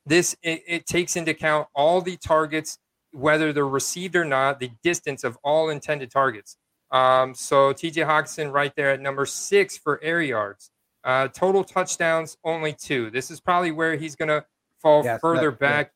this 0.05 0.35
it, 0.43 0.63
it 0.67 0.85
takes 0.85 1.15
into 1.15 1.31
account 1.31 1.67
all 1.73 2.01
the 2.01 2.17
targets, 2.17 2.77
whether 3.13 3.53
they're 3.53 3.65
received 3.65 4.15
or 4.17 4.25
not, 4.25 4.59
the 4.59 4.71
distance 4.83 5.23
of 5.23 5.37
all 5.43 5.69
intended 5.69 6.11
targets. 6.11 6.57
Um, 6.91 7.33
so 7.33 7.73
TJ 7.73 8.05
Hockenson 8.05 8.51
right 8.51 8.73
there 8.75 8.91
at 8.91 8.99
number 8.99 9.25
six 9.25 9.77
for 9.77 10.03
air 10.03 10.21
yards. 10.21 10.71
Uh, 11.03 11.27
total 11.29 11.63
touchdowns 11.63 12.37
only 12.43 12.73
two. 12.73 13.09
This 13.11 13.31
is 13.31 13.39
probably 13.39 13.71
where 13.71 13.95
he's 13.95 14.15
going 14.15 14.29
to 14.29 14.45
fall 14.79 15.03
further 15.19 15.51
that, 15.51 15.59
back 15.59 15.91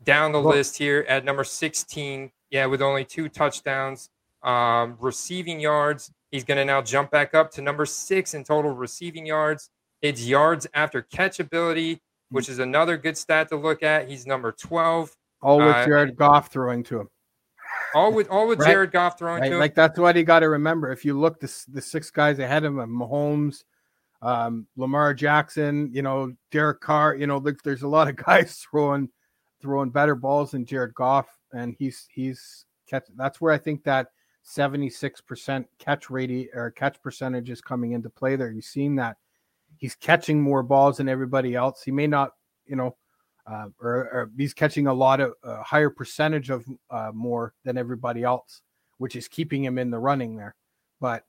yeah. 0.00 0.04
down 0.04 0.32
the 0.32 0.40
well, 0.40 0.54
list 0.54 0.78
here 0.78 1.04
at 1.08 1.24
number 1.24 1.44
16. 1.44 2.30
Yeah, 2.50 2.66
with 2.66 2.82
only 2.82 3.04
two 3.04 3.28
touchdowns. 3.28 4.10
Um, 4.42 4.96
receiving 5.00 5.60
yards, 5.60 6.12
he's 6.30 6.44
going 6.44 6.58
to 6.58 6.64
now 6.64 6.80
jump 6.82 7.10
back 7.10 7.34
up 7.34 7.50
to 7.52 7.62
number 7.62 7.84
six 7.86 8.34
in 8.34 8.44
total 8.44 8.70
receiving 8.70 9.26
yards. 9.26 9.70
It's 10.02 10.24
yards 10.24 10.66
after 10.72 11.02
catch 11.02 11.40
ability, 11.40 12.00
which 12.30 12.48
is 12.48 12.58
another 12.58 12.96
good 12.96 13.18
stat 13.18 13.48
to 13.50 13.56
look 13.56 13.82
at. 13.82 14.08
He's 14.08 14.26
number 14.26 14.52
12. 14.52 15.14
All 15.42 15.58
with 15.58 15.68
uh, 15.68 15.84
Jared 15.84 16.16
Goff 16.16 16.50
throwing 16.50 16.82
to 16.84 17.00
him. 17.00 17.08
All 17.94 18.12
with 18.12 18.28
all 18.28 18.46
with 18.46 18.60
right. 18.60 18.70
Jared 18.70 18.92
Goff 18.92 19.18
throwing 19.18 19.40
right. 19.40 19.48
to 19.48 19.54
him. 19.54 19.60
Like 19.60 19.74
that's 19.74 19.98
what 19.98 20.16
you 20.16 20.22
got 20.22 20.40
to 20.40 20.48
remember. 20.48 20.92
If 20.92 21.04
you 21.04 21.18
look 21.18 21.40
the 21.40 21.64
the 21.68 21.80
six 21.80 22.10
guys 22.10 22.38
ahead 22.38 22.64
of 22.64 22.78
him, 22.78 22.90
Mahomes, 22.90 23.64
um, 24.22 24.66
Lamar 24.76 25.14
Jackson, 25.14 25.90
you 25.92 26.02
know, 26.02 26.32
Derek 26.50 26.80
Carr, 26.80 27.16
you 27.16 27.26
know, 27.26 27.38
look, 27.38 27.62
there's 27.62 27.82
a 27.82 27.88
lot 27.88 28.08
of 28.08 28.16
guys 28.24 28.64
throwing 28.70 29.08
throwing 29.60 29.90
better 29.90 30.14
balls 30.14 30.52
than 30.52 30.64
Jared 30.64 30.94
Goff, 30.94 31.26
and 31.52 31.74
he's 31.78 32.06
he's 32.12 32.66
catch. 32.88 33.04
That's 33.16 33.40
where 33.40 33.52
I 33.52 33.58
think 33.58 33.82
that 33.84 34.08
76% 34.46 35.64
catch 35.78 36.10
rate 36.10 36.48
or 36.54 36.70
catch 36.70 37.00
percentage 37.02 37.50
is 37.50 37.60
coming 37.60 37.92
into 37.92 38.10
play 38.10 38.36
there. 38.36 38.50
You've 38.50 38.64
seen 38.64 38.96
that 38.96 39.16
he's 39.78 39.94
catching 39.94 40.40
more 40.40 40.62
balls 40.62 40.98
than 40.98 41.08
everybody 41.08 41.54
else. 41.54 41.82
He 41.82 41.90
may 41.90 42.06
not, 42.06 42.32
you 42.66 42.76
know, 42.76 42.96
uh, 43.46 43.66
or, 43.80 43.90
or, 43.90 44.30
he's 44.36 44.54
catching 44.54 44.86
a 44.86 44.94
lot 44.94 45.20
of 45.20 45.32
a 45.42 45.62
higher 45.62 45.90
percentage 45.90 46.50
of 46.50 46.64
uh, 46.90 47.10
more 47.12 47.54
than 47.64 47.76
everybody 47.78 48.22
else, 48.22 48.62
which 48.98 49.16
is 49.16 49.28
keeping 49.28 49.64
him 49.64 49.78
in 49.78 49.90
the 49.90 49.98
running 49.98 50.36
there. 50.36 50.54
But 51.00 51.24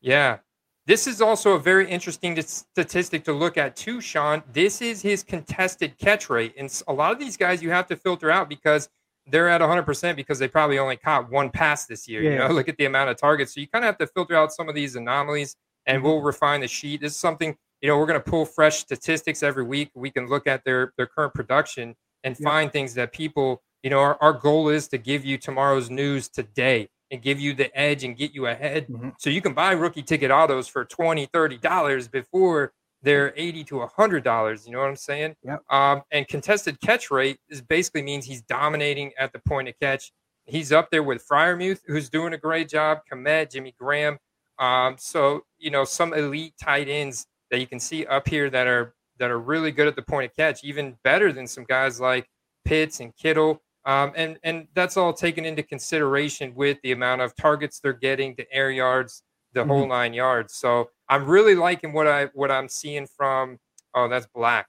yeah, 0.00 0.38
this 0.86 1.06
is 1.06 1.22
also 1.22 1.52
a 1.52 1.58
very 1.58 1.88
interesting 1.88 2.40
statistic 2.42 3.24
to 3.24 3.32
look 3.32 3.56
at 3.56 3.76
too, 3.76 4.00
Sean. 4.00 4.42
This 4.52 4.82
is 4.82 5.00
his 5.00 5.22
contested 5.22 5.96
catch 5.96 6.28
rate, 6.28 6.54
and 6.58 6.82
a 6.88 6.92
lot 6.92 7.12
of 7.12 7.18
these 7.18 7.36
guys 7.36 7.62
you 7.62 7.70
have 7.70 7.86
to 7.86 7.96
filter 7.96 8.30
out 8.30 8.48
because 8.48 8.88
they're 9.26 9.48
at 9.48 9.60
100% 9.60 10.16
because 10.16 10.38
they 10.38 10.48
probably 10.48 10.78
only 10.78 10.96
caught 10.96 11.30
one 11.30 11.50
pass 11.50 11.86
this 11.86 12.06
year. 12.06 12.22
Yeah. 12.22 12.30
You 12.30 12.38
know, 12.38 12.48
look 12.48 12.68
at 12.68 12.76
the 12.76 12.84
amount 12.84 13.10
of 13.10 13.16
targets. 13.16 13.54
So 13.54 13.60
you 13.60 13.68
kind 13.68 13.84
of 13.84 13.86
have 13.86 13.98
to 13.98 14.06
filter 14.08 14.36
out 14.36 14.52
some 14.52 14.68
of 14.68 14.74
these 14.74 14.96
anomalies 14.96 15.56
and 15.86 16.02
we'll 16.02 16.16
mm-hmm. 16.16 16.26
refine 16.26 16.60
the 16.60 16.68
sheet. 16.68 17.00
This 17.00 17.12
is 17.12 17.18
something, 17.18 17.56
you 17.80 17.88
know, 17.88 17.98
we're 17.98 18.06
going 18.06 18.20
to 18.22 18.30
pull 18.30 18.44
fresh 18.44 18.78
statistics 18.78 19.42
every 19.42 19.64
week. 19.64 19.90
We 19.94 20.10
can 20.10 20.26
look 20.28 20.46
at 20.46 20.64
their, 20.64 20.92
their 20.96 21.06
current 21.06 21.34
production 21.34 21.94
and 22.22 22.36
yeah. 22.38 22.48
find 22.48 22.72
things 22.72 22.94
that 22.94 23.12
people, 23.12 23.62
you 23.82 23.90
know, 23.90 23.98
our, 23.98 24.18
our 24.20 24.32
goal 24.32 24.68
is 24.68 24.88
to 24.88 24.98
give 24.98 25.24
you 25.24 25.38
tomorrow's 25.38 25.90
news 25.90 26.28
today 26.28 26.88
and 27.10 27.22
give 27.22 27.38
you 27.40 27.54
the 27.54 27.74
edge 27.78 28.04
and 28.04 28.16
get 28.16 28.34
you 28.34 28.46
ahead. 28.46 28.88
Mm-hmm. 28.88 29.10
So 29.18 29.30
you 29.30 29.40
can 29.40 29.54
buy 29.54 29.72
rookie 29.72 30.02
ticket 30.02 30.30
autos 30.30 30.68
for 30.68 30.84
20, 30.84 31.26
$30 31.28 32.10
before 32.10 32.72
they're 33.04 33.32
80 33.36 33.64
to 33.64 33.78
100 33.78 34.24
dollars 34.24 34.66
you 34.66 34.72
know 34.72 34.80
what 34.80 34.88
i'm 34.88 34.96
saying? 34.96 35.36
Yep. 35.44 35.62
um, 35.70 36.02
and 36.10 36.26
contested 36.26 36.80
catch 36.80 37.10
rate 37.10 37.38
is 37.48 37.60
basically 37.60 38.02
means 38.02 38.24
he's 38.24 38.42
dominating 38.42 39.12
at 39.18 39.32
the 39.32 39.38
point 39.40 39.68
of 39.68 39.78
catch. 39.78 40.12
He's 40.46 40.72
up 40.72 40.90
there 40.90 41.02
with 41.02 41.26
Freiermuth, 41.26 41.80
who's 41.86 42.10
doing 42.10 42.34
a 42.34 42.38
great 42.38 42.68
job 42.68 42.98
Kmet, 43.10 43.52
jimmy 43.52 43.74
graham. 43.78 44.18
Um, 44.58 44.96
so 44.98 45.42
you 45.58 45.70
know 45.70 45.84
some 45.84 46.14
elite 46.14 46.54
tight 46.60 46.88
ends 46.88 47.26
that 47.50 47.60
you 47.60 47.66
can 47.66 47.78
see 47.78 48.06
up 48.06 48.28
here 48.28 48.50
that 48.50 48.66
are 48.66 48.94
that 49.18 49.30
are 49.30 49.38
really 49.38 49.70
good 49.70 49.86
at 49.86 49.96
the 49.96 50.02
point 50.02 50.30
of 50.30 50.36
catch 50.36 50.64
even 50.64 50.96
better 51.04 51.32
than 51.32 51.46
some 51.46 51.64
guys 51.64 52.00
like 52.00 52.28
pitts 52.64 53.00
and 53.00 53.14
kittle. 53.16 53.62
Um, 53.86 54.12
and 54.16 54.38
and 54.42 54.66
that's 54.74 54.96
all 54.96 55.12
taken 55.12 55.44
into 55.44 55.62
consideration 55.62 56.54
with 56.54 56.78
the 56.82 56.92
amount 56.92 57.20
of 57.20 57.36
targets 57.36 57.80
they're 57.80 57.92
getting 57.92 58.34
the 58.36 58.50
air 58.52 58.70
yards 58.70 59.22
the 59.54 59.60
mm-hmm. 59.60 59.70
whole 59.70 59.86
nine 59.86 60.12
yards. 60.12 60.54
So 60.54 60.90
I'm 61.08 61.26
really 61.26 61.54
liking 61.54 61.92
what 61.92 62.06
I 62.06 62.26
what 62.34 62.50
I'm 62.50 62.68
seeing 62.68 63.06
from. 63.06 63.58
Oh, 63.94 64.08
that's 64.08 64.26
black. 64.34 64.66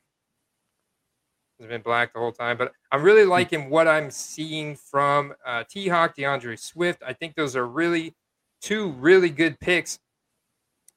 It's 1.59 1.69
been 1.69 1.81
black 1.81 2.13
the 2.13 2.19
whole 2.19 2.33
time, 2.33 2.57
but 2.57 2.73
I'm 2.91 3.01
really 3.01 3.23
hmm. 3.23 3.29
liking 3.29 3.69
what 3.69 3.87
I'm 3.87 4.11
seeing 4.11 4.75
from 4.75 5.33
uh, 5.45 5.63
T 5.69 5.87
Hawk, 5.87 6.15
D'Andre 6.15 6.55
Swift. 6.55 7.01
I 7.05 7.13
think 7.13 7.35
those 7.35 7.55
are 7.55 7.65
really 7.65 8.13
two 8.61 8.91
really 8.93 9.29
good 9.29 9.59
picks. 9.59 9.99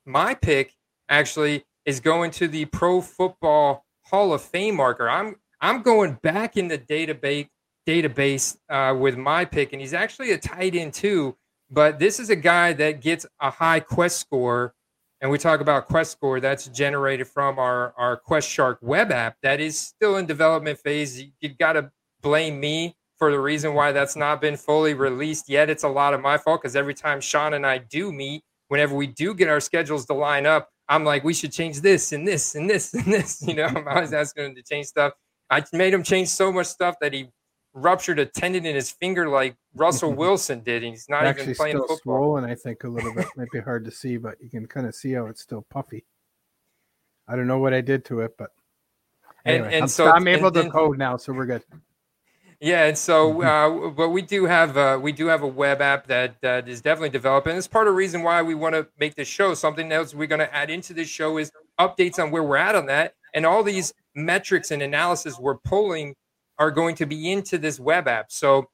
My 0.05 0.35
pick 0.35 0.75
actually 1.09 1.65
is 1.85 2.01
going 2.01 2.31
to 2.33 2.49
the 2.49 2.65
Pro 2.67 3.01
Football 3.01 3.85
Hall 4.03 4.33
of 4.33 4.43
Fame 4.43 4.77
marker. 4.77 5.09
I'm 5.09 5.37
I'm 5.61 5.83
going 5.83 6.19
back 6.23 6.57
in 6.57 6.69
the 6.69 6.79
database 6.79 7.49
database 7.87 8.57
uh, 8.69 8.95
with 8.95 9.17
my 9.17 9.45
pick, 9.45 9.73
and 9.73 9.81
he's 9.81 9.95
actually 9.95 10.33
a 10.33 10.39
tight 10.39 10.75
end 10.75 10.93
too. 10.93 11.37
But 11.71 11.99
this 11.99 12.19
is 12.19 12.31
a 12.31 12.37
guy 12.37 12.73
that 12.75 13.01
gets 13.01 13.27
a 13.41 13.51
high 13.51 13.81
quest 13.81 14.19
score 14.19 14.75
and 15.21 15.31
we 15.31 15.39
talk 15.39 15.61
about 15.61 15.89
Quest 15.89 16.13
Score 16.13 16.41
that's 16.41 16.69
generated 16.69 17.27
from 17.27 17.59
our, 17.59 17.93
our 17.97 18.17
Quest 18.17 18.49
Shark 18.49 18.79
web 18.83 19.11
app 19.11 19.37
that 19.43 19.61
is 19.61 19.79
still 19.79 20.17
in 20.17 20.27
development 20.27 20.79
phase. 20.79 21.23
You 21.41 21.49
got 21.59 21.73
to 21.73 21.91
blame 22.23 22.61
me 22.61 22.95
for 23.19 23.33
the 23.33 23.41
reason 23.41 23.75
why 23.75 23.93
that's 23.93 24.15
not 24.15 24.41
been 24.41 24.57
fully 24.57 24.95
released 24.95 25.49
yet. 25.49 25.69
It's 25.69 25.83
a 25.83 25.89
lot 25.89 26.15
of 26.15 26.21
my 26.21 26.39
fault 26.39 26.63
because 26.63 26.77
every 26.77 26.95
time 26.95 27.21
Sean 27.21 27.55
and 27.55 27.67
I 27.67 27.79
do 27.79 28.13
meet, 28.13 28.43
whenever 28.69 28.95
we 28.95 29.09
do 29.09 29.35
get 29.35 29.49
our 29.49 29.61
schedules 29.61 30.07
to 30.07 30.15
line 30.15 30.47
up, 30.47 30.69
I'm 30.89 31.05
like, 31.05 31.25
we 31.25 31.35
should 31.35 31.53
change 31.53 31.81
this 31.81 32.13
and 32.13 32.27
this 32.27 32.55
and 32.55 32.71
this 32.71 32.95
and 32.95 33.05
this. 33.07 33.43
You 33.47 33.55
know, 33.55 33.65
I'm 33.65 33.89
always 33.89 34.13
asking 34.13 34.47
him 34.47 34.55
to 34.55 34.63
change 34.63 34.87
stuff. 34.87 35.15
I 35.51 35.65
made 35.73 35.93
him 35.93 36.03
change 36.03 36.29
so 36.29 36.53
much 36.53 36.67
stuff 36.67 36.97
that 37.01 37.13
he 37.13 37.29
ruptured 37.83 38.19
a 38.19 38.27
tendon 38.27 38.67
in 38.67 38.75
his 38.75 38.91
finger 38.91 39.29
like 39.29 39.57
Russell 39.75 40.13
Wilson 40.15 40.61
did. 40.61 40.83
and 40.83 40.93
He's 40.93 41.09
not 41.09 41.25
Actually 41.25 41.45
even 41.45 41.55
playing 41.55 41.77
still 41.77 41.89
football. 41.89 42.19
Swollen, 42.19 42.45
I 42.45 42.55
think 42.55 42.85
a 42.85 42.89
little 42.89 43.15
bit. 43.15 43.27
Might 43.37 43.51
be 43.51 43.61
hard 43.61 43.85
to 43.85 43.91
see, 43.91 44.17
but 44.17 44.37
you 44.41 44.51
can 44.51 44.67
kind 44.67 44.87
of 44.87 44.95
see 44.95 45.13
how 45.13 45.27
it's 45.27 45.41
still 45.41 45.67
puffy. 45.71 46.05
I 47.27 47.37
don't 47.37 47.47
know 47.47 47.59
what 47.59 47.75
I 47.75 47.81
did 47.81 48.05
to 48.07 48.21
it, 48.21 48.37
but 48.39 48.51
anyway, 49.45 49.67
and, 49.67 49.75
and 49.75 49.83
I'm, 49.85 49.89
so 49.89 50.11
I'm 50.11 50.27
able 50.27 50.47
and, 50.47 50.55
to 50.55 50.71
code 50.71 50.99
now, 50.99 51.17
so 51.17 51.33
we're 51.33 51.47
good. 51.47 51.63
Yeah, 52.61 52.87
and 52.87 52.99
so, 52.99 53.35
mm-hmm. 53.35 53.87
uh, 53.87 53.91
but 53.91 54.09
we 54.09 54.23
do 54.23 54.47
have 54.47 54.77
uh, 54.77 54.99
we 55.01 55.13
do 55.13 55.27
have 55.27 55.43
a 55.43 55.47
web 55.47 55.81
app 55.81 56.09
that 56.09 56.41
that 56.41 56.69
is 56.69 56.81
definitely 56.81 57.11
developing. 57.11 57.57
It's 57.57 57.69
part 57.69 57.87
of 57.87 57.93
the 57.93 57.97
reason 57.97 58.23
why 58.23 58.43
we 58.43 58.55
want 58.55 58.75
to 58.75 58.89
make 58.99 59.15
this 59.15 59.29
show. 59.29 59.55
Something 59.55 59.93
else 59.93 60.15
we're 60.15 60.27
going 60.27 60.41
to 60.41 60.53
add 60.53 60.71
into 60.71 60.93
this 60.93 61.09
show 61.09 61.39
is 61.39 61.53
updates 61.79 62.19
on 62.19 62.31
where 62.31 62.43
we're 62.43 62.57
at 62.57 62.75
on 62.75 62.87
that, 62.87 63.15
and 63.35 63.47
all 63.47 63.63
these 63.63 63.93
metrics 64.15 64.73
and 64.73 64.83
analysis 64.83 65.39
we're 65.39 65.59
pulling 65.59 66.17
are 66.59 66.71
going 66.71 66.95
to 66.97 67.07
be 67.07 67.31
into 67.31 67.59
this 67.59 67.79
web 67.79 68.09
app. 68.09 68.33
So, 68.33 68.71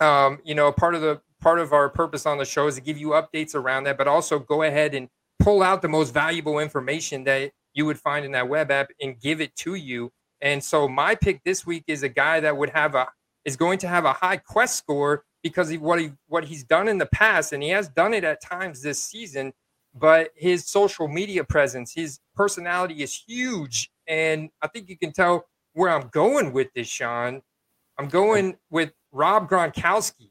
um, 0.00 0.38
you 0.44 0.54
know, 0.54 0.72
part 0.72 0.94
of 0.94 1.02
the 1.02 1.20
part 1.40 1.58
of 1.58 1.72
our 1.72 1.88
purpose 1.88 2.26
on 2.26 2.38
the 2.38 2.44
show 2.44 2.66
is 2.66 2.74
to 2.74 2.80
give 2.80 2.98
you 2.98 3.08
updates 3.08 3.54
around 3.54 3.84
that, 3.84 3.96
but 3.96 4.08
also 4.08 4.38
go 4.38 4.62
ahead 4.62 4.94
and 4.94 5.08
pull 5.38 5.62
out 5.62 5.82
the 5.82 5.88
most 5.88 6.12
valuable 6.12 6.58
information 6.58 7.24
that 7.24 7.50
you 7.72 7.86
would 7.86 7.98
find 7.98 8.24
in 8.24 8.32
that 8.32 8.48
web 8.48 8.70
app 8.70 8.90
and 9.00 9.20
give 9.20 9.40
it 9.40 9.54
to 9.56 9.74
you. 9.74 10.10
And 10.40 10.62
so 10.62 10.88
my 10.88 11.14
pick 11.14 11.42
this 11.44 11.66
week 11.66 11.84
is 11.86 12.02
a 12.02 12.08
guy 12.08 12.40
that 12.40 12.56
would 12.56 12.70
have 12.70 12.94
a 12.94 13.08
is 13.44 13.56
going 13.56 13.78
to 13.78 13.88
have 13.88 14.04
a 14.04 14.12
high 14.12 14.36
quest 14.36 14.76
score 14.76 15.24
because 15.42 15.70
of 15.70 15.80
what 15.80 15.98
he 15.98 16.12
what 16.28 16.44
he's 16.44 16.64
done 16.64 16.88
in 16.88 16.98
the 16.98 17.06
past, 17.06 17.52
and 17.52 17.62
he 17.62 17.70
has 17.70 17.88
done 17.88 18.14
it 18.14 18.24
at 18.24 18.42
times 18.42 18.82
this 18.82 19.02
season. 19.02 19.52
But 19.94 20.30
his 20.36 20.68
social 20.68 21.08
media 21.08 21.42
presence, 21.42 21.92
his 21.92 22.20
personality 22.36 23.02
is 23.02 23.24
huge, 23.26 23.90
and 24.06 24.50
I 24.62 24.68
think 24.68 24.88
you 24.88 24.96
can 24.96 25.12
tell 25.12 25.46
where 25.80 25.88
I'm 25.88 26.08
going 26.08 26.52
with 26.52 26.68
this, 26.74 26.88
Sean. 26.88 27.40
I'm 27.98 28.08
going 28.08 28.58
with 28.68 28.92
Rob 29.12 29.48
Gronkowski 29.48 30.30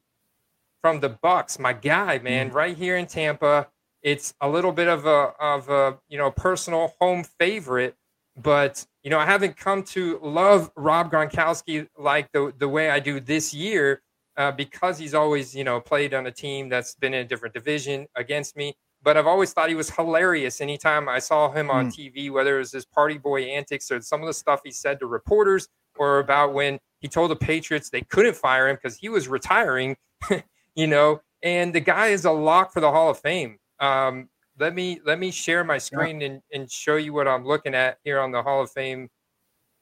from 0.80 1.00
the 1.00 1.10
Bucs, 1.10 1.58
my 1.58 1.74
guy, 1.74 2.20
man, 2.20 2.52
mm. 2.52 2.54
right 2.54 2.78
here 2.78 2.98
in 2.98 3.08
Tampa. 3.08 3.68
It's 4.04 4.36
a 4.42 4.48
little 4.48 4.72
bit 4.72 4.88
of 4.88 5.08
a 5.08 5.34
of 5.40 5.68
a 5.70 5.98
you 6.08 6.20
know 6.20 6.30
personal 6.30 6.94
home 7.02 7.24
favorite, 7.40 7.96
but 8.38 8.86
you 9.02 9.10
know 9.10 9.18
I 9.18 9.26
haven't 9.26 9.58
come 9.58 9.82
to 9.96 10.20
love 10.22 10.72
Rob 10.76 11.12
Gronkowski 11.12 11.88
like 11.98 12.32
the 12.32 12.54
the 12.60 12.70
way 12.70 12.92
I 12.92 13.00
do 13.00 13.20
this 13.20 13.52
year 13.52 14.04
uh, 14.38 14.52
because 14.52 15.00
he's 15.00 15.16
always 15.16 15.56
you 15.56 15.64
know 15.64 15.82
played 15.82 16.14
on 16.14 16.28
a 16.28 16.32
team 16.32 16.70
that's 16.70 16.94
been 16.94 17.16
in 17.16 17.22
a 17.22 17.28
different 17.28 17.56
division 17.56 18.06
against 18.16 18.56
me. 18.56 18.76
But 19.02 19.16
I've 19.16 19.28
always 19.28 19.54
thought 19.54 19.70
he 19.70 19.76
was 19.76 19.90
hilarious 19.90 20.60
anytime 20.60 21.08
I 21.08 21.20
saw 21.20 21.52
him 21.52 21.72
on 21.72 21.90
mm. 21.90 22.14
TV, 22.14 22.32
whether 22.32 22.56
it 22.56 22.60
was 22.60 22.72
his 22.72 22.86
party 22.86 23.18
boy 23.18 23.44
antics 23.44 23.90
or 23.92 24.02
some 24.02 24.22
of 24.22 24.28
the 24.28 24.34
stuff 24.34 24.62
he 24.64 24.72
said 24.72 25.00
to 25.00 25.06
reporters, 25.06 25.70
or 25.98 26.20
about 26.20 26.54
when 26.54 26.80
he 27.00 27.08
told 27.08 27.32
the 27.32 27.36
Patriots 27.36 27.90
they 27.90 28.02
couldn't 28.02 28.36
fire 28.36 28.68
him 28.68 28.76
because 28.76 28.98
he 28.98 29.10
was 29.10 29.28
retiring, 29.28 29.96
you 30.76 30.88
know. 30.88 31.22
And 31.42 31.74
the 31.74 31.80
guy 31.80 32.08
is 32.08 32.26
a 32.26 32.32
lock 32.32 32.74
for 32.74 32.82
the 32.82 32.92
Hall 32.92 33.10
of 33.10 33.20
Fame. 33.20 33.58
Um, 33.80 34.28
let 34.60 34.76
me 34.76 35.00
let 35.06 35.20
me 35.20 35.32
share 35.32 35.64
my 35.64 35.78
screen 35.78 36.20
yeah. 36.20 36.28
and, 36.28 36.42
and 36.54 36.72
show 36.72 36.98
you 36.98 37.14
what 37.14 37.28
I'm 37.28 37.46
looking 37.46 37.74
at 37.74 37.98
here 38.04 38.20
on 38.20 38.32
the 38.32 38.44
Hall 38.44 38.62
of 38.62 38.72
Fame 38.72 39.10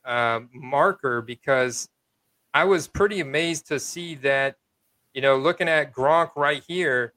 uh, 0.06 0.42
marker 0.54 1.22
because 1.22 1.90
I 2.54 2.64
was 2.64 2.88
pretty 2.88 3.20
amazed 3.20 3.68
to 3.68 3.80
see 3.80 4.16
that, 4.16 4.56
you 5.14 5.22
know, 5.22 5.38
looking 5.38 5.68
at 5.68 5.94
Gronk 5.94 6.32
right 6.36 6.64
here, 6.68 7.14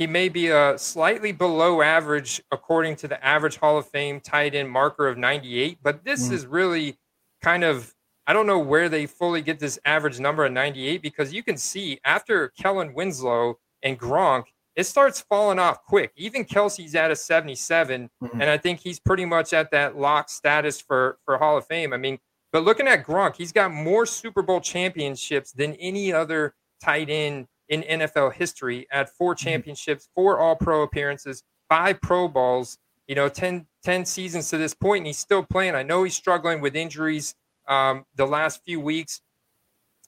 he 0.00 0.06
may 0.06 0.30
be 0.30 0.48
a 0.48 0.78
slightly 0.78 1.30
below 1.30 1.82
average 1.82 2.40
according 2.50 2.96
to 2.96 3.06
the 3.06 3.22
average 3.22 3.58
Hall 3.58 3.76
of 3.76 3.86
Fame 3.86 4.18
tight 4.18 4.54
end 4.54 4.70
marker 4.70 5.06
of 5.06 5.18
98, 5.18 5.76
but 5.82 6.02
this 6.06 6.28
mm. 6.28 6.32
is 6.32 6.46
really 6.46 6.96
kind 7.42 7.62
of 7.62 7.94
I 8.26 8.32
don't 8.32 8.46
know 8.46 8.60
where 8.60 8.88
they 8.88 9.04
fully 9.04 9.42
get 9.42 9.58
this 9.58 9.78
average 9.84 10.18
number 10.18 10.46
of 10.46 10.52
98 10.52 11.02
because 11.02 11.34
you 11.34 11.42
can 11.42 11.58
see 11.58 12.00
after 12.02 12.48
Kellen 12.48 12.94
Winslow 12.94 13.58
and 13.82 14.00
Gronk, 14.00 14.44
it 14.74 14.84
starts 14.84 15.20
falling 15.20 15.58
off 15.58 15.84
quick. 15.84 16.12
Even 16.16 16.46
Kelce's 16.46 16.94
at 16.94 17.10
a 17.10 17.16
77, 17.16 18.08
mm-hmm. 18.22 18.40
and 18.40 18.48
I 18.48 18.56
think 18.56 18.80
he's 18.80 19.00
pretty 19.00 19.26
much 19.26 19.52
at 19.52 19.70
that 19.72 19.98
lock 19.98 20.30
status 20.30 20.80
for 20.80 21.18
for 21.26 21.36
Hall 21.36 21.58
of 21.58 21.66
Fame. 21.66 21.92
I 21.92 21.98
mean, 21.98 22.18
but 22.52 22.64
looking 22.64 22.88
at 22.88 23.04
Gronk, 23.04 23.36
he's 23.36 23.52
got 23.52 23.70
more 23.70 24.06
Super 24.06 24.40
Bowl 24.40 24.62
championships 24.62 25.52
than 25.52 25.74
any 25.74 26.10
other 26.10 26.54
tight 26.82 27.10
end 27.10 27.48
in 27.70 27.82
NFL 27.82 28.34
history 28.34 28.86
at 28.92 29.08
four 29.08 29.34
mm-hmm. 29.34 29.46
championships, 29.46 30.08
four 30.14 30.38
all 30.38 30.56
pro 30.56 30.82
appearances, 30.82 31.42
five 31.68 32.00
Pro 32.02 32.28
Bowls, 32.28 32.76
you 33.06 33.14
know, 33.14 33.28
10, 33.28 33.66
10 33.82 34.04
seasons 34.04 34.50
to 34.50 34.58
this 34.58 34.74
point, 34.74 34.98
and 34.98 35.06
he's 35.06 35.18
still 35.18 35.42
playing. 35.42 35.74
I 35.74 35.82
know 35.82 36.04
he's 36.04 36.14
struggling 36.14 36.60
with 36.60 36.76
injuries 36.76 37.34
um, 37.66 38.04
the 38.16 38.26
last 38.26 38.62
few 38.64 38.80
weeks. 38.80 39.22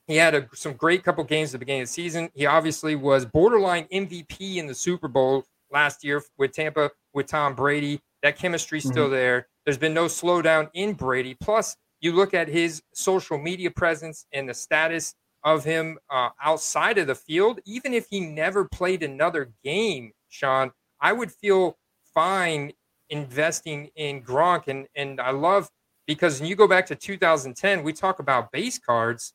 He 0.06 0.16
had 0.16 0.34
a, 0.34 0.48
some 0.52 0.74
great 0.74 1.04
couple 1.04 1.24
games 1.24 1.50
at 1.50 1.52
the 1.52 1.58
beginning 1.60 1.82
of 1.82 1.88
the 1.88 1.92
season. 1.92 2.28
He 2.34 2.44
obviously 2.44 2.96
was 2.96 3.24
borderline 3.24 3.86
MVP 3.92 4.56
in 4.56 4.66
the 4.66 4.74
Super 4.74 5.08
Bowl 5.08 5.44
last 5.72 6.04
year 6.04 6.22
with 6.36 6.52
Tampa 6.52 6.90
with 7.14 7.28
Tom 7.28 7.54
Brady. 7.54 8.00
That 8.22 8.36
chemistry's 8.36 8.82
mm-hmm. 8.82 8.92
still 8.92 9.10
there. 9.10 9.48
There's 9.64 9.78
been 9.78 9.94
no 9.94 10.06
slowdown 10.06 10.68
in 10.74 10.94
Brady. 10.94 11.34
Plus, 11.40 11.76
you 12.00 12.12
look 12.12 12.34
at 12.34 12.48
his 12.48 12.82
social 12.92 13.38
media 13.38 13.70
presence 13.70 14.26
and 14.32 14.48
the 14.48 14.54
status 14.54 15.14
of 15.44 15.64
him 15.64 15.98
uh, 16.10 16.30
outside 16.42 16.98
of 16.98 17.06
the 17.06 17.14
field, 17.14 17.60
even 17.64 17.94
if 17.94 18.06
he 18.08 18.20
never 18.20 18.64
played 18.64 19.02
another 19.02 19.52
game, 19.64 20.12
Sean, 20.28 20.70
I 21.00 21.12
would 21.12 21.32
feel 21.32 21.78
fine 22.14 22.72
investing 23.10 23.90
in 23.96 24.22
Gronk. 24.22 24.68
And, 24.68 24.86
and 24.94 25.20
I 25.20 25.30
love 25.30 25.68
because 26.06 26.40
when 26.40 26.48
you 26.48 26.56
go 26.56 26.68
back 26.68 26.86
to 26.86 26.96
2010, 26.96 27.82
we 27.82 27.92
talk 27.92 28.18
about 28.18 28.52
base 28.52 28.78
cards. 28.78 29.34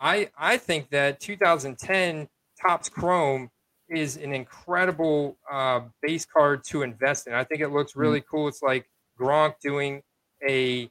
I, 0.00 0.30
I 0.38 0.56
think 0.58 0.90
that 0.90 1.20
2010 1.20 2.28
Topps 2.60 2.88
Chrome 2.88 3.50
is 3.88 4.16
an 4.16 4.32
incredible 4.32 5.38
uh, 5.50 5.80
base 6.02 6.26
card 6.26 6.64
to 6.64 6.82
invest 6.82 7.26
in. 7.26 7.34
I 7.34 7.44
think 7.44 7.60
it 7.60 7.68
looks 7.68 7.96
really 7.96 8.20
mm-hmm. 8.20 8.36
cool. 8.36 8.48
It's 8.48 8.62
like 8.62 8.88
Gronk 9.18 9.54
doing 9.60 10.02
a 10.46 10.90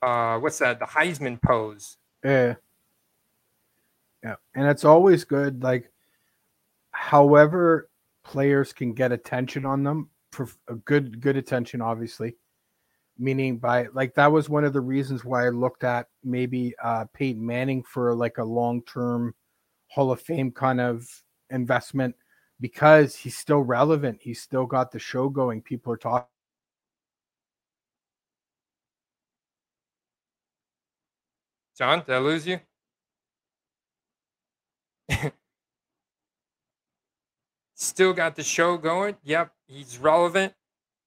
uh, 0.00 0.38
what's 0.38 0.58
that? 0.58 0.78
The 0.78 0.86
Heisman 0.86 1.40
pose. 1.42 1.96
Yeah. 2.24 2.54
Yeah. 4.22 4.36
And 4.54 4.66
it's 4.66 4.84
always 4.84 5.24
good. 5.24 5.62
Like, 5.62 5.90
however, 6.90 7.88
players 8.24 8.72
can 8.72 8.92
get 8.92 9.12
attention 9.12 9.64
on 9.64 9.82
them 9.82 10.10
for 10.32 10.48
a 10.68 10.74
good, 10.74 11.20
good 11.20 11.36
attention, 11.36 11.80
obviously. 11.80 12.36
Meaning 13.18 13.58
by 13.58 13.88
like 13.92 14.14
that 14.14 14.30
was 14.30 14.48
one 14.48 14.64
of 14.64 14.72
the 14.72 14.80
reasons 14.80 15.24
why 15.24 15.46
I 15.46 15.48
looked 15.48 15.82
at 15.82 16.06
maybe 16.22 16.72
uh 16.80 17.04
Peyton 17.12 17.44
Manning 17.44 17.82
for 17.82 18.14
like 18.14 18.38
a 18.38 18.44
long 18.44 18.80
term 18.82 19.34
Hall 19.88 20.12
of 20.12 20.20
Fame 20.20 20.52
kind 20.52 20.80
of 20.80 21.04
investment 21.50 22.14
because 22.60 23.16
he's 23.16 23.36
still 23.36 23.60
relevant. 23.60 24.20
He's 24.22 24.40
still 24.40 24.66
got 24.66 24.92
the 24.92 25.00
show 25.00 25.28
going. 25.28 25.62
People 25.62 25.92
are 25.92 25.96
talking 25.96 26.28
John, 31.76 32.02
did 32.04 32.14
I 32.14 32.18
lose 32.18 32.46
you? 32.46 32.58
Still 37.74 38.12
got 38.12 38.36
the 38.36 38.42
show 38.42 38.76
going. 38.76 39.16
Yep, 39.24 39.52
he's 39.66 39.98
relevant 39.98 40.52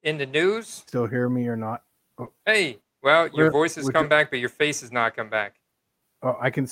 in 0.03 0.17
the 0.17 0.25
news. 0.25 0.67
Still 0.67 1.05
hear 1.05 1.29
me 1.29 1.47
or 1.47 1.55
not? 1.55 1.83
Oh. 2.17 2.31
Hey, 2.45 2.79
well, 3.03 3.27
your 3.27 3.45
Where, 3.45 3.51
voice 3.51 3.75
has 3.75 3.89
come 3.89 4.07
back, 4.07 4.29
but 4.29 4.39
your 4.39 4.49
face 4.49 4.81
has 4.81 4.91
not 4.91 5.15
come 5.15 5.29
back. 5.29 5.55
Oh, 6.23 6.37
I 6.39 6.49
can. 6.49 6.65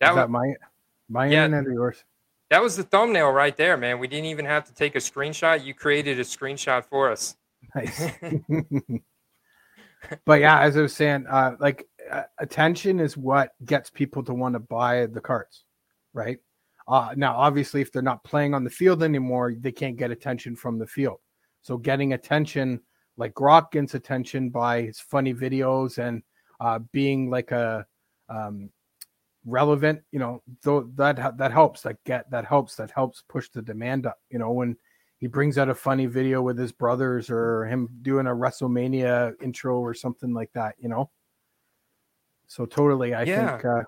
That, 0.00 0.14
was, 0.14 0.16
that 0.16 0.30
my 0.30 0.54
my 1.08 1.26
yeah, 1.26 1.44
internet 1.44 1.66
or 1.66 1.72
yours? 1.72 2.04
That 2.50 2.62
was 2.62 2.76
the 2.76 2.84
thumbnail 2.84 3.30
right 3.30 3.56
there, 3.56 3.76
man. 3.76 3.98
We 3.98 4.06
didn't 4.06 4.26
even 4.26 4.44
have 4.44 4.64
to 4.66 4.74
take 4.74 4.94
a 4.94 4.98
screenshot. 4.98 5.64
You 5.64 5.74
created 5.74 6.20
a 6.20 6.24
screenshot 6.24 6.84
for 6.84 7.10
us. 7.10 7.36
Nice. 7.74 8.10
but 10.24 10.40
yeah, 10.40 10.60
as 10.60 10.76
I 10.76 10.82
was 10.82 10.94
saying, 10.94 11.26
uh, 11.28 11.56
like 11.58 11.86
attention 12.38 13.00
is 13.00 13.16
what 13.16 13.52
gets 13.64 13.90
people 13.90 14.22
to 14.24 14.34
want 14.34 14.54
to 14.54 14.60
buy 14.60 15.06
the 15.06 15.20
cards, 15.20 15.64
right? 16.12 16.38
Uh, 16.86 17.14
now, 17.16 17.34
obviously, 17.34 17.80
if 17.80 17.90
they're 17.90 18.02
not 18.02 18.24
playing 18.24 18.54
on 18.54 18.64
the 18.64 18.70
field 18.70 19.02
anymore, 19.02 19.54
they 19.58 19.72
can't 19.72 19.96
get 19.96 20.10
attention 20.10 20.54
from 20.54 20.78
the 20.78 20.86
field. 20.86 21.18
So, 21.62 21.78
getting 21.78 22.12
attention, 22.12 22.80
like 23.16 23.34
Gronk 23.34 23.70
gets 23.70 23.94
attention 23.94 24.50
by 24.50 24.82
his 24.82 25.00
funny 25.00 25.32
videos 25.32 25.98
and 25.98 26.22
uh, 26.60 26.80
being 26.92 27.30
like 27.30 27.52
a 27.52 27.86
um, 28.28 28.70
relevant, 29.46 30.02
you 30.12 30.18
know, 30.18 30.42
though 30.62 30.90
that 30.96 31.38
that 31.38 31.52
helps. 31.52 31.82
That 31.82 31.96
get 32.04 32.30
that 32.30 32.44
helps. 32.44 32.76
That 32.76 32.90
helps 32.90 33.22
push 33.28 33.48
the 33.50 33.62
demand 33.62 34.06
up. 34.06 34.18
You 34.30 34.38
know, 34.38 34.50
when 34.50 34.76
he 35.18 35.26
brings 35.26 35.56
out 35.56 35.70
a 35.70 35.74
funny 35.74 36.06
video 36.06 36.42
with 36.42 36.58
his 36.58 36.72
brothers 36.72 37.30
or 37.30 37.64
him 37.64 37.88
doing 38.02 38.26
a 38.26 38.30
WrestleMania 38.30 39.32
intro 39.42 39.78
or 39.78 39.94
something 39.94 40.34
like 40.34 40.50
that. 40.52 40.74
You 40.78 40.88
know, 40.90 41.10
so 42.54 42.66
totally, 42.66 43.14
I 43.14 43.24
yeah. 43.24 43.50
think. 43.50 43.64
Uh, 43.64 43.82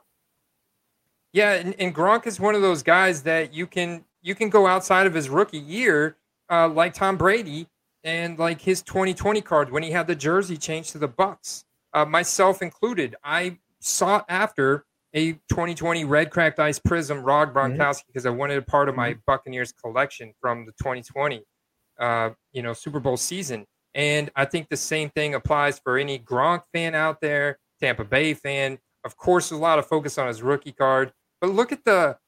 yeah, 1.33 1.53
and, 1.53 1.75
and, 1.79 1.95
Gronk 1.95 2.27
is 2.27 2.41
one 2.41 2.57
of 2.57 2.63
those 2.63 2.83
guys 2.83 3.23
that 3.23 3.55
you 3.55 3.67
can 3.67 4.05
you 4.23 4.35
can 4.35 4.49
go 4.49 4.67
outside 4.67 5.07
of 5.07 5.15
his 5.15 5.29
rookie 5.29 5.59
year, 5.59 6.17
uh, 6.51 6.69
like 6.69 6.93
Tom 6.93 7.17
Brady 7.17 7.69
and 8.03 8.39
like 8.41 8.61
his 8.61 8.83
2020 8.83 9.41
card 9.43 9.71
when 9.71 9.85
he 9.85 9.93
had 9.93 10.09
the 10.09 10.17
jersey 10.17 10.57
changed 10.57 10.91
to 10.93 10.99
the 10.99 11.09
Bucs. 11.09 11.63
uh, 11.93 12.05
myself 12.05 12.61
included. 12.61 13.15
I 13.23 13.59
sought 13.79 14.25
after 14.29 14.85
a 15.15 15.35
2020 15.49 16.05
red 16.05 16.31
cracked 16.33 16.59
ice 16.59 16.81
Prizm 16.81 17.25
Rob 17.25 17.55
mm-hmm. 17.55 17.81
Gronkowski 17.81 18.03
because 18.09 18.25
mm-hmm. 18.25 18.35
I 18.35 18.37
wanted 18.37 18.59
a 18.59 18.63
part 18.63 18.89
of 18.89 18.97
my 18.97 19.11
mm-hmm. 19.11 19.21
Buccaneers 19.27 19.73
collection 19.73 20.33
from 20.41 20.67
the 20.67 20.73
2020, 20.73 21.45
uh, 22.01 22.31
you 22.53 22.63
know, 22.63 22.73
Super 22.73 22.99
Bowl 22.99 23.17
season. 23.17 23.65
And 23.95 24.29
I 24.35 24.45
think 24.45 24.69
the 24.69 24.77
same 24.77 25.11
thing 25.11 25.35
applies 25.35 25.79
for 25.79 25.99
any 25.99 26.19
Gronk 26.19 26.63
fan 26.73 26.97
out 26.97 27.21
there 27.21 27.59
Tampa 27.81 28.05
Bay 28.05 28.35
fan. 28.35 28.79
Of 29.05 29.17
course, 29.17 29.51
a 29.51 29.57
lot 29.57 29.79
of 29.79 29.87
focus 29.87 30.19
on 30.19 30.29
his 30.29 30.43
rookie 30.43 30.73
card, 30.73 31.13
but 31.41 31.51
look 31.51 31.73
at 31.73 31.85
the 31.85 32.19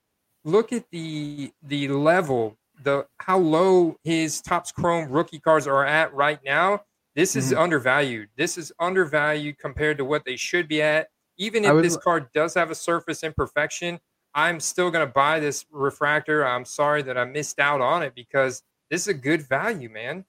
look 0.44 0.72
at 0.72 0.84
the 0.90 1.52
the 1.62 1.88
level, 1.88 2.56
the 2.82 3.06
how 3.18 3.38
low 3.38 3.96
his 4.04 4.40
Topps 4.40 4.72
Chrome 4.72 5.10
rookie 5.10 5.40
cards 5.40 5.66
are 5.66 5.84
at 5.84 6.12
right 6.14 6.40
now. 6.44 6.82
This 7.14 7.34
is 7.34 7.50
mm-hmm. 7.50 7.62
undervalued. 7.62 8.28
This 8.36 8.56
is 8.56 8.72
undervalued 8.78 9.58
compared 9.58 9.98
to 9.98 10.04
what 10.04 10.24
they 10.24 10.36
should 10.36 10.68
be 10.68 10.80
at. 10.80 11.08
Even 11.36 11.64
if 11.64 11.72
was, 11.72 11.82
this 11.82 11.96
card 11.96 12.28
does 12.32 12.54
have 12.54 12.70
a 12.70 12.74
surface 12.74 13.22
imperfection, 13.24 13.98
I'm 14.34 14.60
still 14.60 14.90
going 14.90 15.06
to 15.06 15.12
buy 15.12 15.40
this 15.40 15.64
refractor. 15.70 16.46
I'm 16.46 16.64
sorry 16.64 17.02
that 17.02 17.18
I 17.18 17.24
missed 17.24 17.58
out 17.58 17.80
on 17.80 18.02
it 18.02 18.14
because 18.14 18.62
this 18.90 19.02
is 19.02 19.08
a 19.08 19.14
good 19.14 19.42
value, 19.42 19.88
man. 19.88 20.24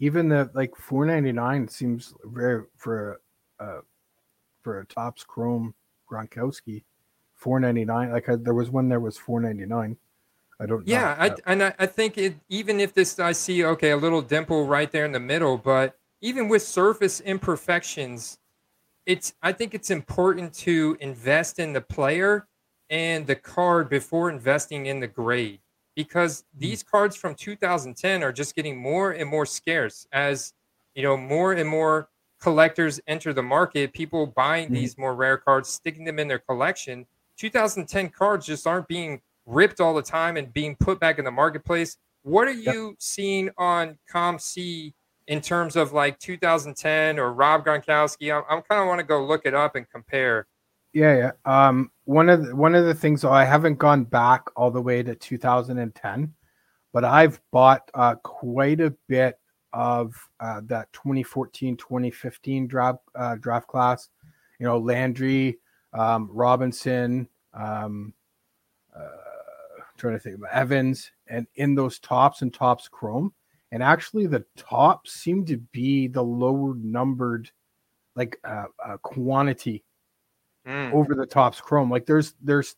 Even 0.00 0.28
the 0.28 0.50
like 0.54 0.74
499 0.76 1.68
seems 1.68 2.14
very 2.24 2.64
for 2.76 3.20
uh 3.60 3.80
for 4.62 4.80
a 4.80 4.86
Topps 4.86 5.24
Chrome 5.24 5.74
Gronkowski 6.10 6.84
499 7.34 8.12
like 8.12 8.28
I, 8.28 8.36
there 8.36 8.54
was 8.54 8.70
one 8.70 8.88
there 8.88 9.00
was 9.00 9.16
499 9.16 9.96
I 10.60 10.66
don't 10.66 10.86
yeah 10.86 11.16
I, 11.18 11.34
and 11.46 11.62
I, 11.62 11.74
I 11.78 11.86
think 11.86 12.18
it 12.18 12.36
even 12.48 12.80
if 12.80 12.92
this 12.92 13.18
I 13.18 13.32
see 13.32 13.64
okay 13.64 13.90
a 13.90 13.96
little 13.96 14.20
dimple 14.20 14.66
right 14.66 14.90
there 14.90 15.04
in 15.04 15.12
the 15.12 15.20
middle 15.20 15.56
but 15.56 15.98
even 16.20 16.48
with 16.48 16.62
surface 16.62 17.20
imperfections 17.20 18.38
it's 19.06 19.34
I 19.42 19.52
think 19.52 19.74
it's 19.74 19.90
important 19.90 20.52
to 20.54 20.96
invest 21.00 21.58
in 21.58 21.72
the 21.72 21.80
player 21.80 22.46
and 22.90 23.26
the 23.26 23.36
card 23.36 23.88
before 23.88 24.30
investing 24.30 24.86
in 24.86 25.00
the 25.00 25.06
grade 25.06 25.60
because 25.94 26.44
hmm. 26.54 26.60
these 26.60 26.82
cards 26.82 27.16
from 27.16 27.34
2010 27.34 28.22
are 28.22 28.32
just 28.32 28.54
getting 28.54 28.80
more 28.80 29.12
and 29.12 29.28
more 29.28 29.46
scarce 29.46 30.06
as 30.12 30.54
you 30.94 31.02
know 31.02 31.16
more 31.16 31.52
and 31.52 31.68
more 31.68 32.08
collectors 32.40 33.00
enter 33.06 33.32
the 33.32 33.42
market 33.42 33.92
people 33.92 34.26
buying 34.26 34.66
mm-hmm. 34.66 34.74
these 34.74 34.96
more 34.96 35.14
rare 35.14 35.36
cards 35.36 35.68
sticking 35.68 36.04
them 36.04 36.18
in 36.18 36.28
their 36.28 36.38
collection 36.38 37.06
2010 37.36 38.08
cards 38.10 38.46
just 38.46 38.66
aren't 38.66 38.88
being 38.88 39.20
ripped 39.46 39.80
all 39.80 39.94
the 39.94 40.02
time 40.02 40.36
and 40.36 40.52
being 40.52 40.76
put 40.76 40.98
back 41.00 41.18
in 41.18 41.24
the 41.24 41.30
marketplace 41.30 41.96
what 42.22 42.46
are 42.48 42.52
you 42.52 42.88
yep. 42.88 42.96
seeing 42.98 43.50
on 43.56 43.98
COMC 44.12 44.92
in 45.26 45.40
terms 45.40 45.76
of 45.76 45.92
like 45.92 46.18
2010 46.18 47.18
or 47.18 47.32
Rob 47.32 47.64
Gronkowski? 47.64 48.32
I, 48.32 48.40
I 48.40 48.60
kind 48.60 48.82
of 48.82 48.86
want 48.86 48.98
to 48.98 49.06
go 49.06 49.24
look 49.24 49.46
it 49.46 49.54
up 49.54 49.76
and 49.76 49.88
compare. 49.90 50.46
Yeah, 50.92 51.16
yeah. 51.46 51.68
Um, 51.68 51.90
one 52.04 52.28
of 52.28 52.46
the, 52.46 52.56
one 52.56 52.74
of 52.74 52.84
the 52.84 52.94
things 52.94 53.24
I 53.24 53.44
haven't 53.44 53.78
gone 53.78 54.04
back 54.04 54.42
all 54.56 54.70
the 54.70 54.82
way 54.82 55.02
to 55.02 55.14
2010, 55.14 56.34
but 56.92 57.04
I've 57.04 57.40
bought 57.52 57.88
uh, 57.94 58.16
quite 58.16 58.80
a 58.80 58.90
bit 59.06 59.38
of 59.72 60.14
uh, 60.40 60.62
that 60.64 60.92
2014 60.92 61.76
2015 61.76 62.66
draft 62.66 62.98
uh, 63.14 63.36
draft 63.36 63.68
class. 63.68 64.08
You 64.58 64.66
know, 64.66 64.78
Landry, 64.78 65.58
um, 65.94 66.28
Robinson, 66.32 67.28
um, 67.54 68.12
uh, 68.94 69.08
trying 69.96 70.14
to 70.14 70.18
think 70.18 70.36
of 70.36 70.44
Evans, 70.52 71.12
and 71.28 71.46
in 71.54 71.76
those 71.76 72.00
Topps 72.00 72.42
and 72.42 72.52
Topps 72.52 72.88
Chrome, 72.88 73.32
and 73.70 73.80
actually 73.80 74.26
the 74.26 74.44
Topps 74.56 75.12
seem 75.12 75.46
to 75.46 75.56
be 75.56 76.08
the 76.08 76.22
lower 76.22 76.74
numbered 76.74 77.48
like 78.16 78.38
uh, 78.42 78.64
uh, 78.84 78.96
quantity 78.98 79.84
mm. 80.66 80.92
over 80.92 81.14
the 81.14 81.26
Topps 81.26 81.60
chrome. 81.60 81.90
Like 81.90 82.06
there's 82.06 82.34
there's 82.42 82.76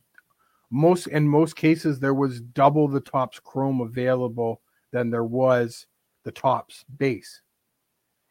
most 0.71 1.07
in 1.09 1.29
most 1.29 1.57
cases 1.57 2.01
there 2.01 2.15
was 2.15 2.41
double 2.41 2.89
the 2.89 3.01
Topps 3.01 3.39
chrome 3.41 3.81
available 3.81 4.61
than 4.91 5.11
there 5.11 5.25
was 5.25 5.87
the 6.25 6.33
Topps 6.33 6.85
base. 6.99 7.43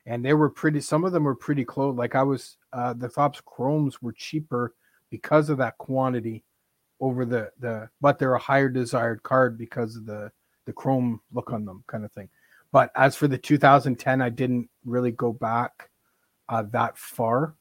And 0.06 0.26
they 0.26 0.34
were 0.34 0.50
pretty 0.50 0.82
some 0.82 1.04
of 1.04 1.12
them 1.12 1.24
were 1.24 1.36
pretty 1.36 1.64
close 1.64 1.96
like 1.96 2.16
i 2.16 2.24
was 2.24 2.58
uh 2.74 2.94
the 2.94 3.08
Topps 3.08 3.40
chromes 3.46 4.02
were 4.02 4.14
cheaper 4.14 4.74
because 5.12 5.50
of 5.50 5.60
that 5.60 5.78
quantity 5.78 6.44
over 7.00 7.24
the 7.24 7.52
the 7.60 7.88
but 8.02 8.18
they're 8.18 8.34
a 8.34 8.40
higher 8.40 8.70
desired 8.70 9.22
card 9.22 9.60
because 9.60 9.96
of 9.96 10.08
the 10.08 10.32
the 10.66 10.74
chrome 10.74 11.22
look 11.34 11.52
on 11.52 11.66
them 11.66 11.84
kind 11.88 12.06
of 12.06 12.12
thing. 12.14 12.30
But 12.72 12.92
as 12.96 13.16
for 13.16 13.28
the 13.28 13.38
2010, 13.38 14.22
I 14.22 14.30
didn't 14.30 14.70
really 14.86 15.12
go 15.12 15.34
back 15.34 15.90
uh, 16.48 16.64
that 16.72 16.98
far 16.98 17.56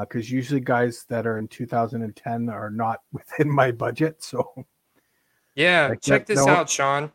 because 0.00 0.30
uh, 0.30 0.34
usually 0.34 0.60
guys 0.60 1.04
that 1.08 1.26
are 1.26 1.38
in 1.38 1.48
2010 1.48 2.48
are 2.48 2.70
not 2.70 3.00
within 3.12 3.50
my 3.50 3.70
budget. 3.70 4.22
So, 4.22 4.66
yeah, 5.54 5.88
like 5.88 6.00
check 6.00 6.26
this 6.26 6.46
out, 6.46 6.68
Sean. 6.68 7.12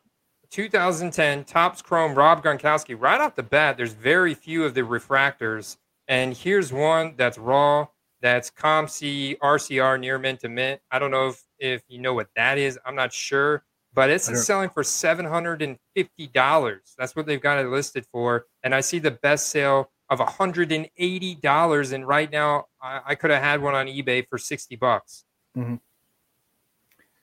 2010 0.51 1.45
Topps 1.45 1.81
Chrome 1.81 2.13
Rob 2.13 2.43
Gronkowski. 2.43 2.95
Right 2.99 3.19
off 3.19 3.35
the 3.35 3.43
bat, 3.43 3.75
there's 3.75 3.93
very 3.93 4.35
few 4.35 4.63
of 4.65 4.73
the 4.75 4.81
refractors, 4.81 5.77
and 6.07 6.35
here's 6.35 6.71
one 6.71 7.15
that's 7.17 7.37
raw. 7.37 7.87
That's 8.21 8.49
COMC 8.51 9.37
RCR 9.39 9.99
near 9.99 10.17
mint 10.17 10.39
to 10.41 10.49
mint. 10.49 10.79
I 10.91 10.99
don't 10.99 11.11
know 11.11 11.29
if 11.29 11.43
if 11.59 11.81
you 11.87 11.99
know 11.99 12.13
what 12.13 12.27
that 12.35 12.57
is. 12.57 12.79
I'm 12.85 12.95
not 12.95 13.11
sure 13.11 13.63
but 13.93 14.09
it's 14.09 14.45
selling 14.45 14.69
for 14.69 14.83
seven 14.83 15.25
hundred 15.25 15.61
and 15.61 15.77
fifty 15.95 16.27
dollars. 16.27 16.95
That's 16.97 17.15
what 17.15 17.25
they've 17.25 17.41
got 17.41 17.59
it 17.59 17.67
listed 17.67 18.05
for. 18.11 18.47
And 18.63 18.73
I 18.73 18.81
see 18.81 18.99
the 18.99 19.11
best 19.11 19.49
sale 19.49 19.91
of 20.19 20.27
hundred 20.27 20.71
and 20.71 20.89
eighty 20.97 21.35
dollars. 21.35 21.91
And 21.91 22.07
right 22.07 22.31
now, 22.31 22.65
I, 22.81 23.01
I 23.07 23.15
could 23.15 23.31
have 23.31 23.41
had 23.41 23.61
one 23.61 23.75
on 23.75 23.87
eBay 23.87 24.27
for 24.27 24.37
sixty 24.37 24.75
bucks. 24.75 25.25
Mm-hmm. 25.57 25.75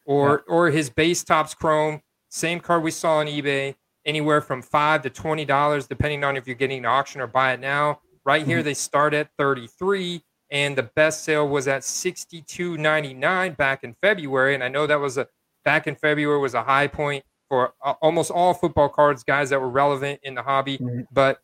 Or 0.07 0.45
yeah. 0.47 0.55
or 0.55 0.71
his 0.71 0.91
base 0.91 1.23
Topps 1.25 1.55
Chrome, 1.55 2.03
same 2.29 2.61
card 2.61 2.83
we 2.83 2.91
saw 2.91 3.19
on 3.19 3.27
eBay, 3.27 3.75
anywhere 4.05 4.41
from 4.41 4.63
five 4.63 5.03
to 5.03 5.11
twenty 5.11 5.45
dollars, 5.45 5.87
depending 5.87 6.25
on 6.25 6.37
if 6.37 6.47
you're 6.47 6.57
getting 6.57 6.79
an 6.79 6.87
auction 6.87 7.21
or 7.21 7.27
buy 7.27 7.53
it 7.53 7.61
now. 7.61 8.01
Right 8.25 8.45
here, 8.45 8.59
mm-hmm. 8.59 8.67
they 8.67 8.75
start 8.75 9.15
at 9.15 9.31
thirty 9.39 9.67
three 9.67 10.23
and 10.51 10.77
the 10.77 10.83
best 10.83 11.23
sale 11.23 11.49
was 11.49 11.69
at 11.69 11.83
62.99 11.83 13.57
back 13.57 13.85
in 13.85 13.95
February 14.03 14.53
and 14.53 14.65
I 14.65 14.69
know 14.69 14.85
that 14.85 14.99
was 14.99 15.17
a 15.17 15.29
back 15.65 15.87
in 15.87 15.95
February 15.95 16.41
was 16.41 16.55
a 16.55 16.63
high 16.65 16.89
point 16.89 17.25
for 17.51 17.75
uh, 17.85 17.95
almost 18.01 18.31
all 18.31 18.55
football 18.55 18.89
cards, 18.89 19.25
guys 19.25 19.51
that 19.51 19.61
were 19.61 19.69
relevant 19.69 20.21
in 20.23 20.35
the 20.35 20.43
hobby. 20.43 20.79
Mm-hmm. 20.79 21.01
But 21.13 21.41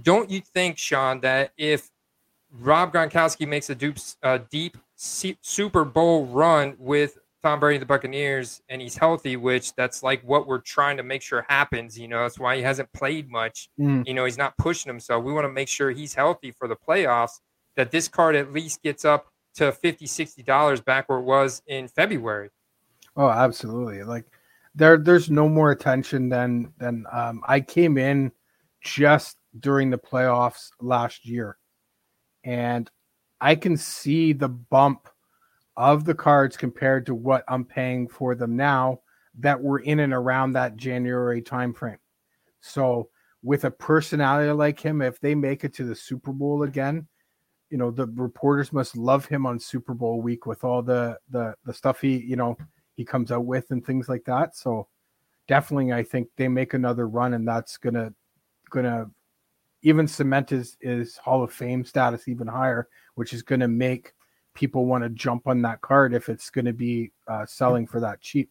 don't 0.00 0.30
you 0.30 0.40
think, 0.40 0.78
Sean, 0.78 1.20
that 1.20 1.52
if 1.56 1.90
Rob 2.50 2.92
Gronkowski 2.92 3.46
makes 3.46 3.70
a 3.70 3.74
deep, 3.74 3.98
uh, 4.22 4.38
deep 4.50 4.76
Super 4.96 5.84
Bowl 5.84 6.26
run 6.26 6.76
with 6.78 7.18
Tom 7.42 7.58
Brady 7.58 7.76
and 7.76 7.82
the 7.82 7.86
Buccaneers 7.86 8.62
and 8.68 8.80
he's 8.80 8.96
healthy, 8.96 9.36
which 9.36 9.74
that's 9.74 10.02
like 10.02 10.22
what 10.22 10.46
we're 10.46 10.60
trying 10.60 10.96
to 10.96 11.02
make 11.02 11.22
sure 11.22 11.44
happens. 11.48 11.98
You 11.98 12.08
know, 12.08 12.22
that's 12.22 12.38
why 12.38 12.56
he 12.56 12.62
hasn't 12.62 12.92
played 12.92 13.28
much. 13.28 13.68
Mm. 13.78 14.06
You 14.06 14.14
know, 14.14 14.24
he's 14.24 14.38
not 14.38 14.56
pushing 14.58 14.88
himself. 14.88 15.24
We 15.24 15.32
want 15.32 15.44
to 15.44 15.52
make 15.52 15.68
sure 15.68 15.90
he's 15.90 16.14
healthy 16.14 16.52
for 16.52 16.68
the 16.68 16.76
playoffs, 16.76 17.40
that 17.74 17.90
this 17.90 18.06
card 18.06 18.36
at 18.36 18.52
least 18.52 18.82
gets 18.82 19.04
up 19.04 19.26
to 19.54 19.72
50 19.72 20.06
$60 20.06 20.84
back 20.84 21.08
where 21.08 21.18
it 21.18 21.24
was 21.24 21.62
in 21.66 21.88
February. 21.88 22.50
Oh, 23.16 23.28
absolutely. 23.28 24.02
Like 24.04 24.24
there 24.74 24.96
there's 24.96 25.30
no 25.30 25.48
more 25.48 25.70
attention 25.70 26.28
than 26.28 26.72
than 26.78 27.06
um, 27.12 27.42
I 27.46 27.60
came 27.60 27.98
in 27.98 28.32
just 28.80 29.36
during 29.58 29.90
the 29.90 29.98
playoffs 29.98 30.70
last 30.80 31.26
year. 31.26 31.58
And 32.44 32.90
I 33.40 33.54
can 33.54 33.76
see 33.76 34.32
the 34.32 34.48
bump 34.48 35.08
of 35.76 36.04
the 36.04 36.14
cards 36.14 36.56
compared 36.56 37.06
to 37.06 37.14
what 37.14 37.44
I'm 37.48 37.64
paying 37.64 38.08
for 38.08 38.34
them 38.34 38.56
now 38.56 39.00
that 39.38 39.60
were 39.60 39.78
in 39.80 40.00
and 40.00 40.12
around 40.12 40.52
that 40.52 40.76
January 40.76 41.42
timeframe. 41.42 41.98
So 42.60 43.08
with 43.42 43.64
a 43.64 43.70
personality 43.70 44.50
like 44.52 44.78
him, 44.78 45.02
if 45.02 45.20
they 45.20 45.34
make 45.34 45.64
it 45.64 45.74
to 45.74 45.84
the 45.84 45.96
Super 45.96 46.32
Bowl 46.32 46.62
again, 46.62 47.06
you 47.70 47.78
know 47.78 47.90
the 47.90 48.06
reporters 48.06 48.70
must 48.70 48.98
love 48.98 49.24
him 49.24 49.46
on 49.46 49.58
Super 49.58 49.94
Bowl 49.94 50.20
week 50.20 50.44
with 50.44 50.62
all 50.62 50.82
the 50.82 51.18
the 51.30 51.54
the 51.64 51.72
stuff 51.72 52.02
he 52.02 52.18
you 52.18 52.36
know 52.36 52.54
he 52.96 53.04
comes 53.04 53.32
out 53.32 53.46
with 53.46 53.70
and 53.70 53.84
things 53.84 54.10
like 54.10 54.24
that. 54.24 54.54
So 54.54 54.88
definitely, 55.48 55.90
I 55.90 56.02
think 56.02 56.28
they 56.36 56.48
make 56.48 56.74
another 56.74 57.08
run, 57.08 57.32
and 57.32 57.48
that's 57.48 57.78
gonna 57.78 58.12
gonna 58.68 59.10
even 59.82 60.06
cement 60.06 60.50
his 60.50 60.76
his 60.80 61.16
Hall 61.16 61.42
of 61.42 61.52
Fame 61.52 61.84
status 61.84 62.28
even 62.28 62.46
higher, 62.46 62.88
which 63.14 63.32
is 63.32 63.42
gonna 63.42 63.68
make 63.68 64.12
people 64.54 64.86
want 64.86 65.04
to 65.04 65.10
jump 65.10 65.46
on 65.46 65.62
that 65.62 65.80
card 65.80 66.14
if 66.14 66.28
it's 66.28 66.50
going 66.50 66.64
to 66.64 66.72
be 66.72 67.10
uh, 67.28 67.46
selling 67.46 67.86
for 67.86 68.00
that 68.00 68.20
cheap. 68.20 68.50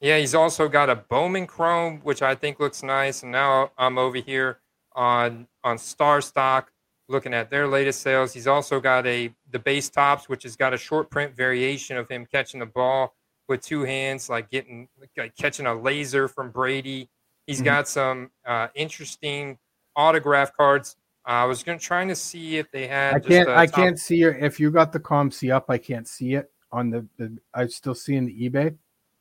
Yeah, 0.00 0.18
he's 0.18 0.34
also 0.34 0.68
got 0.68 0.88
a 0.88 0.96
Bowman 0.96 1.46
Chrome, 1.46 2.00
which 2.02 2.22
I 2.22 2.34
think 2.34 2.58
looks 2.58 2.82
nice. 2.82 3.22
And 3.22 3.30
now 3.30 3.70
I'm 3.76 3.98
over 3.98 4.16
here 4.16 4.60
on 4.94 5.46
on 5.62 5.76
StarStock 5.76 6.66
looking 7.08 7.34
at 7.34 7.50
their 7.50 7.68
latest 7.68 8.00
sales. 8.00 8.32
He's 8.32 8.46
also 8.46 8.80
got 8.80 9.06
a 9.06 9.30
the 9.50 9.58
base 9.58 9.90
Topps, 9.90 10.28
which 10.28 10.44
has 10.44 10.56
got 10.56 10.72
a 10.72 10.78
short 10.78 11.10
print 11.10 11.36
variation 11.36 11.98
of 11.98 12.08
him 12.08 12.24
catching 12.24 12.60
the 12.60 12.66
ball 12.66 13.14
with 13.46 13.60
two 13.60 13.82
hands, 13.82 14.30
like 14.30 14.48
getting 14.48 14.88
like 15.18 15.36
catching 15.36 15.66
a 15.66 15.74
laser 15.74 16.28
from 16.28 16.50
Brady. 16.50 17.10
He's 17.46 17.58
mm-hmm. 17.58 17.64
got 17.64 17.88
some 17.88 18.30
uh, 18.46 18.68
interesting 18.74 19.58
autograph 19.96 20.56
cards. 20.56 20.96
Uh, 21.26 21.32
I 21.32 21.44
was 21.44 21.62
going 21.62 21.78
to 21.78 21.84
trying 21.84 22.08
to 22.08 22.14
see 22.14 22.58
if 22.58 22.70
they 22.70 22.86
had. 22.86 23.14
I 23.14 23.20
can't. 23.20 23.48
I 23.48 23.66
can't 23.66 23.98
see 23.98 24.16
your. 24.16 24.32
If 24.32 24.58
you 24.58 24.70
got 24.70 24.92
the 24.92 25.00
COMC 25.00 25.52
up, 25.52 25.66
I 25.68 25.78
can't 25.78 26.08
see 26.08 26.34
it 26.34 26.50
on 26.72 26.90
the. 26.90 27.06
the 27.18 27.36
I 27.52 27.66
still 27.66 27.94
see 27.94 28.16
in 28.16 28.26
the 28.26 28.48
eBay. 28.48 28.76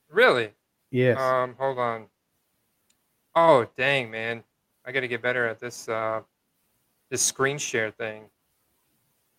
Really? 0.09 0.51
Yes. 0.91 1.19
Um. 1.19 1.55
Hold 1.59 1.77
on. 1.77 2.07
Oh 3.35 3.67
dang, 3.77 4.09
man! 4.09 4.43
I 4.85 4.91
got 4.91 5.01
to 5.01 5.07
get 5.07 5.21
better 5.21 5.47
at 5.47 5.59
this. 5.59 5.87
Uh, 5.87 6.21
this 7.09 7.21
screen 7.21 7.57
share 7.57 7.91
thing. 7.91 8.23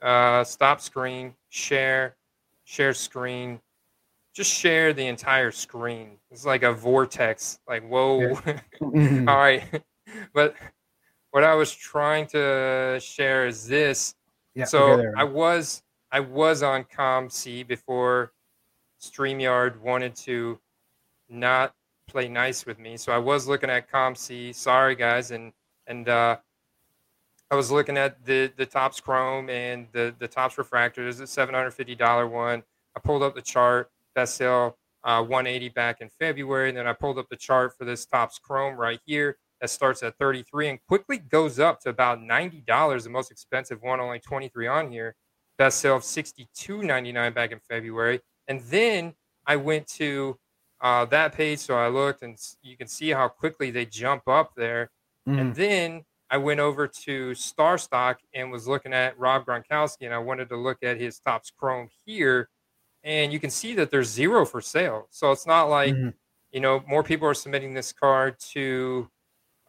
Uh, 0.03 0.45
stop 0.45 0.81
screen, 0.81 1.35
share, 1.51 2.17
share 2.65 2.95
screen. 2.95 3.61
Just 4.35 4.53
share 4.53 4.93
the 4.93 5.07
entire 5.07 5.51
screen. 5.51 6.19
It's 6.31 6.47
like 6.47 6.63
a 6.63 6.73
vortex. 6.73 7.59
Like 7.69 7.87
whoa. 7.89 8.39
Yeah. 8.47 8.61
All 8.81 9.37
right, 9.37 9.65
but 10.35 10.55
what 11.31 11.45
I 11.45 11.55
was 11.55 11.73
trying 11.73 12.27
to 12.29 12.99
share 13.03 13.47
is 13.47 13.67
this. 13.67 14.15
Yeah, 14.55 14.65
so 14.65 15.13
I 15.17 15.25
was 15.25 15.83
I 16.13 16.21
was 16.21 16.63
on 16.63 16.85
COMC 16.85 17.67
before 17.67 18.33
StreamYard 19.01 19.81
wanted 19.81 20.15
to 20.17 20.59
not 21.29 21.75
play 22.07 22.29
nice 22.29 22.67
with 22.67 22.79
me. 22.79 22.97
So 22.97 23.13
I 23.13 23.19
was 23.19 23.47
looking 23.47 23.71
at 23.71 23.91
COMC. 23.91 24.55
Sorry 24.55 24.95
guys, 24.95 25.31
and 25.31 25.53
and 25.87 26.09
uh, 26.09 26.37
I 27.51 27.55
was 27.55 27.71
looking 27.71 27.97
at 27.97 28.25
the 28.25 28.53
the 28.57 28.67
Topps 28.67 29.01
Chrome 29.01 29.49
and 29.49 29.87
the 29.93 30.15
the 30.19 30.29
Topps 30.29 30.59
Refractor. 30.59 31.03
There's 31.03 31.21
a 31.21 31.27
seven 31.27 31.55
hundred 31.55 31.73
fifty 31.73 31.95
dollar 31.95 32.27
one. 32.27 32.63
I 32.97 33.01
pulled 33.01 33.23
up 33.23 33.35
the 33.35 33.43
chart. 33.43 33.91
Best 34.15 34.37
sale 34.37 34.77
uh, 35.05 35.23
180 35.23 35.69
back 35.71 36.01
in 36.01 36.09
February. 36.19 36.69
And 36.69 36.79
then 36.79 36.87
I 36.87 36.93
pulled 36.93 37.19
up 37.19 37.27
the 37.31 37.37
chart 37.37 37.73
for 37.77 37.85
this 37.85 38.07
Topps 38.07 38.39
Chrome 38.39 38.77
right 38.77 39.01
here 39.05 39.39
that 39.61 39.71
starts 39.71 40.03
at 40.03 40.17
33 40.19 40.69
and 40.69 40.79
quickly 40.89 41.19
goes 41.19 41.59
up 41.59 41.81
to 41.81 41.91
about 41.91 42.21
$90. 42.21 43.03
The 43.03 43.11
most 43.11 43.31
expensive 43.31 43.83
one, 43.83 44.01
only 44.01 44.19
23 44.19 44.67
on 44.67 44.91
here. 44.91 45.15
Best 45.59 45.81
sale 45.81 45.97
of 45.97 46.03
62.99 46.03 47.35
back 47.35 47.53
in 47.53 47.61
February. 47.69 48.21
And 48.49 48.61
then 48.63 49.15
I 49.47 49.57
went 49.57 49.87
to 49.89 50.39
uh, 50.81 51.05
that 51.07 51.35
page, 51.35 51.59
so 51.59 51.75
I 51.75 51.89
looked, 51.89 52.23
and 52.23 52.39
you 52.63 52.77
can 52.77 52.89
see 52.89 53.11
how 53.11 53.29
quickly 53.29 53.71
they 53.71 53.85
jump 53.85 54.27
up 54.27 54.53
there. 54.57 54.91
Mm. 55.29 55.41
And 55.41 55.55
then 55.55 56.03
I 56.31 56.39
went 56.39 56.61
over 56.61 56.87
to 56.87 57.33
StarStock 57.33 58.17
and 58.35 58.51
was 58.51 58.67
looking 58.67 58.95
at 58.95 59.19
Rob 59.19 59.45
Gronkowski, 59.45 60.03
and 60.03 60.15
I 60.15 60.19
wanted 60.19 60.49
to 60.49 60.57
look 60.57 60.79
at 60.83 60.99
his 60.99 61.19
Topps 61.19 61.51
Chrome 61.51 61.89
here 62.07 62.49
and 63.05 63.33
you 63.33 63.41
can 63.41 63.51
see 63.51 63.75
that 63.75 63.91
there's 63.91 64.09
zero 64.09 64.45
for 64.45 64.61
sale. 64.61 65.07
So 65.11 65.33
it's 65.33 65.47
not 65.47 65.65
like 65.65 65.95
mm-hmm. 65.95 66.11
you 66.53 66.61
know 66.61 66.83
more 66.87 67.03
people 67.03 67.27
are 67.29 67.35
submitting 67.35 67.75
this 67.75 67.93
card 67.93 68.39
to 68.53 69.09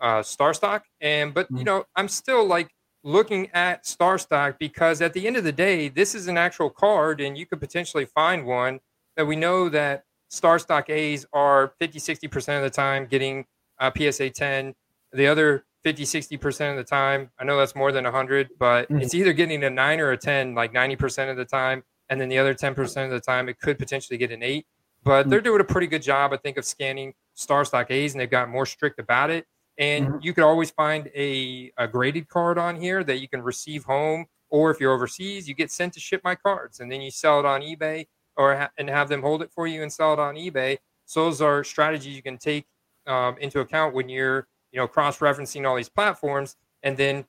uh, 0.02 0.20
StarStock, 0.20 0.82
and 1.00 1.34
but 1.34 1.46
mm-hmm. 1.48 1.58
you 1.58 1.64
know 1.64 1.86
I'm 1.96 2.08
still 2.08 2.46
like 2.46 2.70
looking 3.04 3.50
at 3.54 3.86
StarStock 3.86 4.60
because 4.60 5.02
at 5.02 5.14
the 5.14 5.26
end 5.26 5.38
of 5.38 5.44
the 5.44 5.52
day, 5.52 5.90
this 5.90 6.14
is 6.14 6.28
an 6.28 6.38
actual 6.38 6.70
card, 6.70 7.22
and 7.22 7.38
you 7.38 7.46
could 7.46 7.60
potentially 7.60 8.06
find 8.06 8.46
one 8.46 8.80
that 9.16 9.26
we 9.26 9.36
know 9.36 9.70
that 9.70 10.04
StarStock 10.32 10.90
A's 10.90 11.26
are 11.34 11.74
50, 11.80 12.00
60 12.00 12.28
percent 12.28 12.64
of 12.64 12.72
the 12.72 12.76
time 12.76 13.06
getting 13.06 13.46
uh, 13.80 13.92
PSA 13.96 14.30
10. 14.30 14.74
The 15.14 15.28
other 15.28 15.66
50, 15.84 16.06
60 16.06 16.38
percent 16.38 16.78
of 16.78 16.86
the 16.86 16.90
time, 16.90 17.32
I 17.40 17.44
know 17.44 17.58
that's 17.58 17.76
more 17.76 17.92
than 17.92 18.04
100, 18.04 18.50
but 18.60 18.90
mm-hmm. 18.90 19.02
it's 19.02 19.14
either 19.14 19.34
getting 19.34 19.64
a 19.64 19.70
nine 19.70 20.00
or 20.00 20.12
a 20.12 20.18
10, 20.18 20.54
like 20.54 20.74
90 20.74 20.96
percent 20.98 21.30
of 21.32 21.38
the 21.38 21.46
time 21.46 21.84
and 22.12 22.20
then 22.20 22.30
the 22.30 22.38
other 22.38 22.54
10% 22.54 23.06
of 23.06 23.10
the 23.10 23.22
time 23.22 23.50
it 23.50 23.60
could 23.60 23.80
potentially 23.80 24.18
get 24.18 24.32
an 24.32 24.44
eight. 24.44 24.68
But 25.04 25.30
they're 25.30 25.42
doing 25.42 25.62
a 25.62 25.64
pretty 25.64 25.88
good 25.88 26.04
job, 26.04 26.32
I 26.34 26.38
think, 26.38 26.58
of 26.58 26.66
scanning 26.66 27.14
star 27.34 27.66
stock 27.66 27.90
A's, 27.90 28.14
and 28.14 28.22
they've 28.22 28.30
got 28.30 28.50
more 28.50 28.68
strict 28.68 29.00
about 29.00 29.32
it. 29.32 29.48
And 29.78 30.08
mm-hmm. 30.08 30.18
you 30.22 30.34
could 30.34 30.44
always 30.44 30.70
find 30.70 31.10
a, 31.16 31.72
a 31.78 31.88
graded 31.88 32.28
card 32.28 32.60
on 32.60 32.76
here 32.76 33.04
that 33.06 33.20
you 33.20 33.28
can 33.28 33.42
receive 33.42 33.86
home, 33.86 34.26
or 34.50 34.70
if 34.70 34.80
you're 34.80 34.94
overseas, 34.94 35.48
you 35.48 35.56
get 35.56 35.72
sent 35.72 35.94
to 35.94 36.00
ship 36.00 36.22
my 36.24 36.36
cards, 36.36 36.82
and 36.82 36.92
then 36.92 37.02
you 37.02 37.10
sell 37.10 37.40
it 37.40 37.46
on 37.46 37.62
eBay 37.62 38.06
or 38.36 38.56
ha- 38.56 38.70
and 38.78 38.90
have 38.90 39.10
them 39.10 39.22
hold 39.22 39.42
it 39.42 39.50
for 39.52 39.66
you 39.66 39.82
and 39.82 39.92
sell 39.92 40.14
it 40.14 40.20
on 40.20 40.36
eBay. 40.36 40.78
So 41.06 41.26
those 41.26 41.42
are 41.42 41.64
strategies 41.64 42.16
you 42.16 42.22
can 42.22 42.38
take 42.38 42.66
um, 43.08 43.38
into 43.40 43.62
account 43.62 43.96
when 43.96 44.08
you're 44.10 44.48
you 44.72 44.80
know 44.80 44.88
cross-referencing 44.88 45.68
all 45.68 45.78
these 45.78 45.90
platforms, 45.90 46.58
and 46.84 46.98
then 46.98 47.26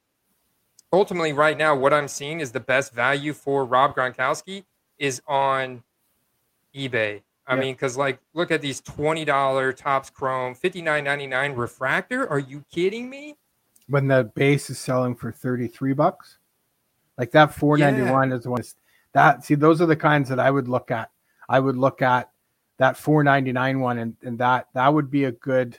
ultimately, 0.93 1.33
right 1.33 1.57
now, 1.57 1.75
what 1.75 1.95
I'm 1.95 2.09
seeing 2.09 2.41
is 2.41 2.53
the 2.53 2.61
best 2.61 2.93
value 2.93 3.33
for 3.33 3.65
Rob 3.65 3.97
Gronkowski 3.97 4.65
is 5.03 5.21
on 5.27 5.83
eBay. 6.75 7.21
I 7.45 7.55
yeah. 7.57 7.61
mean, 7.61 7.75
because 7.75 7.97
like, 7.97 8.21
look 8.35 8.53
at 8.53 8.63
these 8.63 8.81
twenty 8.81 9.25
dollar 9.25 9.73
Topps 9.73 10.09
Chrome 10.09 10.55
fifty 10.55 10.81
nine 10.81 11.05
ninety 11.05 11.27
nine 11.27 11.55
refractor. 11.55 12.27
Are 12.29 12.39
you 12.39 12.65
kidding 12.73 13.11
me? 13.11 13.37
When 13.89 14.07
the 14.07 14.31
base 14.37 14.71
is 14.71 14.79
selling 14.79 15.17
for 15.17 15.33
thirty 15.33 15.67
three 15.67 15.93
bucks, 15.93 16.39
like 17.19 17.33
that 17.33 17.53
four 17.53 17.77
ninety 17.77 18.09
one 18.09 18.31
yeah. 18.31 18.37
is 18.37 18.45
the 18.45 18.51
one. 18.51 18.63
That 19.13 19.45
see, 19.45 19.57
those 19.57 19.83
are 19.83 19.87
the 19.87 19.97
kinds 19.97 20.29
that 20.29 20.39
I 20.39 20.51
would 20.51 20.69
look 20.69 20.93
at. 20.93 21.11
I 21.49 21.59
would 21.59 21.77
look 21.77 22.01
at 22.01 22.31
that 22.79 22.97
four 22.97 23.25
ninety 23.25 23.53
nine 23.53 23.81
one, 23.81 23.99
and 23.99 24.17
and 24.23 24.39
that 24.39 24.69
that 24.75 24.95
would 24.95 25.11
be 25.11 25.25
a 25.25 25.33
good 25.33 25.79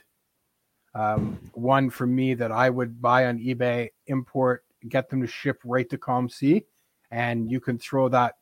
um, 0.94 1.38
one 1.54 1.88
for 1.88 2.06
me 2.06 2.34
that 2.34 2.52
I 2.52 2.68
would 2.68 3.00
buy 3.00 3.24
on 3.26 3.38
eBay, 3.38 3.88
import, 4.06 4.64
get 4.86 5.08
them 5.08 5.22
to 5.22 5.26
ship 5.26 5.62
right 5.64 5.88
to 5.88 5.96
COMC, 5.96 6.64
and 7.10 7.50
you 7.50 7.58
can 7.58 7.78
throw 7.78 8.10
that 8.10 8.34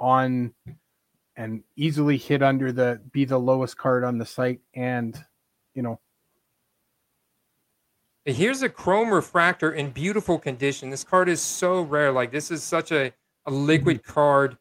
on 0.00 0.52
and 1.36 1.62
easily 1.76 2.16
hit 2.16 2.42
under 2.42 2.72
the 2.72 3.00
be 3.12 3.24
the 3.24 3.38
lowest 3.38 3.76
card 3.76 4.04
on 4.04 4.18
the 4.18 4.26
site 4.26 4.60
and 4.74 5.18
you 5.74 5.82
know. 5.82 6.00
Here's 8.24 8.62
a 8.62 8.70
chrome 8.70 9.12
refractor 9.12 9.72
in 9.72 9.90
beautiful 9.90 10.38
condition. 10.38 10.88
This 10.88 11.04
card 11.04 11.28
is 11.28 11.42
so 11.42 11.82
rare. 11.82 12.10
Like 12.10 12.32
this 12.32 12.50
is 12.50 12.62
such 12.62 12.90
a, 12.90 13.12
a 13.44 13.50
liquid 13.50 14.02
mm-hmm. 14.02 14.12
card. 14.12 14.56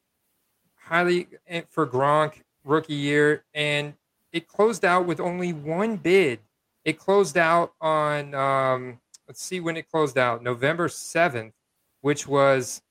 Highly 0.75 1.27
eh, 1.47 1.61
for 1.69 1.87
gronk 1.87 2.41
rookie 2.65 2.93
year. 2.93 3.45
And 3.53 3.93
it 4.33 4.49
closed 4.49 4.83
out 4.83 5.05
with 5.05 5.21
only 5.21 5.53
one 5.53 5.95
bid. 5.95 6.39
It 6.83 6.99
closed 6.99 7.37
out 7.37 7.73
on 7.79 8.35
um, 8.35 8.99
let's 9.29 9.41
see 9.41 9.61
when 9.61 9.77
it 9.77 9.89
closed 9.89 10.17
out. 10.17 10.43
November 10.43 10.89
7th 10.89 11.53
which 12.03 12.27
was 12.27 12.81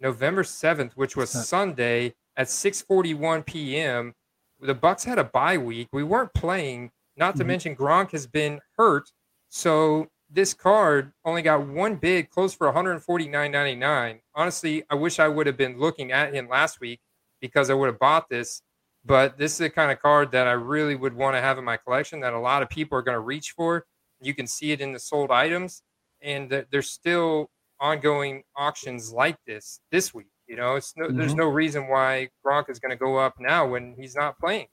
November 0.00 0.42
7th, 0.42 0.92
which 0.94 1.16
was 1.16 1.30
Sunday 1.30 2.14
at 2.36 2.46
6:41 2.46 3.44
p.m. 3.44 4.14
The 4.60 4.74
Bucs 4.74 5.04
had 5.04 5.18
a 5.18 5.24
bye 5.24 5.58
week. 5.58 5.88
We 5.92 6.02
weren't 6.02 6.34
playing. 6.34 6.90
Not 7.16 7.34
to 7.36 7.40
mm-hmm. 7.40 7.48
mention 7.48 7.76
Gronk 7.76 8.12
has 8.12 8.26
been 8.26 8.60
hurt, 8.76 9.10
so 9.48 10.08
this 10.30 10.54
card 10.54 11.12
only 11.24 11.42
got 11.42 11.66
one 11.66 11.96
bid, 11.96 12.30
closed 12.30 12.56
for 12.56 12.70
149.99. 12.72 14.20
Honestly, 14.34 14.84
I 14.90 14.94
wish 14.94 15.18
I 15.18 15.28
would 15.28 15.46
have 15.46 15.56
been 15.56 15.78
looking 15.78 16.12
at 16.12 16.34
him 16.34 16.48
last 16.48 16.80
week 16.80 17.00
because 17.40 17.70
I 17.70 17.74
would 17.74 17.86
have 17.86 17.98
bought 17.98 18.28
this. 18.28 18.62
But 19.04 19.38
this 19.38 19.52
is 19.52 19.58
the 19.58 19.70
kind 19.70 19.90
of 19.90 20.00
card 20.00 20.32
that 20.32 20.46
I 20.46 20.52
really 20.52 20.94
would 20.94 21.14
want 21.14 21.36
to 21.36 21.40
have 21.40 21.56
in 21.56 21.64
my 21.64 21.76
collection 21.76 22.20
that 22.20 22.34
a 22.34 22.38
lot 22.38 22.62
of 22.62 22.68
people 22.68 22.98
are 22.98 23.02
going 23.02 23.14
to 23.14 23.20
reach 23.20 23.52
for. 23.52 23.86
You 24.20 24.34
can 24.34 24.46
see 24.46 24.72
it 24.72 24.80
in 24.80 24.92
the 24.92 24.98
sold 24.98 25.30
items, 25.30 25.82
and 26.20 26.66
there's 26.70 26.90
still 26.90 27.48
ongoing 27.80 28.42
auctions 28.56 29.12
like 29.12 29.38
this 29.46 29.80
this 29.90 30.12
week. 30.14 30.28
You 30.46 30.56
know, 30.56 30.76
it's 30.76 30.94
no, 30.96 31.06
mm-hmm. 31.06 31.18
there's 31.18 31.34
no 31.34 31.46
reason 31.46 31.88
why 31.88 32.28
Gronk 32.44 32.70
is 32.70 32.78
going 32.78 32.90
to 32.90 32.96
go 32.96 33.16
up 33.16 33.34
now 33.38 33.66
when 33.66 33.94
he's 33.98 34.16
not 34.16 34.38
playing. 34.38 34.66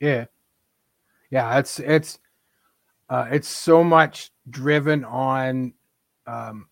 Yeah, 0.00 0.26
yeah, 1.30 1.58
it's 1.58 1.78
it's 1.80 2.18
uh, 3.08 3.26
it's 3.30 3.48
so 3.48 3.84
much 3.84 4.30
driven 4.48 5.04
on 5.04 5.74
um, 6.26 6.68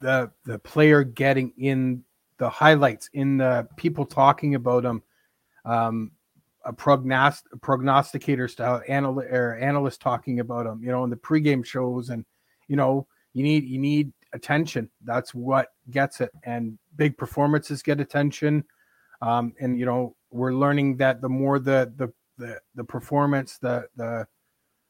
the 0.00 0.30
the 0.44 0.58
player 0.58 1.04
getting 1.04 1.52
in 1.56 2.04
the 2.38 2.48
highlights 2.48 3.08
in 3.12 3.38
the 3.38 3.66
people 3.76 4.04
talking 4.04 4.54
about 4.54 4.84
him. 4.84 5.02
Um, 5.64 6.12
a 6.66 6.72
prognost- 6.72 7.42
prognosticator 7.60 8.48
style 8.48 8.82
anal- 8.88 9.20
or 9.20 9.56
analyst 9.60 10.00
talking 10.00 10.40
about 10.40 10.66
him, 10.66 10.82
you 10.82 10.90
know, 10.90 11.04
in 11.04 11.10
the 11.10 11.16
pregame 11.16 11.64
shows, 11.64 12.08
and 12.08 12.24
you 12.68 12.76
know, 12.76 13.06
you 13.34 13.42
need 13.42 13.64
you 13.64 13.78
need 13.78 14.12
attention. 14.32 14.88
That's 15.04 15.34
what 15.34 15.68
gets 15.90 16.20
it. 16.20 16.30
And 16.44 16.78
big 16.96 17.18
performances 17.18 17.82
get 17.82 18.00
attention. 18.00 18.64
Um, 19.20 19.52
and 19.60 19.78
you 19.78 19.86
know, 19.86 20.16
we're 20.30 20.54
learning 20.54 20.96
that 20.98 21.20
the 21.20 21.28
more 21.28 21.58
the 21.58 21.92
the 21.96 22.12
the, 22.38 22.60
the 22.74 22.84
performance, 22.84 23.58
the 23.58 23.86
the 23.96 24.26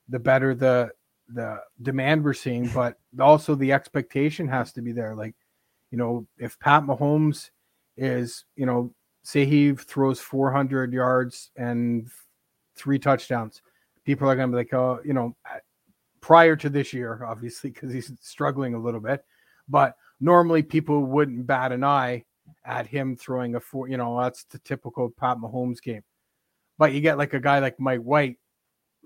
the 0.08 0.18
better 0.18 0.54
the 0.54 0.90
the 1.28 1.60
demand 1.82 2.22
we're 2.22 2.34
seeing, 2.34 2.68
but 2.68 2.98
also 3.18 3.54
the 3.54 3.72
expectation 3.72 4.48
has 4.48 4.72
to 4.72 4.82
be 4.82 4.92
there. 4.92 5.14
Like, 5.14 5.34
you 5.90 5.98
know, 5.98 6.26
if 6.38 6.58
Pat 6.58 6.82
Mahomes 6.82 7.50
is, 7.96 8.44
you 8.56 8.66
know, 8.66 8.92
say 9.22 9.46
he 9.46 9.72
throws 9.72 10.20
400 10.20 10.92
yards 10.92 11.50
and 11.56 12.08
three 12.76 12.98
touchdowns, 12.98 13.62
people 14.04 14.28
are 14.28 14.36
going 14.36 14.50
to 14.50 14.52
be 14.52 14.58
like, 14.58 14.74
oh, 14.74 15.00
you 15.04 15.14
know, 15.14 15.34
prior 16.24 16.56
to 16.56 16.70
this 16.70 16.94
year, 16.94 17.22
obviously, 17.22 17.68
because 17.68 17.92
he's 17.92 18.10
struggling 18.22 18.72
a 18.72 18.78
little 18.78 18.98
bit. 18.98 19.22
But 19.68 19.94
normally 20.20 20.62
people 20.62 21.04
wouldn't 21.04 21.46
bat 21.46 21.70
an 21.70 21.84
eye 21.84 22.24
at 22.64 22.86
him 22.86 23.14
throwing 23.14 23.56
a 23.56 23.60
four, 23.60 23.88
you 23.88 23.98
know, 23.98 24.18
that's 24.18 24.44
the 24.44 24.58
typical 24.60 25.10
Pat 25.10 25.36
Mahomes 25.36 25.82
game. 25.82 26.02
But 26.78 26.94
you 26.94 27.02
get 27.02 27.18
like 27.18 27.34
a 27.34 27.40
guy 27.40 27.58
like 27.58 27.78
Mike 27.78 28.00
White 28.00 28.38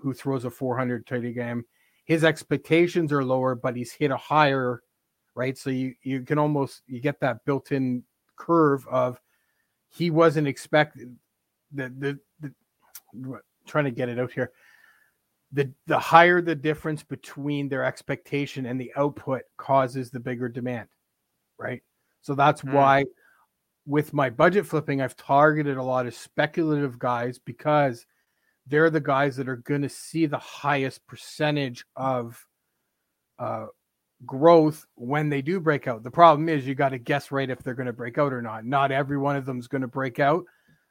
who 0.00 0.14
throws 0.14 0.44
a 0.44 0.50
400 0.50 1.06
TD 1.06 1.34
game. 1.34 1.64
His 2.04 2.22
expectations 2.22 3.12
are 3.12 3.24
lower, 3.24 3.56
but 3.56 3.74
he's 3.74 3.90
hit 3.90 4.12
a 4.12 4.16
higher, 4.16 4.84
right? 5.34 5.58
So 5.58 5.70
you 5.70 5.94
you 6.04 6.22
can 6.22 6.38
almost 6.38 6.82
you 6.86 7.00
get 7.00 7.18
that 7.18 7.44
built-in 7.44 8.04
curve 8.36 8.86
of 8.86 9.20
he 9.88 10.10
wasn't 10.10 10.46
expected 10.46 11.16
the 11.72 11.92
the, 11.98 12.18
the 12.40 13.40
trying 13.66 13.86
to 13.86 13.90
get 13.90 14.08
it 14.08 14.20
out 14.20 14.30
here 14.30 14.52
the 15.52 15.72
the 15.86 15.98
higher 15.98 16.40
the 16.42 16.54
difference 16.54 17.02
between 17.02 17.68
their 17.68 17.84
expectation 17.84 18.66
and 18.66 18.80
the 18.80 18.92
output 18.96 19.42
causes 19.56 20.10
the 20.10 20.20
bigger 20.20 20.48
demand 20.48 20.88
right? 21.58 21.82
So 22.22 22.34
that's 22.34 22.62
mm. 22.62 22.72
why 22.72 23.04
with 23.86 24.12
my 24.12 24.28
budget 24.28 24.66
flipping 24.66 25.00
i've 25.00 25.16
targeted 25.16 25.78
a 25.78 25.82
lot 25.82 26.06
of 26.06 26.14
speculative 26.14 26.98
guys 26.98 27.38
because 27.38 28.04
they're 28.66 28.90
the 28.90 29.00
guys 29.00 29.36
that 29.36 29.48
are 29.48 29.56
going 29.56 29.82
to 29.82 29.88
see 29.88 30.26
the 30.26 30.38
highest 30.38 31.06
percentage 31.06 31.84
of 31.96 32.46
uh, 33.38 33.66
growth 34.26 34.84
when 34.94 35.28
they 35.28 35.42
do 35.42 35.58
break 35.60 35.88
out. 35.88 36.02
The 36.02 36.10
problem 36.10 36.48
is 36.48 36.66
you 36.66 36.74
got 36.74 36.90
to 36.90 36.98
guess 36.98 37.30
right 37.32 37.48
if 37.48 37.62
they're 37.62 37.74
going 37.74 37.86
to 37.86 37.92
break 37.92 38.18
out 38.18 38.32
or 38.32 38.42
not. 38.42 38.64
Not 38.64 38.92
every 38.92 39.16
one 39.16 39.36
of 39.36 39.46
them 39.46 39.58
is 39.58 39.68
going 39.68 39.82
to 39.82 39.88
break 39.88 40.20
out 40.20 40.44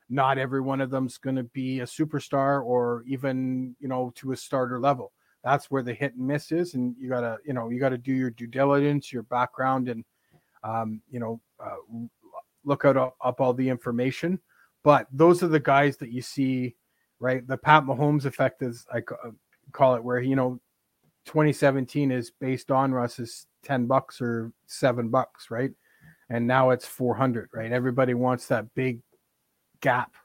not 0.10 0.38
every 0.38 0.62
one 0.62 0.82
of 0.82 0.90
them's 0.90 1.18
going 1.18 1.36
to 1.36 1.44
be 1.44 1.82
a 1.82 1.86
superstar 1.86 2.64
or 2.64 3.04
even 3.08 3.76
you 3.80 3.88
know 3.88 4.12
to 4.16 4.32
a 4.32 4.38
starter 4.38 4.80
level. 4.80 5.12
That's 5.44 5.72
where 5.72 5.84
the 5.84 5.94
hit 5.94 6.16
and 6.16 6.28
miss 6.28 6.52
is 6.52 6.74
and 6.74 6.96
you 7.00 7.10
gotta 7.10 7.38
you 7.46 7.54
know 7.54 7.70
you 7.70 7.80
gotta 7.80 7.98
do 7.98 8.14
your 8.14 8.32
due 8.32 8.48
diligence 8.48 9.14
your 9.14 9.24
background 9.24 9.90
and 9.90 10.04
um, 10.64 11.02
you 11.10 11.20
know 11.20 11.40
uh, 11.64 11.76
look 12.64 12.86
out 12.86 12.98
up 12.98 13.42
all 13.42 13.54
the 13.54 13.70
information. 13.70 14.40
But 14.84 15.08
those 15.12 15.44
are 15.44 15.48
the 15.48 15.60
guys 15.60 15.98
that 15.98 16.12
you 16.12 16.22
see 16.22 16.76
right? 17.20 17.46
The 17.48 17.58
pat 17.58 17.84
mahomes 17.84 18.26
effect 18.26 18.62
is 18.62 18.86
i 18.94 19.02
call 19.72 19.96
it 19.96 20.04
where 20.04 20.20
you 20.20 20.36
know 20.36 20.60
2017 21.26 22.12
is 22.12 22.32
based 22.40 22.72
on 22.72 22.94
russ's 22.94 23.48
10 23.64 23.86
bucks 23.86 24.22
or 24.22 24.52
7 24.68 25.10
bucks 25.10 25.52
right? 25.52 25.72
And 26.30 26.46
now 26.46 26.72
it's 26.72 26.86
400 26.86 27.50
right? 27.54 27.72
Everybody 27.72 28.14
wants 28.14 28.48
that 28.48 28.74
big 28.76 29.00
gap 29.82 30.16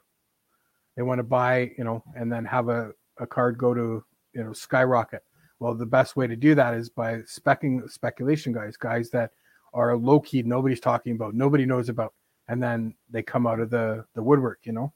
they 0.96 1.02
want 1.02 1.18
to 1.18 1.24
buy 1.24 1.70
you 1.78 1.84
know 1.84 2.02
and 2.16 2.30
then 2.30 2.44
have 2.44 2.68
a, 2.68 2.92
a 3.18 3.26
card 3.26 3.58
go 3.58 3.74
to 3.74 4.04
you 4.34 4.44
know 4.44 4.52
skyrocket 4.52 5.22
well 5.58 5.74
the 5.74 5.86
best 5.86 6.16
way 6.16 6.26
to 6.26 6.36
do 6.36 6.54
that 6.54 6.74
is 6.74 6.88
by 6.88 7.16
specking 7.20 7.88
speculation 7.90 8.52
guys 8.52 8.76
guys 8.76 9.10
that 9.10 9.30
are 9.74 9.96
low 9.96 10.20
key 10.20 10.42
nobody's 10.42 10.80
talking 10.80 11.14
about 11.14 11.34
nobody 11.34 11.64
knows 11.64 11.88
about 11.88 12.12
and 12.48 12.62
then 12.62 12.94
they 13.10 13.22
come 13.22 13.46
out 13.46 13.60
of 13.60 13.70
the 13.70 14.04
the 14.14 14.22
woodwork 14.22 14.60
you 14.64 14.72
know 14.72 14.92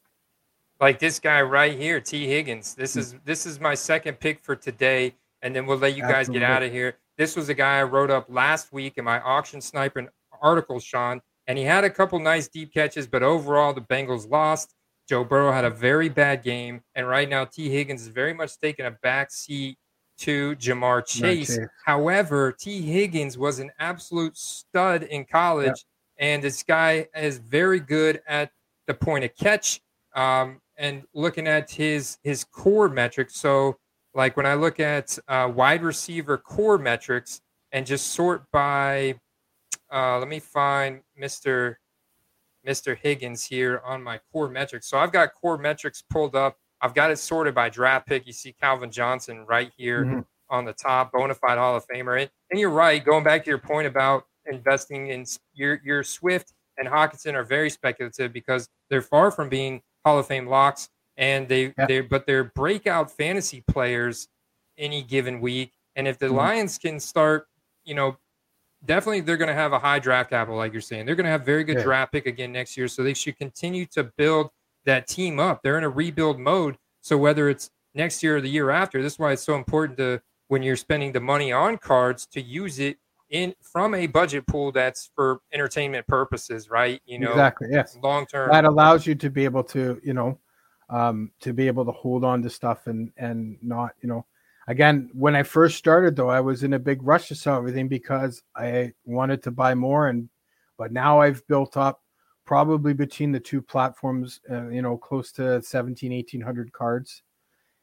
like 0.81 0.99
this 0.99 1.19
guy 1.19 1.41
right 1.41 1.79
here 1.79 2.01
T. 2.01 2.27
Higgins 2.27 2.75
this 2.75 2.95
hmm. 2.95 3.01
is 3.01 3.15
this 3.25 3.47
is 3.47 3.61
my 3.61 3.75
second 3.75 4.21
pick 4.21 4.41
for 4.43 4.57
today 4.57 5.15
and 5.43 5.55
then 5.55 5.67
we'll 5.67 5.79
let 5.79 5.97
you 5.97 6.03
guys 6.03 6.29
Absolutely. 6.29 6.41
get 6.41 6.51
out 6.51 6.63
of 6.63 6.73
here 6.73 6.97
this 7.17 7.37
was 7.37 7.49
a 7.49 7.55
guy 7.55 7.79
i 7.79 7.83
wrote 7.83 8.11
up 8.11 8.27
last 8.29 8.73
week 8.73 8.95
in 8.97 9.05
my 9.05 9.21
auction 9.21 9.61
sniper 9.61 10.13
article 10.43 10.79
sean 10.79 11.21
and 11.47 11.59
he 11.59 11.65
had 11.65 11.85
a 11.85 11.91
couple 11.91 12.19
nice 12.19 12.49
deep 12.49 12.73
catches 12.73 13.07
but 13.07 13.23
overall 13.23 13.73
the 13.73 13.81
bengals 13.81 14.29
lost 14.31 14.75
Joe 15.09 15.23
Burrow 15.23 15.53
had 15.53 15.65
a 15.65 15.71
very 15.71 16.09
bad 16.09 16.43
game, 16.43 16.83
and 16.95 17.07
right 17.07 17.29
now 17.29 17.45
T. 17.45 17.69
Higgins 17.69 18.03
is 18.03 18.09
very 18.09 18.35
much 18.35 18.59
taking 18.59 18.87
a 18.87 18.91
back 18.91 19.31
seat 19.31 19.79
to 20.19 20.57
Ja'Marr 20.57 21.07
Chase. 21.07 21.59
However, 21.85 22.53
T. 22.53 22.83
Higgins 22.83 23.39
was 23.39 23.59
an 23.59 23.71
absolute 23.79 24.37
stud 24.37 25.05
in 25.05 25.25
college, 25.25 25.67
yep. 25.67 25.77
and 26.19 26.43
this 26.43 26.63
guy 26.63 27.07
is 27.15 27.39
very 27.39 27.79
good 27.79 28.21
at 28.27 28.51
the 28.87 28.95
point 28.95 29.25
of 29.25 29.35
catch. 29.37 29.81
Um, 30.15 30.61
and 30.77 31.05
looking 31.15 31.47
at 31.47 31.71
his 31.71 32.19
his 32.25 32.45
core 32.45 32.89
metrics, 32.89 33.37
so 33.37 33.79
like 34.15 34.37
when 34.37 34.47
I 34.47 34.55
look 34.55 34.81
at 34.81 35.19
uh, 35.29 35.51
wide 35.55 35.83
receiver 35.83 36.37
core 36.37 36.79
metrics 36.79 37.41
and 37.71 37.87
just 37.87 38.09
sort 38.09 38.45
by, 38.51 39.21
uh, 39.93 40.19
let 40.19 40.29
me 40.29 40.41
find 40.41 41.01
Mister 41.17 41.79
Mr. 42.67 42.97
Higgins 42.97 43.45
here 43.45 43.81
on 43.85 44.03
my 44.03 44.21
core 44.33 44.49
metrics. 44.49 44.89
So 44.89 44.99
I've 44.99 45.13
got 45.13 45.33
core 45.35 45.57
metrics 45.57 46.03
pulled 46.11 46.35
up. 46.35 46.57
I've 46.81 46.95
got 46.95 47.11
it 47.11 47.19
sorted 47.19 47.55
by 47.55 47.69
draft 47.69 48.07
pick. 48.07 48.27
You 48.27 48.33
see 48.33 48.53
Calvin 48.53 48.91
Johnson 48.91 49.47
right 49.47 49.73
here 49.77 50.05
mm-hmm. 50.05 50.21
on 50.51 50.65
the 50.65 50.73
top, 50.73 51.13
bona 51.13 51.35
fide 51.35 51.59
Hall 51.59 51.77
of 51.77 51.87
Famer. 51.87 52.21
And, 52.21 52.31
and, 52.51 52.61
you're 52.61 52.71
right, 52.71 53.03
going 53.03 53.25
back 53.25 53.45
to 53.45 53.51
your 53.51 53.59
point 53.59 53.87
about 53.87 54.25
investing 54.47 55.09
in 55.09 55.25
your 55.55 55.81
your 55.85 56.03
Swift 56.03 56.53
and 56.79 56.89
Hockenson 56.89 57.35
are 57.35 57.45
very 57.45 57.71
speculative 57.71 58.33
because 58.33 58.69
they're 58.91 59.03
far 59.03 59.31
from 59.31 59.49
being 59.49 59.81
Hall 60.05 60.19
of 60.19 60.27
Fame 60.27 60.47
locks, 60.47 60.91
and 61.17 61.49
they 61.49 61.73
yeah. 61.79 61.87
they 61.87 62.01
but 62.01 62.27
they're 62.27 62.45
breakout 62.45 63.11
fantasy 63.11 63.63
players 63.67 64.29
any 64.77 65.03
given 65.03 65.41
week. 65.41 65.73
And 65.95 66.07
if 66.07 66.19
the 66.19 66.27
mm-hmm. 66.27 66.37
Lions 66.37 66.77
can 66.77 67.01
start, 67.01 67.47
you 67.85 67.95
know, 67.95 68.19
definitely 68.85 69.21
they're 69.21 69.37
going 69.37 69.49
to 69.49 69.55
have 69.55 69.73
a 69.73 69.79
high 69.79 69.99
draft 69.99 70.31
capital, 70.31 70.57
like 70.57 70.73
you're 70.73 70.83
saying. 70.83 71.07
They're 71.07 71.15
going 71.15 71.25
to 71.25 71.31
have 71.31 71.45
very 71.45 71.65
good 71.65 71.79
yeah. 71.79 71.85
draft 71.85 72.13
pick 72.13 72.27
again 72.27 72.53
next 72.53 72.77
year, 72.77 72.89
so 72.89 73.03
they 73.03 73.15
should 73.15 73.37
continue 73.39 73.87
to 73.87 74.05
build 74.17 74.51
that 74.85 75.07
team 75.07 75.41
up. 75.41 75.63
They're 75.63 75.79
in 75.79 75.85
a 75.85 75.89
rebuild 75.89 76.39
mode, 76.39 76.77
so 77.01 77.17
whether 77.17 77.49
it's 77.49 77.71
next 77.95 78.23
year 78.23 78.37
or 78.37 78.41
the 78.41 78.49
year 78.49 78.71
after, 78.71 79.03
this 79.03 79.15
is 79.15 79.19
why 79.19 79.33
it's 79.33 79.43
so 79.43 79.57
important 79.57 79.99
to 79.99 80.21
when 80.49 80.63
you're 80.63 80.77
spending 80.77 81.13
the 81.13 81.21
money 81.21 81.53
on 81.53 81.77
cards 81.79 82.27
to 82.27 82.41
use 82.41 82.79
it 82.79 82.99
in 83.31 83.55
from 83.61 83.95
a 83.95 84.07
budget 84.07 84.47
pool 84.47 84.71
that's 84.71 85.11
for 85.15 85.41
entertainment 85.53 86.07
purposes, 86.07 86.71
right? 86.71 87.01
You 87.07 87.19
know, 87.19 87.31
exactly. 87.31 87.69
Yes, 87.71 87.99
long 88.03 88.27
term. 88.27 88.51
That 88.53 88.65
allows 88.65 89.07
you 89.07 89.15
to 89.17 89.31
be 89.31 89.45
able 89.45 89.65
to, 89.65 90.01
you 90.05 90.15
know, 90.15 90.39
um, 90.89 91.33
to 91.41 91.53
be 91.53 91.67
able 91.67 91.85
to 91.85 91.93
hold 91.93 92.25
on 92.25 92.43
to 92.43 92.51
stuff 92.51 92.87
and 92.87 93.11
and 93.17 93.59
not, 93.63 93.95
you 94.01 94.09
know, 94.09 94.25
again, 94.67 95.11
when 95.13 95.37
I 95.37 95.43
first 95.43 95.77
started 95.77 96.17
though, 96.17 96.31
I 96.31 96.41
was 96.41 96.63
in 96.63 96.75
a 96.75 96.79
big 96.79 97.03
rush 97.03 97.29
to 97.29 97.35
sell 97.35 97.57
everything 97.57 97.89
because 97.89 98.43
I 98.55 98.93
wanted 99.05 99.43
to 99.45 99.51
buy 99.51 99.75
more. 99.75 100.09
And 100.09 100.29
but 100.79 100.93
now 100.93 101.21
I've 101.21 101.47
built 101.47 101.77
up 101.77 102.03
probably 102.45 102.93
between 102.93 103.33
the 103.33 103.41
two 103.41 103.61
platforms, 103.61 104.41
uh, 104.51 104.69
you 104.69 104.83
know, 104.83 104.97
close 104.97 105.33
to 105.33 105.61
17, 105.63 106.13
1800 106.13 106.73
cards. 106.73 107.23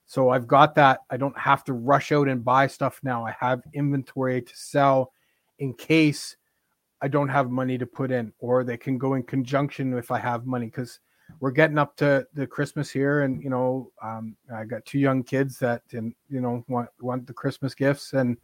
So 0.05 0.29
I've 0.29 0.47
got 0.47 0.75
that. 0.75 1.01
I 1.09 1.17
don't 1.17 1.38
have 1.38 1.63
to 1.65 1.73
rush 1.73 2.11
out 2.11 2.27
and 2.27 2.43
buy 2.43 2.67
stuff 2.67 2.99
now. 3.03 3.25
I 3.25 3.36
have 3.39 3.63
inventory 3.73 4.41
to 4.41 4.55
sell 4.55 5.11
in 5.59 5.73
case 5.73 6.36
I 7.01 7.07
don't 7.07 7.29
have 7.29 7.49
money 7.49 7.77
to 7.77 7.86
put 7.86 8.11
in, 8.11 8.31
or 8.39 8.63
they 8.63 8.77
can 8.77 8.97
go 8.97 9.15
in 9.15 9.23
conjunction 9.23 9.97
if 9.97 10.11
I 10.11 10.19
have 10.19 10.45
money 10.45 10.67
because 10.67 10.99
we're 11.39 11.51
getting 11.51 11.78
up 11.78 11.95
to 11.97 12.26
the 12.34 12.47
Christmas 12.47 12.89
here, 12.89 13.21
and 13.21 13.43
you 13.43 13.49
know, 13.49 13.91
um, 14.01 14.36
I 14.53 14.65
got 14.65 14.86
two 14.86 14.99
young 14.99 15.24
kids 15.24 15.59
that 15.59 15.82
and 15.91 16.13
you 16.30 16.41
know 16.41 16.63
want 16.67 16.89
want 17.01 17.28
the 17.28 17.34
Christmas 17.34 17.74
gifts, 17.74 18.13
and 18.13 18.38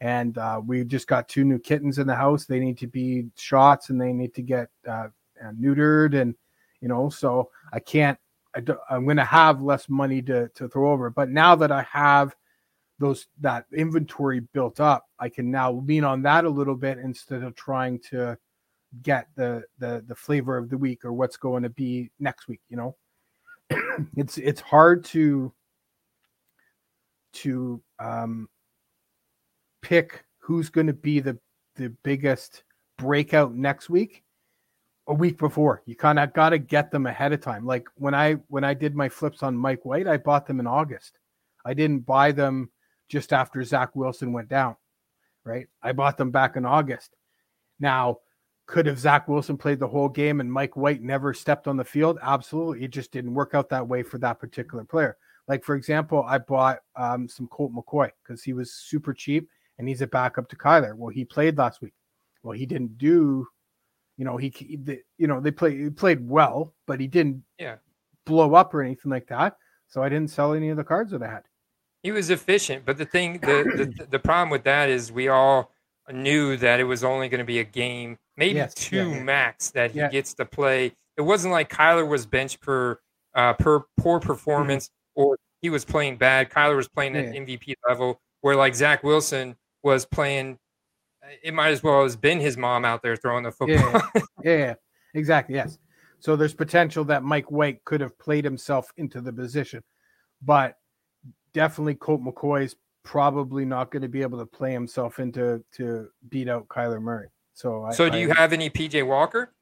and 0.00 0.38
uh, 0.38 0.60
we 0.64 0.84
just 0.84 1.06
got 1.06 1.28
two 1.28 1.44
new 1.44 1.58
kittens 1.58 1.98
in 1.98 2.06
the 2.06 2.14
house. 2.14 2.46
They 2.46 2.60
need 2.60 2.78
to 2.78 2.86
be 2.86 3.26
shots, 3.36 3.90
and 3.90 4.00
they 4.00 4.12
need 4.12 4.34
to 4.34 4.42
get 4.42 4.68
uh, 4.88 5.08
uh 5.42 5.52
neutered, 5.58 6.20
and 6.20 6.34
you 6.80 6.88
know, 6.88 7.08
so 7.08 7.50
I 7.72 7.80
can't. 7.80 8.18
I 8.54 8.62
am 8.90 9.04
going 9.04 9.16
to 9.16 9.24
have 9.24 9.62
less 9.62 9.88
money 9.88 10.22
to 10.22 10.48
to 10.48 10.68
throw 10.68 10.90
over, 10.90 11.10
but 11.10 11.30
now 11.30 11.54
that 11.54 11.70
I 11.70 11.82
have 11.82 12.34
those 12.98 13.26
that 13.40 13.66
inventory 13.72 14.40
built 14.40 14.80
up, 14.80 15.06
I 15.18 15.28
can 15.28 15.50
now 15.50 15.72
lean 15.72 16.04
on 16.04 16.22
that 16.22 16.44
a 16.44 16.50
little 16.50 16.74
bit 16.74 16.98
instead 16.98 17.42
of 17.42 17.54
trying 17.54 18.00
to 18.10 18.36
get 19.02 19.28
the 19.36 19.62
the 19.78 20.04
the 20.06 20.14
flavor 20.14 20.56
of 20.56 20.68
the 20.68 20.78
week 20.78 21.04
or 21.04 21.12
what's 21.12 21.36
going 21.36 21.62
to 21.62 21.70
be 21.70 22.10
next 22.18 22.48
week 22.48 22.60
you 22.68 22.76
know? 22.76 22.96
It's 24.16 24.38
it's 24.38 24.60
hard 24.60 25.04
to 25.06 25.52
to 27.32 27.80
um 27.98 28.48
pick 29.82 30.24
who's 30.38 30.70
going 30.70 30.88
to 30.88 30.92
be 30.92 31.20
the 31.20 31.38
the 31.76 31.90
biggest 32.02 32.64
breakout 32.98 33.54
next 33.54 33.88
week 33.88 34.24
a 35.06 35.14
week 35.14 35.38
before. 35.38 35.82
You 35.86 35.96
kind 35.96 36.18
of 36.18 36.32
got 36.32 36.50
to 36.50 36.58
get 36.58 36.90
them 36.90 37.06
ahead 37.06 37.32
of 37.32 37.40
time. 37.40 37.64
Like 37.64 37.86
when 37.94 38.14
i 38.14 38.34
when 38.48 38.64
i 38.64 38.74
did 38.74 38.94
my 38.96 39.08
flips 39.08 39.42
on 39.42 39.56
mike 39.56 39.84
white 39.84 40.08
i 40.08 40.16
bought 40.16 40.46
them 40.46 40.60
in 40.60 40.66
august. 40.66 41.18
I 41.64 41.74
didn't 41.74 42.06
buy 42.06 42.32
them 42.32 42.70
just 43.08 43.32
after 43.32 43.62
zach 43.62 43.94
wilson 43.94 44.32
went 44.32 44.48
down 44.48 44.76
right? 45.44 45.66
I 45.82 45.92
bought 45.92 46.16
them 46.16 46.30
back 46.30 46.56
in 46.56 46.64
august. 46.64 47.16
Now 47.78 48.18
could 48.70 48.86
have 48.86 49.00
Zach 49.00 49.26
Wilson 49.26 49.56
played 49.56 49.80
the 49.80 49.88
whole 49.88 50.08
game 50.08 50.40
and 50.40 50.50
Mike 50.50 50.76
White 50.76 51.02
never 51.02 51.34
stepped 51.34 51.66
on 51.66 51.76
the 51.76 51.84
field? 51.84 52.18
Absolutely. 52.22 52.84
It 52.84 52.92
just 52.92 53.10
didn't 53.10 53.34
work 53.34 53.52
out 53.52 53.68
that 53.70 53.86
way 53.86 54.04
for 54.04 54.18
that 54.18 54.38
particular 54.38 54.84
player. 54.84 55.16
Like, 55.48 55.64
for 55.64 55.74
example, 55.74 56.24
I 56.26 56.38
bought 56.38 56.78
um, 56.94 57.28
some 57.28 57.48
Colt 57.48 57.72
McCoy 57.74 58.10
because 58.22 58.44
he 58.44 58.52
was 58.52 58.72
super 58.72 59.12
cheap 59.12 59.48
and 59.78 59.88
he's 59.88 60.02
a 60.02 60.06
backup 60.06 60.48
to 60.50 60.56
Kyler. 60.56 60.94
Well, 60.94 61.10
he 61.10 61.24
played 61.24 61.58
last 61.58 61.82
week. 61.82 61.94
Well, 62.44 62.56
he 62.56 62.64
didn't 62.64 62.96
do, 62.96 63.48
you 64.16 64.24
know, 64.24 64.36
he, 64.36 64.54
you 65.18 65.26
know, 65.26 65.40
they 65.40 65.50
played, 65.50 65.80
he 65.80 65.90
played 65.90 66.26
well, 66.26 66.72
but 66.86 67.00
he 67.00 67.08
didn't 67.08 67.42
yeah. 67.58 67.76
blow 68.24 68.54
up 68.54 68.72
or 68.72 68.82
anything 68.82 69.10
like 69.10 69.26
that. 69.26 69.56
So 69.88 70.00
I 70.00 70.08
didn't 70.08 70.30
sell 70.30 70.54
any 70.54 70.68
of 70.68 70.76
the 70.76 70.84
cards 70.84 71.10
that 71.10 71.22
I 71.22 71.28
had. 71.28 71.42
He 72.04 72.12
was 72.12 72.30
efficient, 72.30 72.84
but 72.86 72.96
the 72.96 73.04
thing, 73.04 73.40
the, 73.40 73.92
the, 73.98 74.06
the 74.06 74.18
problem 74.20 74.50
with 74.50 74.62
that 74.64 74.88
is 74.88 75.10
we 75.10 75.26
all 75.28 75.72
knew 76.12 76.56
that 76.56 76.80
it 76.80 76.84
was 76.84 77.04
only 77.04 77.28
going 77.28 77.40
to 77.40 77.44
be 77.44 77.58
a 77.58 77.64
game 77.64 78.16
maybe 78.40 78.56
yes, 78.56 78.74
two 78.74 79.10
yeah, 79.10 79.22
max 79.22 79.70
that 79.70 79.92
he 79.92 80.00
gets 80.08 80.34
to 80.34 80.44
play. 80.44 80.92
It 81.16 81.22
wasn't 81.22 81.52
like 81.52 81.70
Kyler 81.70 82.08
was 82.08 82.26
bench 82.26 82.58
per 82.60 82.98
uh, 83.34 83.52
per 83.52 83.84
poor 83.98 84.18
mm-hmm. 84.18 84.26
performance 84.26 84.88
mm-hmm. 84.88 85.22
or 85.22 85.38
he 85.62 85.70
was 85.70 85.84
playing 85.84 86.16
bad. 86.16 86.50
Kyler 86.50 86.74
was 86.74 86.88
playing 86.88 87.16
at 87.16 87.26
MVP 87.26 87.74
level, 87.86 88.20
where 88.40 88.56
like 88.56 88.74
Zach 88.74 89.04
Wilson 89.04 89.54
was 89.84 90.04
playing. 90.04 90.58
It 91.44 91.54
might 91.54 91.68
as 91.68 91.82
well 91.82 92.02
have 92.02 92.20
been 92.20 92.40
his 92.40 92.56
mom 92.56 92.84
out 92.84 93.02
there 93.02 93.14
throwing 93.14 93.44
the 93.44 93.52
football. 93.52 94.02
Yeah, 94.42 94.56
yeah, 94.56 94.74
exactly. 95.12 95.54
Yes. 95.54 95.78
So 96.18 96.34
there's 96.34 96.54
potential 96.54 97.04
that 97.04 97.22
Mike 97.22 97.50
White 97.50 97.84
could 97.84 98.00
have 98.00 98.18
played 98.18 98.42
himself 98.42 98.90
into 98.96 99.20
the 99.20 99.32
position, 99.32 99.82
but 100.40 100.76
definitely 101.52 101.94
Colt 101.94 102.22
McCoy 102.22 102.64
is 102.64 102.76
probably 103.04 103.66
not 103.66 103.90
going 103.90 104.02
to 104.02 104.08
be 104.08 104.22
able 104.22 104.38
to 104.38 104.46
play 104.46 104.72
himself 104.72 105.18
into 105.18 105.62
to 105.72 106.08
beat 106.30 106.48
out 106.48 106.68
Kyler 106.68 107.02
Murray. 107.02 107.28
So, 107.54 107.84
I, 107.84 107.92
so 107.92 108.08
do 108.08 108.18
you 108.18 108.30
have 108.30 108.52
any 108.52 108.70
PJ 108.70 109.06
Walker? 109.06 109.52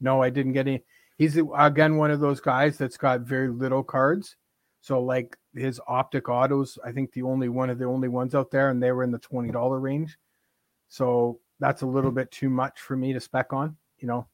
No, 0.00 0.22
I 0.22 0.30
didn't 0.30 0.52
get 0.52 0.66
any. 0.66 0.84
He's 1.16 1.38
again 1.56 1.96
one 1.96 2.10
of 2.10 2.20
those 2.20 2.40
guys 2.40 2.76
that's 2.76 2.96
got 2.96 3.20
very 3.20 3.48
little 3.48 3.82
cards. 3.82 4.36
So 4.80 5.00
like 5.00 5.36
his 5.54 5.80
optic 5.88 6.28
autos, 6.28 6.78
I 6.84 6.92
think 6.92 7.12
the 7.12 7.22
only 7.22 7.48
one 7.48 7.70
of 7.70 7.78
the 7.78 7.86
only 7.86 8.08
ones 8.08 8.34
out 8.34 8.50
there, 8.50 8.70
and 8.70 8.82
they 8.82 8.92
were 8.92 9.04
in 9.04 9.12
the 9.12 9.18
twenty 9.18 9.50
dollar 9.50 9.80
range. 9.80 10.18
So 10.88 11.40
that's 11.60 11.82
a 11.82 11.86
little 11.86 12.10
bit 12.10 12.30
too 12.30 12.50
much 12.50 12.80
for 12.80 12.96
me 12.96 13.12
to 13.12 13.20
spec 13.20 13.52
on. 13.52 13.76
You 13.98 14.08
know, 14.08 14.28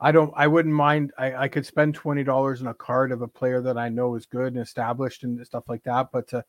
I 0.00 0.12
don't. 0.12 0.32
I 0.36 0.46
wouldn't 0.48 0.74
mind. 0.74 1.12
I, 1.16 1.34
I 1.34 1.48
could 1.48 1.64
spend 1.64 1.94
twenty 1.94 2.24
dollars 2.24 2.60
on 2.60 2.68
a 2.68 2.74
card 2.74 3.12
of 3.12 3.22
a 3.22 3.28
player 3.28 3.62
that 3.62 3.78
I 3.78 3.88
know 3.88 4.14
is 4.16 4.26
good 4.26 4.52
and 4.52 4.62
established 4.62 5.24
and 5.24 5.44
stuff 5.46 5.64
like 5.68 5.84
that. 5.84 6.08
But 6.12 6.28
to 6.28 6.44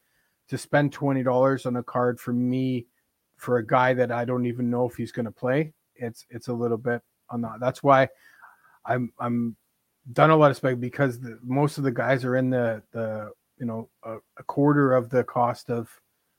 to 0.50 0.58
spend 0.58 0.92
twenty 0.92 1.24
dollars 1.24 1.66
on 1.66 1.78
a 1.78 1.84
card 1.84 2.20
for 2.20 2.34
me, 2.34 2.88
for 3.38 3.58
a 3.58 3.66
guy 3.66 3.94
that 3.94 4.12
I 4.12 4.26
don't 4.26 4.46
even 4.46 4.70
know 4.70 4.86
if 4.90 4.96
he's 4.96 5.12
going 5.14 5.26
to 5.26 5.32
play, 5.32 5.74
it's 6.00 6.26
it's 6.30 6.48
a 6.48 6.54
little 6.54 6.78
bit 6.78 7.02
on 7.30 7.42
that. 7.42 7.60
That's 7.60 7.84
why 7.84 8.10
I'm 8.86 9.12
I'm 9.20 9.56
done 10.14 10.30
a 10.30 10.36
lot 10.36 10.52
of 10.52 10.58
spec 10.58 10.80
because 10.80 11.20
the, 11.20 11.40
most 11.44 11.78
of 11.78 11.84
the 11.84 11.92
guys 11.92 12.24
are 12.24 12.36
in 12.38 12.50
the 12.50 12.82
the 12.92 13.32
you 13.60 13.66
know 13.66 13.90
a, 14.04 14.18
a 14.38 14.44
quarter 14.44 14.96
of 14.96 15.10
the 15.10 15.24
cost 15.24 15.70
of 15.70 15.90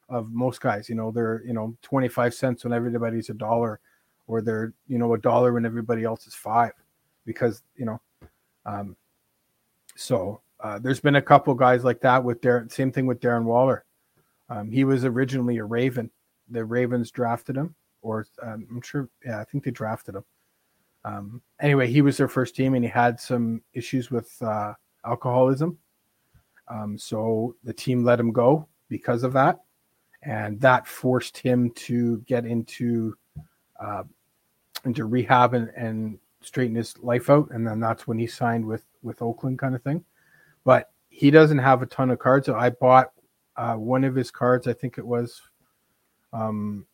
of 0.08 0.32
most 0.32 0.60
guys. 0.60 0.88
You 0.88 0.94
know 0.94 1.10
they're 1.10 1.42
you 1.44 1.52
know 1.52 1.76
twenty 1.82 2.08
five 2.08 2.34
cents 2.34 2.64
when 2.64 2.72
everybody's 2.72 3.30
a 3.30 3.34
dollar, 3.34 3.80
or 4.26 4.40
they're 4.40 4.72
you 4.86 4.98
know 4.98 5.14
a 5.14 5.18
dollar 5.18 5.52
when 5.52 5.66
everybody 5.66 6.04
else 6.04 6.26
is 6.26 6.34
five 6.34 6.72
because 7.24 7.62
you 7.76 7.84
know, 7.84 8.00
um, 8.64 8.96
so 9.96 10.40
uh, 10.60 10.78
there's 10.78 11.00
been 11.00 11.16
a 11.16 11.22
couple 11.22 11.54
guys 11.54 11.84
like 11.84 12.00
that 12.00 12.24
with 12.24 12.40
Darren. 12.40 12.72
Same 12.72 12.90
thing 12.90 13.06
with 13.06 13.20
Darren 13.20 13.44
Waller. 13.44 13.84
Um, 14.48 14.70
he 14.70 14.84
was 14.84 15.04
originally 15.04 15.58
a 15.58 15.64
Raven. 15.64 16.10
The 16.48 16.64
Ravens 16.64 17.10
drafted 17.10 17.56
him, 17.56 17.74
or 18.02 18.26
um, 18.42 18.66
I'm 18.70 18.80
sure, 18.82 19.08
yeah, 19.24 19.40
I 19.40 19.44
think 19.44 19.64
they 19.64 19.70
drafted 19.70 20.16
him. 20.16 20.24
Um, 21.04 21.42
anyway, 21.60 21.88
he 21.88 22.02
was 22.02 22.16
their 22.16 22.28
first 22.28 22.54
team, 22.54 22.74
and 22.74 22.84
he 22.84 22.90
had 22.90 23.20
some 23.20 23.62
issues 23.72 24.10
with 24.10 24.30
uh, 24.42 24.74
alcoholism. 25.04 25.78
Um, 26.68 26.98
so 26.98 27.54
the 27.64 27.72
team 27.72 28.04
let 28.04 28.20
him 28.20 28.32
go 28.32 28.68
because 28.88 29.22
of 29.22 29.32
that, 29.32 29.60
and 30.22 30.60
that 30.60 30.86
forced 30.86 31.38
him 31.38 31.70
to 31.72 32.18
get 32.26 32.44
into 32.44 33.16
uh, 33.80 34.02
into 34.84 35.06
rehab 35.06 35.54
and, 35.54 35.70
and 35.76 36.18
straighten 36.40 36.76
his 36.76 36.98
life 36.98 37.30
out, 37.30 37.50
and 37.50 37.66
then 37.66 37.80
that's 37.80 38.06
when 38.06 38.18
he 38.18 38.26
signed 38.26 38.64
with 38.64 38.84
with 39.02 39.22
Oakland, 39.22 39.58
kind 39.58 39.74
of 39.74 39.82
thing. 39.82 40.04
But 40.64 40.90
he 41.08 41.30
doesn't 41.30 41.58
have 41.58 41.82
a 41.82 41.86
ton 41.86 42.10
of 42.10 42.18
cards. 42.18 42.46
So 42.46 42.54
I 42.54 42.70
bought 42.70 43.12
uh, 43.56 43.74
one 43.74 44.04
of 44.04 44.14
his 44.14 44.30
cards. 44.30 44.66
I 44.66 44.72
think 44.72 44.98
it 44.98 45.06
was 45.06 45.40
um, 46.32 46.86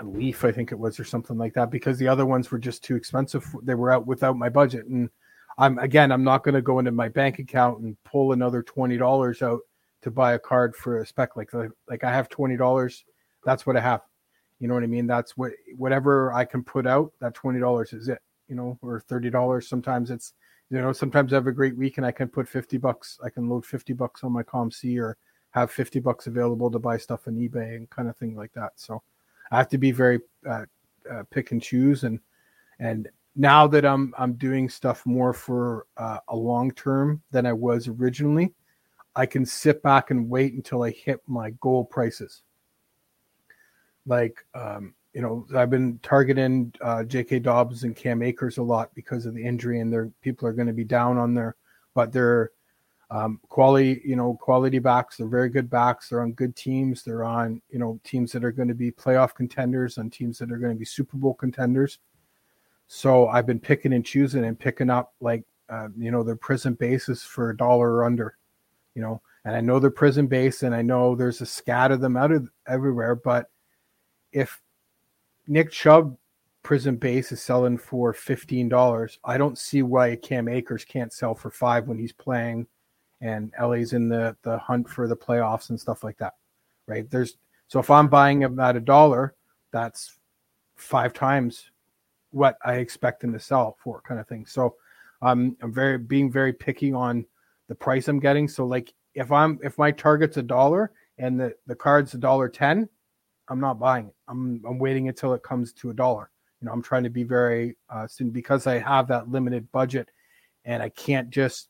A 0.00 0.04
leaf, 0.04 0.44
I 0.44 0.52
think 0.52 0.70
it 0.72 0.78
was, 0.78 1.00
or 1.00 1.04
something 1.04 1.36
like 1.36 1.54
that, 1.54 1.70
because 1.70 1.98
the 1.98 2.08
other 2.08 2.26
ones 2.26 2.50
were 2.50 2.58
just 2.58 2.84
too 2.84 2.94
expensive. 2.94 3.44
They 3.62 3.74
were 3.74 3.90
out 3.90 4.06
without 4.06 4.36
my 4.36 4.48
budget, 4.48 4.86
and 4.86 5.10
I'm 5.58 5.78
again, 5.78 6.12
I'm 6.12 6.24
not 6.24 6.44
going 6.44 6.54
to 6.54 6.62
go 6.62 6.78
into 6.78 6.92
my 6.92 7.08
bank 7.08 7.38
account 7.38 7.80
and 7.80 7.96
pull 8.04 8.32
another 8.32 8.62
twenty 8.62 8.96
dollars 8.96 9.42
out 9.42 9.60
to 10.02 10.10
buy 10.10 10.34
a 10.34 10.38
card 10.38 10.76
for 10.76 11.00
a 11.00 11.06
spec. 11.06 11.36
Like 11.36 11.50
like 11.88 12.04
I 12.04 12.12
have 12.12 12.28
twenty 12.28 12.56
dollars. 12.56 13.04
That's 13.44 13.66
what 13.66 13.76
I 13.76 13.80
have. 13.80 14.02
You 14.60 14.68
know 14.68 14.74
what 14.74 14.82
I 14.82 14.88
mean? 14.88 15.06
That's 15.06 15.36
what 15.36 15.52
whatever 15.76 16.32
I 16.32 16.44
can 16.44 16.62
put 16.62 16.86
out. 16.86 17.12
That 17.20 17.34
twenty 17.34 17.60
dollars 17.60 17.92
is 17.92 18.08
it 18.08 18.20
you 18.48 18.56
know, 18.56 18.78
or 18.82 19.00
thirty 19.00 19.30
dollars. 19.30 19.68
Sometimes 19.68 20.10
it's 20.10 20.32
you 20.70 20.80
know, 20.80 20.92
sometimes 20.92 21.32
I 21.32 21.36
have 21.36 21.46
a 21.46 21.52
great 21.52 21.76
week 21.76 21.96
and 21.96 22.06
I 22.06 22.12
can 22.12 22.28
put 22.28 22.48
fifty 22.48 22.76
bucks. 22.76 23.18
I 23.22 23.30
can 23.30 23.48
load 23.48 23.64
fifty 23.64 23.92
bucks 23.92 24.24
on 24.24 24.32
my 24.32 24.42
COMC 24.42 25.00
or 25.00 25.16
have 25.50 25.70
fifty 25.70 26.00
bucks 26.00 26.26
available 26.26 26.70
to 26.70 26.78
buy 26.78 26.98
stuff 26.98 27.26
on 27.26 27.36
eBay 27.36 27.76
and 27.76 27.88
kind 27.90 28.08
of 28.08 28.16
thing 28.16 28.34
like 28.34 28.52
that. 28.54 28.72
So 28.76 29.02
I 29.50 29.58
have 29.58 29.68
to 29.68 29.78
be 29.78 29.90
very 29.90 30.20
uh, 30.48 30.64
uh, 31.10 31.22
pick 31.30 31.52
and 31.52 31.62
choose 31.62 32.04
and 32.04 32.20
and 32.80 33.08
now 33.38 33.68
that 33.68 33.86
I'm 33.86 34.12
I'm 34.18 34.34
doing 34.34 34.68
stuff 34.68 35.06
more 35.06 35.32
for 35.32 35.86
uh, 35.96 36.18
a 36.28 36.36
long 36.36 36.72
term 36.72 37.22
than 37.30 37.46
I 37.46 37.52
was 37.52 37.88
originally, 37.88 38.52
I 39.16 39.26
can 39.26 39.46
sit 39.46 39.82
back 39.82 40.10
and 40.10 40.28
wait 40.28 40.54
until 40.54 40.82
I 40.82 40.90
hit 40.90 41.20
my 41.26 41.50
goal 41.60 41.84
prices. 41.84 42.42
Like 44.06 44.44
um, 44.54 44.94
you 45.14 45.22
know, 45.22 45.46
I've 45.56 45.70
been 45.70 46.00
targeting 46.02 46.74
uh, 46.80 47.04
J.K. 47.04 47.38
Dobbins 47.38 47.84
and 47.84 47.96
Cam 47.96 48.22
Akers 48.22 48.58
a 48.58 48.62
lot 48.62 48.92
because 48.94 49.24
of 49.24 49.34
the 49.34 49.44
injury, 49.44 49.80
and 49.80 49.92
their 49.92 50.10
people 50.20 50.46
are 50.48 50.52
going 50.52 50.66
to 50.66 50.74
be 50.74 50.84
down 50.84 51.16
on 51.16 51.32
their, 51.32 51.54
but 51.94 52.12
they're 52.12 52.50
um, 53.10 53.40
quality, 53.48 54.02
you 54.04 54.16
know, 54.16 54.38
quality 54.40 54.78
backs. 54.78 55.16
They're 55.16 55.26
very 55.26 55.48
good 55.48 55.70
backs. 55.70 56.08
They're 56.08 56.20
on 56.20 56.32
good 56.32 56.54
teams. 56.54 57.02
They're 57.02 57.24
on, 57.24 57.62
you 57.70 57.78
know, 57.78 57.98
teams 58.04 58.32
that 58.32 58.44
are 58.44 58.52
going 58.52 58.68
to 58.68 58.74
be 58.74 58.90
playoff 58.90 59.34
contenders 59.34 59.98
and 59.98 60.12
teams 60.12 60.38
that 60.38 60.52
are 60.52 60.58
going 60.58 60.72
to 60.72 60.78
be 60.78 60.84
Super 60.84 61.16
Bowl 61.16 61.34
contenders. 61.34 61.98
So 62.86 63.28
I've 63.28 63.46
been 63.46 63.60
picking 63.60 63.92
and 63.92 64.04
choosing 64.04 64.44
and 64.44 64.58
picking 64.58 64.90
up 64.90 65.14
like, 65.20 65.44
uh, 65.68 65.88
you 65.96 66.10
know, 66.10 66.22
their 66.22 66.36
Prizm 66.36 66.78
bases 66.78 67.22
for 67.22 67.50
a 67.50 67.56
dollar 67.56 67.92
or 67.92 68.04
under, 68.04 68.36
you 68.94 69.02
know, 69.02 69.20
and 69.44 69.54
I 69.54 69.60
know 69.60 69.78
they're 69.78 69.90
Prizm 69.90 70.28
base 70.28 70.62
and 70.62 70.74
I 70.74 70.82
know 70.82 71.14
there's 71.14 71.40
a 71.40 71.46
scat 71.46 71.90
of 71.90 72.00
them 72.00 72.16
out 72.16 72.32
of 72.32 72.48
everywhere, 72.66 73.14
but 73.14 73.50
if 74.32 74.60
Nick 75.46 75.70
Chubb 75.70 76.16
Prizm 76.68 77.00
base 77.00 77.32
is 77.32 77.40
selling 77.40 77.78
for 77.78 78.12
fifteen 78.12 78.68
dollars. 78.68 79.18
I 79.24 79.38
don't 79.38 79.56
see 79.56 79.82
why 79.82 80.16
Cam 80.16 80.48
Akers 80.48 80.84
can't 80.84 81.12
sell 81.12 81.34
for 81.34 81.50
five 81.50 81.88
when 81.88 81.98
he's 81.98 82.12
playing, 82.12 82.66
and 83.20 83.52
LA's 83.60 83.92
in 83.92 84.08
the 84.08 84.36
the 84.42 84.58
hunt 84.58 84.88
for 84.88 85.08
the 85.08 85.16
playoffs 85.16 85.70
and 85.70 85.80
stuff 85.80 86.04
like 86.04 86.18
that. 86.18 86.34
Right? 86.86 87.10
There's 87.10 87.36
so 87.68 87.78
if 87.78 87.90
I'm 87.90 88.08
buying 88.08 88.42
him 88.42 88.58
at 88.60 88.76
a 88.76 88.80
dollar, 88.80 89.34
that's 89.72 90.18
five 90.76 91.12
times 91.12 91.70
what 92.30 92.56
I 92.64 92.74
expect 92.74 93.20
them 93.20 93.32
to 93.32 93.40
sell 93.40 93.76
for, 93.82 94.00
kind 94.02 94.20
of 94.20 94.28
thing. 94.28 94.46
So 94.46 94.76
um, 95.22 95.56
I'm 95.62 95.72
very 95.72 95.98
being 95.98 96.30
very 96.30 96.52
picky 96.52 96.92
on 96.92 97.26
the 97.68 97.74
price 97.74 98.08
I'm 98.08 98.20
getting. 98.20 98.48
So 98.48 98.64
like 98.64 98.92
if 99.14 99.32
I'm 99.32 99.58
if 99.62 99.76
my 99.78 99.90
target's 99.90 100.36
a 100.36 100.42
dollar 100.42 100.92
and 101.18 101.38
the 101.38 101.54
the 101.66 101.74
card's 101.74 102.14
a 102.14 102.18
dollar 102.18 102.48
ten, 102.48 102.88
I'm 103.48 103.60
not 103.60 103.78
buying 103.78 104.06
it. 104.06 104.14
I'm 104.28 104.62
I'm 104.66 104.78
waiting 104.78 105.08
until 105.08 105.34
it 105.34 105.42
comes 105.42 105.72
to 105.74 105.90
a 105.90 105.94
dollar. 105.94 106.30
You 106.60 106.66
know, 106.66 106.72
I'm 106.72 106.82
trying 106.82 107.04
to 107.04 107.10
be 107.10 107.22
very 107.22 107.76
uh, 107.88 108.06
soon 108.06 108.30
because 108.30 108.66
I 108.66 108.78
have 108.78 109.08
that 109.08 109.30
limited 109.30 109.70
budget, 109.72 110.10
and 110.64 110.82
I 110.82 110.88
can't 110.90 111.30
just 111.30 111.68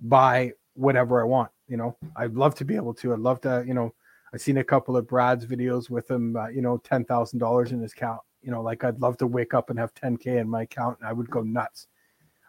buy 0.00 0.52
whatever 0.74 1.20
I 1.20 1.24
want. 1.24 1.50
You 1.68 1.76
know, 1.76 1.96
I'd 2.16 2.34
love 2.34 2.54
to 2.56 2.64
be 2.64 2.76
able 2.76 2.94
to. 2.94 3.12
I'd 3.12 3.20
love 3.20 3.40
to. 3.42 3.64
You 3.66 3.74
know, 3.74 3.94
I've 4.32 4.40
seen 4.40 4.58
a 4.58 4.64
couple 4.64 4.96
of 4.96 5.06
Brad's 5.06 5.46
videos 5.46 5.90
with 5.90 6.10
him. 6.10 6.36
Uh, 6.36 6.48
you 6.48 6.62
know, 6.62 6.78
ten 6.78 7.04
thousand 7.04 7.38
dollars 7.38 7.72
in 7.72 7.80
his 7.80 7.92
account. 7.92 8.20
You 8.42 8.50
know, 8.50 8.62
like 8.62 8.84
I'd 8.84 9.00
love 9.00 9.16
to 9.18 9.26
wake 9.26 9.54
up 9.54 9.70
and 9.70 9.78
have 9.78 9.94
10k 9.94 10.26
in 10.26 10.48
my 10.48 10.62
account, 10.62 10.98
and 11.00 11.08
I 11.08 11.12
would 11.12 11.30
go 11.30 11.42
nuts. 11.42 11.86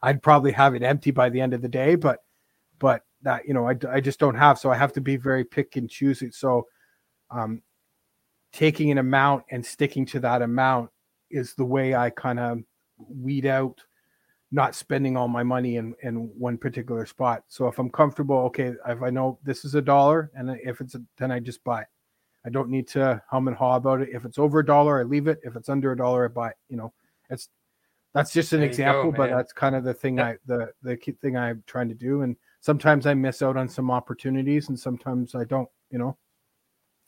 I'd 0.02 0.24
probably 0.24 0.52
have 0.52 0.76
it 0.76 0.84
empty 0.84 1.12
by 1.12 1.30
the 1.30 1.40
end 1.40 1.54
of 1.54 1.62
the 1.62 1.70
day, 1.70 1.96
but 1.96 2.20
but 2.80 3.04
that 3.22 3.48
you 3.48 3.54
know 3.54 3.68
I, 3.68 3.76
I 3.90 4.02
just 4.02 4.20
don't 4.20 4.36
have 4.36 4.60
so 4.60 4.70
i 4.70 4.76
have 4.76 4.92
to 4.94 5.00
be 5.00 5.16
very 5.16 5.46
pick 5.46 5.78
and 5.78 5.90
choosy 5.90 6.30
so 6.32 6.68
um, 7.32 7.62
taking 8.54 8.92
an 8.92 9.00
amount 9.00 9.44
and 9.50 9.66
sticking 9.66 10.06
to 10.06 10.20
that 10.22 10.42
amount 10.42 10.92
is 11.32 11.56
the 11.56 11.66
way 11.66 11.96
I 11.96 12.12
kind 12.12 12.40
of 12.40 12.60
weed 12.98 13.46
out 13.46 13.82
not 14.54 14.76
spending 14.76 15.18
all 15.18 15.28
my 15.28 15.42
money 15.42 15.78
in, 15.78 15.96
in 16.04 16.30
one 16.38 16.60
particular 16.60 17.08
spot. 17.08 17.44
So 17.48 17.68
if 17.68 17.80
I'm 17.80 17.90
comfortable, 17.90 18.38
okay, 18.46 18.74
if 18.88 19.02
I 19.02 19.10
know 19.10 19.40
this 19.44 19.66
is 19.66 19.74
a 19.74 19.82
dollar 19.82 20.32
and 20.36 20.52
if 20.64 20.80
it's 20.80 20.94
a, 20.94 21.02
then 21.18 21.32
I 21.32 21.40
just 21.40 21.64
buy 21.64 21.82
it. 21.82 21.88
I 22.46 22.50
don't 22.50 22.70
need 22.70 22.88
to 22.90 23.20
hum 23.28 23.48
and 23.48 23.58
haw 23.58 23.78
about 23.78 24.02
it. 24.02 24.10
If 24.14 24.26
it's 24.26 24.38
over 24.38 24.60
a 24.60 24.66
dollar, 24.66 25.00
I 25.00 25.04
leave 25.04 25.28
it. 25.28 25.40
If 25.44 25.56
it's 25.56 25.70
under 25.70 25.92
a 25.92 25.98
dollar, 25.98 26.26
I 26.26 26.28
buy 26.28 26.50
it. 26.50 26.58
You 26.70 26.78
know, 26.78 26.94
it's 27.32 27.50
that's 28.14 28.32
just 28.32 28.54
an 28.54 28.60
there 28.60 28.70
example, 28.70 29.12
go, 29.12 29.18
but 29.18 29.32
that's 29.32 29.54
kind 29.54 29.76
of 29.76 29.84
the 29.84 29.94
thing 29.94 30.20
yeah. 30.20 30.28
I 30.28 30.38
the 30.46 30.72
the 30.84 30.98
thing 31.20 31.36
I'm 31.36 31.64
trying 31.66 31.90
to 31.90 31.96
do. 31.96 32.22
And 32.22 32.36
sometimes 32.60 33.08
I 33.08 33.16
miss 33.16 33.42
out 33.42 33.58
on 33.58 33.68
some 33.68 33.90
opportunities, 33.90 34.70
and 34.70 34.80
sometimes 34.80 35.34
I 35.34 35.46
don't. 35.46 35.70
You 35.90 35.98
know. 35.98 36.18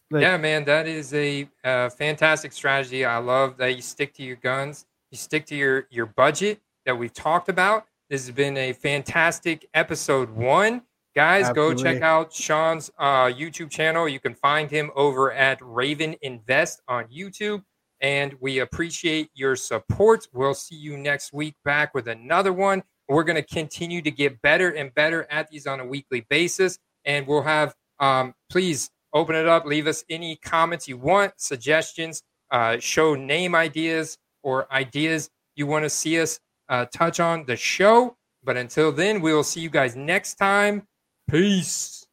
Like, 0.10 0.22
yeah, 0.22 0.38
man, 0.38 0.66
that 0.66 0.88
is 0.88 1.14
a 1.14 1.48
uh, 1.64 1.90
fantastic 1.90 2.54
strategy. 2.54 3.06
I 3.06 3.18
love 3.18 3.58
that 3.58 3.76
you 3.76 3.82
stick 3.82 4.14
to 4.16 4.24
your 4.24 4.38
guns. 4.38 4.86
You 5.12 5.18
stick 5.18 5.46
to 5.48 5.56
your 5.56 5.88
your 5.92 6.08
budget 6.08 6.60
that 6.86 6.98
we've 6.98 7.14
talked 7.14 7.50
about. 7.50 7.86
This 8.10 8.26
has 8.26 8.36
been 8.36 8.56
a 8.58 8.74
fantastic 8.74 9.68
episode 9.74 10.30
one. 10.30 10.84
Guys, 11.16 11.46
Absolutely. 11.46 11.76
go 11.76 11.92
check 11.92 12.02
out 12.02 12.34
Sean's 12.34 12.92
uh, 13.00 13.26
YouTube 13.26 13.70
channel. 13.70 14.08
You 14.08 14.20
can 14.20 14.36
find 14.36 14.70
him 14.70 14.92
over 14.96 15.32
at 15.32 15.58
Raven 15.62 16.16
Invest 16.22 16.82
on 16.88 17.06
YouTube. 17.06 17.64
And 18.02 18.36
we 18.42 18.60
appreciate 18.60 19.30
your 19.34 19.56
support. 19.56 20.28
We'll 20.34 20.54
see 20.54 20.76
you 20.76 20.98
next 20.98 21.32
week 21.32 21.56
back 21.64 21.94
with 21.94 22.08
another 22.10 22.52
one. 22.52 22.84
We're 23.08 23.24
going 23.24 23.42
to 23.42 23.54
continue 23.54 24.02
to 24.02 24.12
get 24.12 24.42
better 24.42 24.72
and 24.72 24.94
better 24.94 25.26
at 25.32 25.50
these 25.50 25.66
on 25.66 25.80
a 25.80 25.86
weekly 25.86 26.26
basis. 26.30 26.78
And 27.06 27.26
we'll 27.26 27.44
have, 27.44 27.74
um, 28.00 28.34
please 28.50 28.90
open 29.14 29.36
it 29.36 29.48
up. 29.48 29.66
Leave 29.66 29.88
us 29.88 30.04
any 30.10 30.36
comments 30.36 30.88
you 30.88 30.98
want, 30.98 31.34
suggestions, 31.38 32.22
uh, 32.52 32.78
show 32.80 33.16
name 33.16 33.56
ideas 33.56 34.18
or 34.44 34.72
ideas 34.72 35.30
you 35.56 35.66
want 35.66 35.84
to 35.84 35.90
see 35.90 36.20
us 36.20 36.40
uh, 36.70 36.86
touch 36.86 37.20
on 37.20 37.46
the 37.46 37.56
show. 37.56 38.18
But 38.44 38.58
until 38.58 38.92
then, 38.92 39.22
we 39.22 39.34
will 39.34 39.44
see 39.44 39.62
you 39.62 39.70
guys 39.70 39.96
next 39.96 40.36
time. 40.36 40.88
Peace. 41.30 42.05